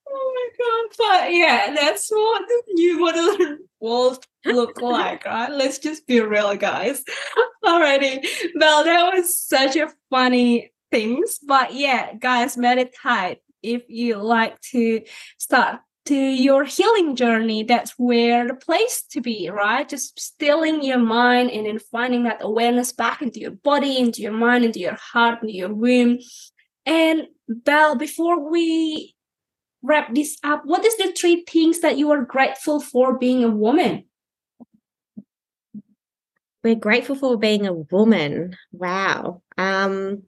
Oh 0.09 0.33
my 0.35 0.49
god! 0.59 0.97
But 0.99 1.33
yeah, 1.33 1.75
that's 1.75 2.11
what 2.11 2.43
the 2.49 2.63
new 2.75 2.99
modern 2.99 3.59
world 3.81 4.25
look 4.45 4.81
like, 4.81 5.25
right? 5.25 5.51
Let's 5.51 5.79
just 5.79 6.07
be 6.07 6.21
real, 6.21 6.57
guys. 6.57 7.03
Alrighty, 7.65 8.27
well, 8.55 8.85
that 8.85 9.15
was 9.15 9.39
such 9.41 9.77
a 9.77 9.93
funny 10.09 10.73
things, 10.91 11.39
but 11.47 11.75
yeah, 11.75 12.15
guys, 12.15 12.57
meditate 12.57 13.39
if 13.63 13.83
you 13.89 14.17
like 14.17 14.61
to 14.61 15.03
start 15.39 15.81
to 16.07 16.15
your 16.15 16.65
healing 16.65 17.15
journey 17.15 17.63
that's 17.63 17.93
where 17.99 18.47
the 18.49 18.55
place 18.55 19.03
to 19.03 19.21
be 19.21 19.51
right 19.51 19.89
just 19.89 20.19
stilling 20.19 20.83
your 20.83 20.99
mind 20.99 21.51
and 21.51 21.67
then 21.67 21.79
finding 21.79 22.25
that 22.25 22.39
awareness 22.41 22.93
back 22.93 23.21
into 23.21 23.39
your 23.39 23.51
body 23.51 23.99
into 23.99 24.23
your 24.23 24.33
mind 24.33 24.65
into 24.65 24.81
your 24.81 24.97
heart 24.97 25.43
into 25.43 25.55
your 25.55 25.73
womb 25.73 26.19
and 26.87 27.27
belle 27.49 27.97
before 27.97 28.51
we 28.51 29.15
wrap 29.83 30.15
this 30.15 30.39
up, 30.43 30.63
what 30.65 30.85
is 30.85 30.97
the 30.97 31.13
three 31.13 31.45
things 31.49 31.81
that 31.81 31.99
you 31.99 32.11
are 32.11 32.23
grateful 32.23 32.81
for 32.81 33.19
being 33.19 33.45
a 33.45 33.51
woman? 33.51 34.05
We're 36.63 36.75
grateful 36.75 37.17
for 37.17 37.39
being 37.39 37.67
a 37.67 37.73
woman. 37.73 38.57
Wow. 38.73 39.43
Um, 39.57 40.25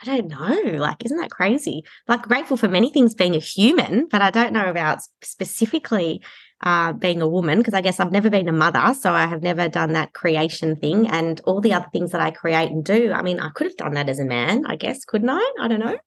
I 0.00 0.06
don't 0.06 0.28
know. 0.28 0.78
Like, 0.78 1.04
isn't 1.04 1.18
that 1.18 1.30
crazy? 1.30 1.82
Like, 2.06 2.22
grateful 2.22 2.56
for 2.56 2.68
many 2.68 2.90
things 2.90 3.14
being 3.14 3.34
a 3.34 3.40
human, 3.40 4.06
but 4.08 4.22
I 4.22 4.30
don't 4.30 4.52
know 4.52 4.70
about 4.70 5.00
specifically 5.22 6.22
uh, 6.62 6.92
being 6.92 7.20
a 7.20 7.28
woman 7.28 7.58
because 7.58 7.74
I 7.74 7.80
guess 7.80 8.00
I've 8.00 8.12
never 8.12 8.30
been 8.30 8.48
a 8.48 8.52
mother. 8.52 8.94
So 8.94 9.12
I 9.12 9.26
have 9.26 9.42
never 9.42 9.68
done 9.68 9.92
that 9.92 10.12
creation 10.12 10.76
thing 10.76 11.08
and 11.08 11.40
all 11.44 11.60
the 11.60 11.74
other 11.74 11.88
things 11.92 12.12
that 12.12 12.20
I 12.20 12.30
create 12.30 12.70
and 12.70 12.84
do. 12.84 13.12
I 13.12 13.22
mean, 13.22 13.40
I 13.40 13.50
could 13.50 13.66
have 13.66 13.76
done 13.76 13.94
that 13.94 14.08
as 14.08 14.18
a 14.18 14.24
man, 14.24 14.64
I 14.66 14.76
guess, 14.76 15.04
couldn't 15.04 15.30
I? 15.30 15.52
I 15.60 15.68
don't 15.68 15.80
know. 15.80 15.98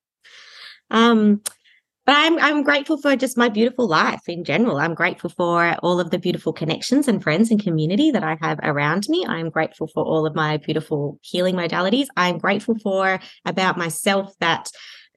Um, 0.89 1.41
but 2.05 2.15
I'm 2.17 2.39
I'm 2.39 2.63
grateful 2.63 2.97
for 2.97 3.15
just 3.15 3.37
my 3.37 3.49
beautiful 3.49 3.87
life 3.87 4.21
in 4.27 4.43
general. 4.43 4.77
I'm 4.77 4.93
grateful 4.93 5.29
for 5.29 5.75
all 5.83 5.99
of 5.99 6.09
the 6.09 6.19
beautiful 6.19 6.53
connections 6.53 7.07
and 7.07 7.21
friends 7.21 7.51
and 7.51 7.61
community 7.61 8.11
that 8.11 8.23
I 8.23 8.37
have 8.41 8.59
around 8.63 9.07
me. 9.07 9.25
I'm 9.27 9.49
grateful 9.49 9.87
for 9.87 10.03
all 10.03 10.25
of 10.25 10.35
my 10.35 10.57
beautiful 10.57 11.19
healing 11.21 11.55
modalities. 11.55 12.07
I'm 12.17 12.37
grateful 12.37 12.77
for 12.79 13.19
about 13.45 13.77
myself 13.77 14.33
that 14.39 14.71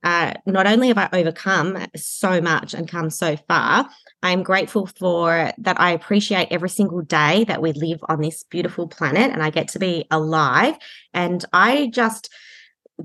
uh, 0.05 0.35
not 0.45 0.67
only 0.67 0.89
have 0.89 0.99
I 0.99 1.09
overcome 1.13 1.79
so 1.97 2.41
much 2.43 2.75
and 2.75 2.87
come 2.87 3.09
so 3.09 3.37
far, 3.49 3.89
I'm 4.23 4.43
grateful 4.43 4.87
for 4.87 5.51
that. 5.57 5.81
I 5.81 5.93
appreciate 5.93 6.49
every 6.51 6.69
single 6.69 7.01
day 7.01 7.45
that 7.45 7.63
we 7.63 7.73
live 7.73 8.01
on 8.09 8.21
this 8.21 8.45
beautiful 8.45 8.87
planet 8.87 9.33
and 9.33 9.43
I 9.43 9.49
get 9.49 9.69
to 9.69 9.79
be 9.79 10.05
alive. 10.11 10.77
And 11.15 11.43
I 11.55 11.91
just 11.91 12.31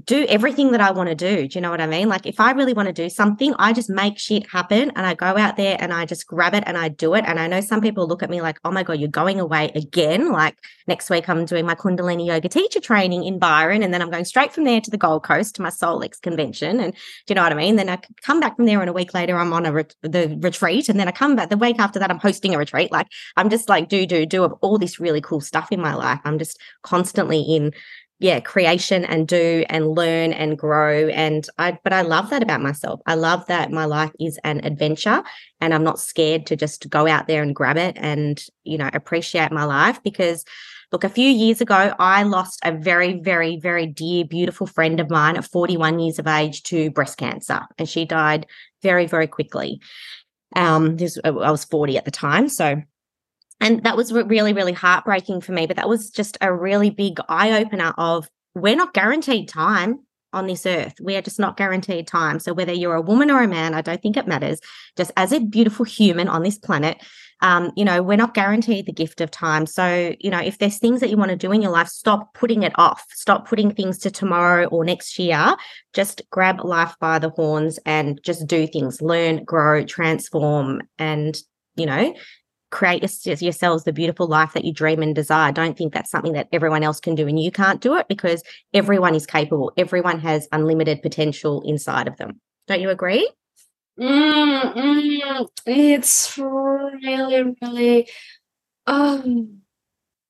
do 0.06 0.26
everything 0.30 0.72
that 0.72 0.82
I 0.82 0.92
want 0.92 1.10
to 1.10 1.16
do. 1.16 1.48
Do 1.48 1.58
you 1.58 1.62
know 1.62 1.72
what 1.72 1.82
I 1.82 1.88
mean? 1.88 2.10
Like 2.10 2.28
if 2.28 2.40
I 2.40 2.52
really 2.52 2.74
want 2.74 2.88
to 2.88 2.94
do 2.94 3.10
something, 3.10 3.56
I 3.58 3.74
just 3.74 3.90
make 3.90 4.20
shit 4.20 4.48
happen 4.48 4.92
and 4.96 5.06
I 5.06 5.16
go 5.16 5.26
out 5.26 5.58
there 5.58 5.78
and 5.80 5.92
I 5.92 6.06
just 6.06 6.28
grab 6.28 6.54
it 6.54 6.64
and 6.68 6.78
I 6.78 6.90
do 6.90 7.16
it. 7.16 7.26
And 7.26 7.40
I 7.40 7.48
know 7.48 7.60
some 7.60 7.82
people 7.82 8.08
look 8.08 8.22
at 8.22 8.30
me 8.30 8.40
like, 8.40 8.60
oh 8.64 8.72
my 8.72 8.84
God, 8.84 9.00
you're 9.00 9.10
going 9.10 9.40
away 9.40 9.72
again. 9.74 10.32
Like 10.32 10.58
next 10.88 11.10
week, 11.10 11.28
I'm 11.28 11.44
doing 11.46 11.66
my 11.66 11.74
Kundalini 11.74 12.28
yoga 12.28 12.48
teacher 12.50 12.80
training 12.80 13.24
in 13.24 13.40
Byron. 13.40 13.82
And 13.82 13.92
then 13.92 14.04
I'm 14.04 14.12
going 14.12 14.26
straight 14.26 14.54
from 14.54 14.64
there 14.64 14.80
to 14.80 14.92
the 14.92 14.98
Gold 14.98 15.24
Coast 15.24 15.56
to 15.56 15.64
my 15.64 15.70
Solex 15.70 16.22
convention. 16.22 16.80
And 16.80 16.94
do 16.94 17.00
you 17.30 17.36
know 17.36 17.44
what 17.44 17.52
I 17.52 17.56
mean? 17.56 17.76
Then 17.76 17.90
I 17.90 17.98
come 18.22 18.40
back 18.40 18.58
from 18.58 18.66
there 18.66 18.82
and 18.82 18.90
a 18.92 18.94
week 18.94 19.16
later, 19.16 19.38
I'm 19.38 19.54
on 19.54 19.66
a 19.66 19.74
re- 19.74 19.86
the 20.04 20.38
retreat. 20.40 20.90
And 20.90 21.00
then 21.00 21.08
I 21.08 21.12
come 21.12 21.36
back 21.36 21.50
the 21.50 21.58
week 21.58 21.80
after 21.80 21.98
that, 21.98 22.12
I'm 22.12 22.20
hosting 22.20 22.54
a 22.54 22.60
retreat. 22.60 22.92
Like 22.92 23.08
I'm 23.38 23.50
just 23.50 23.70
like, 23.70 23.90
do, 23.90 24.06
do, 24.06 24.28
do 24.28 24.44
of 24.44 24.54
all 24.62 24.78
this 24.78 25.00
really 25.00 25.22
cool 25.22 25.42
stuff 25.42 25.72
in 25.72 25.82
my 25.82 25.96
life. 25.96 26.20
I'm 26.26 26.38
just 26.38 26.60
constantly 26.84 27.42
in 27.42 27.74
yeah 28.20 28.40
creation 28.42 29.06
and 29.06 29.28
do 29.28 29.66
and 29.70 29.88
learn 29.88 30.34
and 30.34 30.58
grow. 30.58 31.08
And 31.08 31.48
i 31.58 31.78
but 31.84 31.94
i 31.94 32.02
love 32.02 32.30
that 32.30 32.44
about 32.44 32.62
myself. 32.62 33.00
I 33.06 33.16
love 33.16 33.46
that 33.48 33.72
my 33.72 33.86
life 33.86 34.12
is 34.20 34.38
an 34.44 34.64
adventure 34.66 35.24
and 35.62 35.74
i'm 35.74 35.84
not 35.84 36.00
scared 36.00 36.46
to 36.48 36.56
just 36.56 36.90
go 36.90 37.08
out 37.08 37.28
there 37.28 37.42
and 37.42 37.56
grab 37.56 37.78
it 37.78 37.98
and 37.98 38.44
you 38.64 38.78
know 38.78 38.90
appreciate 38.94 39.52
my 39.52 39.64
life 39.64 40.04
because 40.04 40.46
look 40.92 41.04
a 41.04 41.10
few 41.10 41.30
years 41.30 41.62
ago 41.62 41.94
i 42.00 42.24
lost 42.24 42.60
a 42.64 42.72
very 42.72 43.20
very 43.20 43.58
very 43.58 43.88
dear 43.88 44.26
beautiful 44.26 44.68
friend 44.68 45.00
of 45.00 45.10
mine 45.10 45.38
at 45.38 45.46
41 45.46 46.00
years 46.00 46.20
of 46.20 46.28
age 46.28 46.64
to 46.64 46.92
breast 46.92 47.18
cancer 47.18 47.62
and 47.78 47.88
she 47.88 48.06
died 48.06 48.46
very 48.82 49.08
very 49.08 49.28
quickly. 49.28 49.82
Um 50.56 50.98
this 50.98 51.18
i 51.24 51.30
was 51.30 51.64
40 51.64 51.98
at 51.98 52.06
the 52.06 52.12
time 52.12 52.50
so 52.50 52.82
and 53.60 53.84
that 53.84 53.98
was 53.98 54.12
really, 54.12 54.54
really 54.54 54.74
heartbreaking 54.74 55.42
for 55.42 55.52
me. 55.52 55.68
But 55.68 55.78
that 55.78 55.90
was 55.90 56.10
just 56.10 56.38
a 56.42 56.54
really 56.54 56.90
big 56.90 57.20
eye 57.28 57.62
opener 57.62 57.94
of 57.98 58.30
we're 58.56 58.76
not 58.76 58.94
guaranteed 58.94 59.48
time. 59.50 60.00
on 60.34 60.48
this 60.48 60.66
earth. 60.66 60.94
We 61.02 61.16
are 61.16 61.22
just 61.22 61.40
not 61.40 61.58
guaranteed 61.58 62.08
time. 62.08 62.40
So 62.40 62.54
whether 62.54 62.74
you're 62.74 62.96
a 62.96 63.02
woman 63.02 63.32
or 63.32 63.42
a 63.42 63.48
man, 63.48 63.74
I 63.74 63.82
don't 63.82 64.02
think 64.02 64.18
it 64.18 64.28
matters. 64.28 64.60
Just 64.96 65.12
as 65.18 65.32
a 65.32 65.40
beautiful 65.40 65.86
human 65.86 66.28
on 66.28 66.44
this 66.44 66.58
planet, 66.58 67.02
um, 67.42 67.72
you 67.76 67.86
know, 67.86 68.04
we're 68.04 68.18
not 68.18 68.34
guaranteed 68.34 68.86
the 68.86 68.92
gift 68.92 69.22
of 69.22 69.32
time. 69.32 69.66
So, 69.66 70.14
you 70.20 70.30
know, 70.30 70.40
if 70.40 70.58
there's 70.58 70.78
things 70.78 71.00
that 71.00 71.10
you 71.10 71.18
want 71.18 71.32
to 71.32 71.38
do 71.38 71.52
in 71.52 71.62
your 71.62 71.72
life, 71.72 71.88
stop 71.88 72.34
putting 72.34 72.64
it 72.64 72.74
off. 72.76 73.06
Stop 73.10 73.48
putting 73.48 73.74
things 73.74 73.98
to 74.00 74.12
tomorrow 74.12 74.66
or 74.68 74.84
next 74.84 75.18
year. 75.18 75.56
Just 75.94 76.22
grab 76.32 76.64
life 76.64 76.96
by 77.00 77.18
the 77.18 77.30
horns 77.30 77.80
and 77.86 78.20
just 78.24 78.46
do 78.46 78.68
things, 78.68 79.02
learn, 79.02 79.44
grow, 79.46 79.84
transform, 79.86 80.82
and, 80.98 81.42
you 81.76 81.86
know, 81.86 82.14
create 82.72 83.04
yourselves 83.42 83.84
the 83.84 83.94
beautiful 83.94 84.28
life 84.28 84.54
that 84.54 84.66
you 84.66 84.74
dream 84.74 85.02
and 85.02 85.16
desire. 85.16 85.52
Don't 85.52 85.78
think 85.78 85.94
that's 85.94 86.12
something 86.12 86.34
that 86.34 86.48
everyone 86.52 86.84
else 86.84 87.00
can 87.00 87.16
do 87.16 87.28
and 87.28 87.40
you 87.40 87.52
can't 87.52 87.82
do 87.82 87.96
it 87.96 88.08
because 88.08 88.44
everyone 88.74 89.16
is 89.16 89.26
capable. 89.26 89.72
Everyone 89.78 90.20
has 90.20 90.48
unlimited 90.52 91.02
potential 91.02 91.62
inside 91.66 92.08
of 92.08 92.18
them. 92.18 92.40
Don't 92.68 92.82
you 92.82 92.90
agree? 92.90 93.30
Mm, 94.00 94.76
mm, 94.76 95.48
it's 95.66 96.38
really, 96.38 97.56
really, 97.62 98.08
um, 98.88 99.60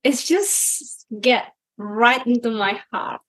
it's 0.03 0.25
just 0.25 1.05
get 1.19 1.53
right 1.77 2.25
into 2.25 2.51
my 2.51 2.79
heart. 2.91 3.21